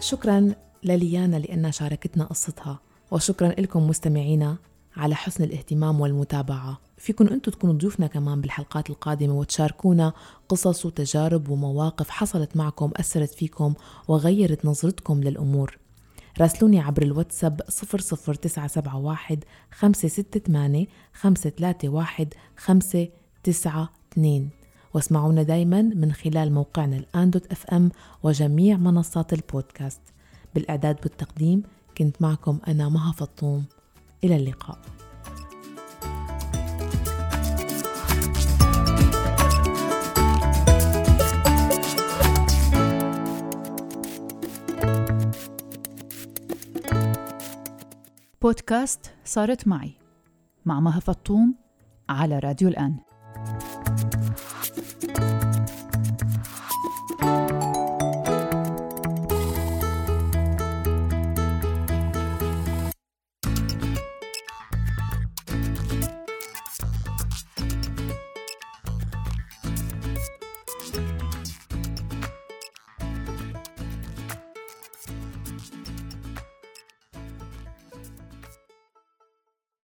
شكرا 0.00 0.54
لليانا 0.84 1.36
لأنها 1.36 1.70
شاركتنا 1.70 2.24
قصتها 2.24 2.80
وشكرا 3.10 3.48
لكم 3.48 3.88
مستمعينا. 3.88 4.56
على 4.96 5.14
حسن 5.14 5.44
الاهتمام 5.44 6.00
والمتابعة. 6.00 6.80
فيكن 6.96 7.28
أنتم 7.28 7.52
تكونوا 7.52 7.74
ضيوفنا 7.74 8.06
كمان 8.06 8.40
بالحلقات 8.40 8.90
القادمة 8.90 9.34
وتشاركونا 9.34 10.12
قصص 10.48 10.86
وتجارب 10.86 11.48
ومواقف 11.48 12.10
حصلت 12.10 12.56
معكم 12.56 12.90
أثرت 12.96 13.30
فيكم 13.30 13.74
وغيرت 14.08 14.66
نظرتكم 14.66 15.20
للأمور. 15.20 15.78
راسلوني 16.40 16.80
عبر 16.80 17.02
الواتساب 17.02 17.60
00971 17.60 19.38
568 19.70 20.86
531 21.12 22.28
592 22.56 24.50
واسمعونا 24.94 25.42
دايما 25.42 25.82
من 25.82 26.12
خلال 26.12 26.52
موقعنا 26.52 26.96
الآن 26.96 27.30
دوت 27.30 27.46
اف 27.46 27.66
ام 27.66 27.90
وجميع 28.22 28.76
منصات 28.76 29.32
البودكاست. 29.32 30.00
بالإعداد 30.54 30.96
والتقديم 31.02 31.62
كنت 31.98 32.22
معكم 32.22 32.58
أنا 32.68 32.88
مها 32.88 33.12
فطوم. 33.12 33.64
إلى 34.24 34.36
اللقاء. 34.36 34.78
بودكاست 48.42 49.14
صارت 49.24 49.68
معي 49.68 49.94
مع 50.64 50.80
مها 50.80 51.00
فطوم 51.00 51.54
على 52.08 52.38
راديو 52.38 52.68
الآن. 52.68 52.98